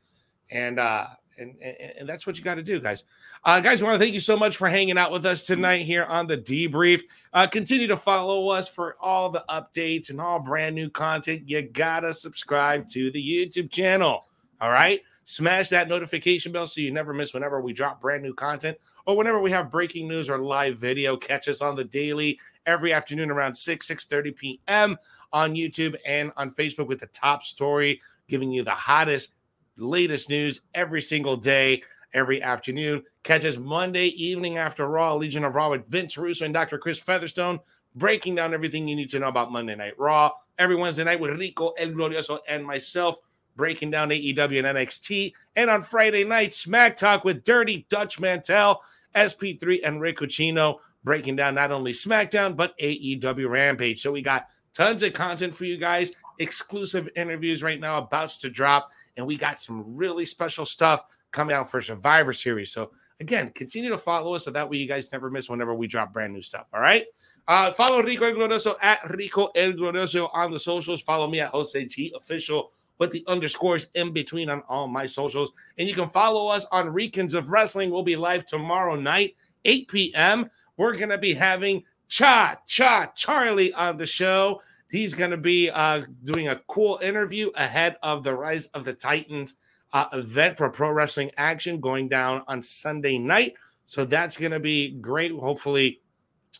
and 0.50 0.78
uh, 0.78 1.06
and 1.38 1.54
and, 1.62 1.76
and 2.00 2.08
that's 2.08 2.26
what 2.26 2.36
you 2.36 2.44
got 2.44 2.56
to 2.56 2.62
do, 2.62 2.80
guys. 2.80 3.04
Uh, 3.44 3.60
guys, 3.60 3.82
want 3.82 3.94
to 3.94 3.98
thank 3.98 4.14
you 4.14 4.20
so 4.20 4.36
much 4.36 4.56
for 4.56 4.68
hanging 4.68 4.98
out 4.98 5.12
with 5.12 5.24
us 5.24 5.42
tonight 5.44 5.82
here 5.82 6.04
on 6.04 6.26
the 6.26 6.36
debrief. 6.36 7.02
Uh, 7.32 7.46
continue 7.46 7.86
to 7.86 7.96
follow 7.96 8.48
us 8.48 8.68
for 8.68 8.96
all 9.00 9.30
the 9.30 9.44
updates 9.48 10.10
and 10.10 10.20
all 10.20 10.38
brand 10.38 10.74
new 10.74 10.88
content. 10.88 11.42
You 11.46 11.62
gotta 11.62 12.14
subscribe 12.14 12.88
to 12.90 13.10
the 13.10 13.22
YouTube 13.22 13.70
channel. 13.70 14.22
All 14.60 14.70
right. 14.70 15.00
Smash 15.24 15.68
that 15.68 15.88
notification 15.88 16.52
bell 16.52 16.66
so 16.66 16.80
you 16.80 16.90
never 16.90 17.12
miss 17.12 17.34
whenever 17.34 17.60
we 17.60 17.72
drop 17.72 18.00
brand 18.00 18.22
new 18.22 18.32
content 18.32 18.78
or 19.06 19.16
whenever 19.16 19.40
we 19.40 19.50
have 19.50 19.70
breaking 19.70 20.08
news 20.08 20.28
or 20.30 20.38
live 20.38 20.78
video. 20.78 21.16
Catch 21.16 21.48
us 21.48 21.60
on 21.60 21.76
the 21.76 21.84
daily 21.84 22.40
every 22.66 22.92
afternoon 22.92 23.30
around 23.30 23.54
6, 23.54 23.86
6 23.86 24.04
30 24.06 24.30
p.m. 24.32 24.96
on 25.32 25.54
YouTube 25.54 25.96
and 26.06 26.32
on 26.36 26.50
Facebook 26.50 26.88
with 26.88 26.98
the 26.98 27.06
top 27.08 27.42
story, 27.42 28.00
giving 28.28 28.50
you 28.50 28.64
the 28.64 28.70
hottest, 28.70 29.34
latest 29.76 30.28
news 30.30 30.62
every 30.74 31.02
single 31.02 31.36
day, 31.36 31.82
every 32.14 32.42
afternoon. 32.42 33.02
Catch 33.22 33.44
us 33.44 33.56
Monday 33.56 34.06
evening 34.06 34.58
after 34.58 34.86
Raw, 34.86 35.14
Legion 35.14 35.44
of 35.44 35.54
Raw 35.54 35.70
with 35.70 35.86
Vince 35.88 36.16
Russo 36.16 36.44
and 36.44 36.54
Dr. 36.54 36.78
Chris 36.78 36.98
Featherstone, 36.98 37.60
breaking 37.94 38.34
down 38.34 38.54
everything 38.54 38.88
you 38.88 38.96
need 38.96 39.10
to 39.10 39.18
know 39.18 39.28
about 39.28 39.52
Monday 39.52 39.74
Night 39.74 39.98
Raw. 39.98 40.30
Every 40.58 40.74
Wednesday 40.74 41.04
night 41.04 41.20
with 41.20 41.38
Rico 41.38 41.70
El 41.78 41.90
Glorioso 41.90 42.40
and 42.48 42.66
myself 42.66 43.20
breaking 43.54 43.90
down 43.90 44.08
AEW 44.08 44.64
and 44.64 44.76
NXT. 44.76 45.32
And 45.56 45.68
on 45.68 45.82
Friday 45.82 46.24
night, 46.24 46.52
Smack 46.54 46.96
Talk 46.96 47.24
with 47.24 47.44
Dirty 47.44 47.86
Dutch 47.88 48.18
Mantell, 48.18 48.82
SP3, 49.14 49.80
and 49.84 50.00
Rick 50.00 50.18
Ucchino 50.18 50.78
breaking 51.04 51.36
down 51.36 51.54
not 51.54 51.72
only 51.72 51.92
SmackDown, 51.92 52.56
but 52.56 52.78
AEW 52.78 53.48
Rampage. 53.48 54.02
So 54.02 54.12
we 54.12 54.22
got 54.22 54.48
tons 54.74 55.02
of 55.02 55.12
content 55.12 55.54
for 55.54 55.64
you 55.64 55.76
guys, 55.76 56.12
exclusive 56.38 57.08
interviews 57.16 57.62
right 57.62 57.80
now 57.80 57.98
about 57.98 58.30
to 58.30 58.50
drop. 58.50 58.90
And 59.16 59.26
we 59.26 59.36
got 59.36 59.58
some 59.58 59.96
really 59.96 60.24
special 60.24 60.66
stuff 60.66 61.04
coming 61.30 61.54
out 61.54 61.70
for 61.70 61.80
Survivor 61.80 62.32
Series. 62.32 62.72
So 62.72 62.90
again, 63.20 63.50
continue 63.54 63.90
to 63.90 63.98
follow 63.98 64.34
us 64.34 64.44
so 64.44 64.50
that 64.50 64.68
way 64.68 64.76
you 64.76 64.86
guys 64.86 65.10
never 65.12 65.30
miss 65.30 65.48
whenever 65.50 65.74
we 65.74 65.86
drop 65.86 66.12
brand 66.12 66.32
new 66.32 66.42
stuff. 66.42 66.66
All 66.72 66.80
right. 66.80 67.04
Uh, 67.46 67.72
follow 67.72 68.02
Rico 68.02 68.26
El 68.26 68.34
Glorioso 68.34 68.74
at 68.82 69.08
Rico 69.10 69.46
El 69.54 69.72
Glorioso 69.72 70.28
on 70.32 70.50
the 70.50 70.58
socials. 70.58 71.00
Follow 71.00 71.26
me 71.26 71.40
at 71.40 71.50
Jose 71.50 71.84
G 71.86 72.12
Official 72.16 72.72
with 72.98 73.10
the 73.10 73.24
underscores 73.26 73.88
in 73.94 74.12
between 74.12 74.50
on 74.50 74.62
all 74.68 74.88
my 74.88 75.06
socials. 75.06 75.52
And 75.78 75.88
you 75.88 75.94
can 75.94 76.10
follow 76.10 76.48
us 76.48 76.66
on 76.72 76.92
Recons 76.92 77.34
of 77.34 77.50
Wrestling. 77.50 77.90
We'll 77.90 78.02
be 78.02 78.16
live 78.16 78.44
tomorrow 78.44 78.96
night, 78.96 79.36
8 79.64 79.88
p.m. 79.88 80.50
We're 80.76 80.96
going 80.96 81.08
to 81.10 81.18
be 81.18 81.32
having 81.32 81.84
Cha 82.08 82.58
Cha 82.66 83.12
Charlie 83.14 83.72
on 83.72 83.96
the 83.96 84.06
show. 84.06 84.60
He's 84.90 85.14
going 85.14 85.30
to 85.30 85.36
be 85.36 85.70
uh, 85.70 86.02
doing 86.24 86.48
a 86.48 86.60
cool 86.66 86.98
interview 87.02 87.50
ahead 87.54 87.96
of 88.02 88.24
the 88.24 88.34
Rise 88.34 88.66
of 88.68 88.84
the 88.84 88.94
Titans 88.94 89.58
uh, 89.92 90.06
event 90.12 90.56
for 90.56 90.68
pro 90.70 90.90
wrestling 90.90 91.30
action 91.36 91.80
going 91.80 92.08
down 92.08 92.42
on 92.46 92.62
Sunday 92.62 93.18
night. 93.18 93.54
So 93.86 94.04
that's 94.04 94.36
going 94.36 94.52
to 94.52 94.60
be 94.60 94.92
great. 94.92 95.32
Hopefully, 95.32 96.00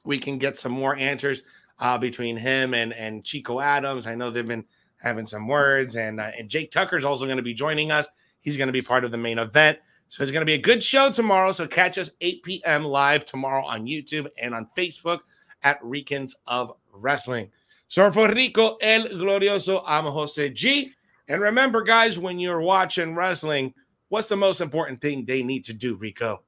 we 0.04 0.18
can 0.18 0.38
get 0.38 0.56
some 0.56 0.72
more 0.72 0.96
answers 0.96 1.42
uh, 1.78 1.98
between 1.98 2.36
him 2.36 2.74
and 2.74 2.92
and 2.92 3.24
Chico 3.24 3.60
Adams. 3.60 4.06
I 4.06 4.14
know 4.14 4.30
they've 4.30 4.46
been 4.46 4.64
having 5.00 5.26
some 5.26 5.46
words, 5.46 5.96
and 5.96 6.20
uh, 6.20 6.30
and 6.38 6.48
Jake 6.48 6.70
Tucker's 6.70 7.04
also 7.04 7.26
going 7.26 7.36
to 7.36 7.42
be 7.42 7.54
joining 7.54 7.90
us. 7.90 8.08
He's 8.40 8.56
going 8.56 8.68
to 8.68 8.72
be 8.72 8.82
part 8.82 9.04
of 9.04 9.10
the 9.10 9.18
main 9.18 9.38
event. 9.38 9.78
So 10.08 10.22
it's 10.22 10.32
going 10.32 10.40
to 10.40 10.46
be 10.46 10.54
a 10.54 10.58
good 10.58 10.82
show 10.82 11.10
tomorrow. 11.10 11.52
So 11.52 11.66
catch 11.66 11.98
us 11.98 12.10
8 12.22 12.42
p.m. 12.42 12.84
live 12.84 13.26
tomorrow 13.26 13.64
on 13.66 13.86
YouTube 13.86 14.26
and 14.38 14.54
on 14.54 14.66
Facebook 14.76 15.20
at 15.62 15.82
Recons 15.82 16.34
of 16.46 16.72
Wrestling. 16.92 17.50
So 17.88 18.10
for 18.10 18.28
Rico 18.28 18.76
El 18.80 19.04
Glorioso, 19.08 19.82
I'm 19.86 20.04
Jose 20.04 20.48
G. 20.50 20.92
And 21.28 21.42
remember, 21.42 21.82
guys, 21.82 22.18
when 22.18 22.38
you're 22.38 22.60
watching 22.60 23.14
wrestling, 23.14 23.74
what's 24.08 24.28
the 24.28 24.36
most 24.36 24.60
important 24.60 25.00
thing 25.00 25.24
they 25.24 25.42
need 25.42 25.64
to 25.66 25.74
do, 25.74 25.94
Rico? 25.96 26.42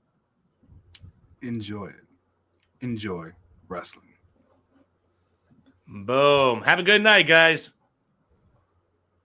Enjoy 1.42 1.86
it. 1.86 2.06
Enjoy 2.80 3.30
wrestling. 3.68 4.06
Boom. 5.86 6.62
Have 6.62 6.78
a 6.78 6.82
good 6.82 7.02
night, 7.02 7.26
guys. 7.26 7.70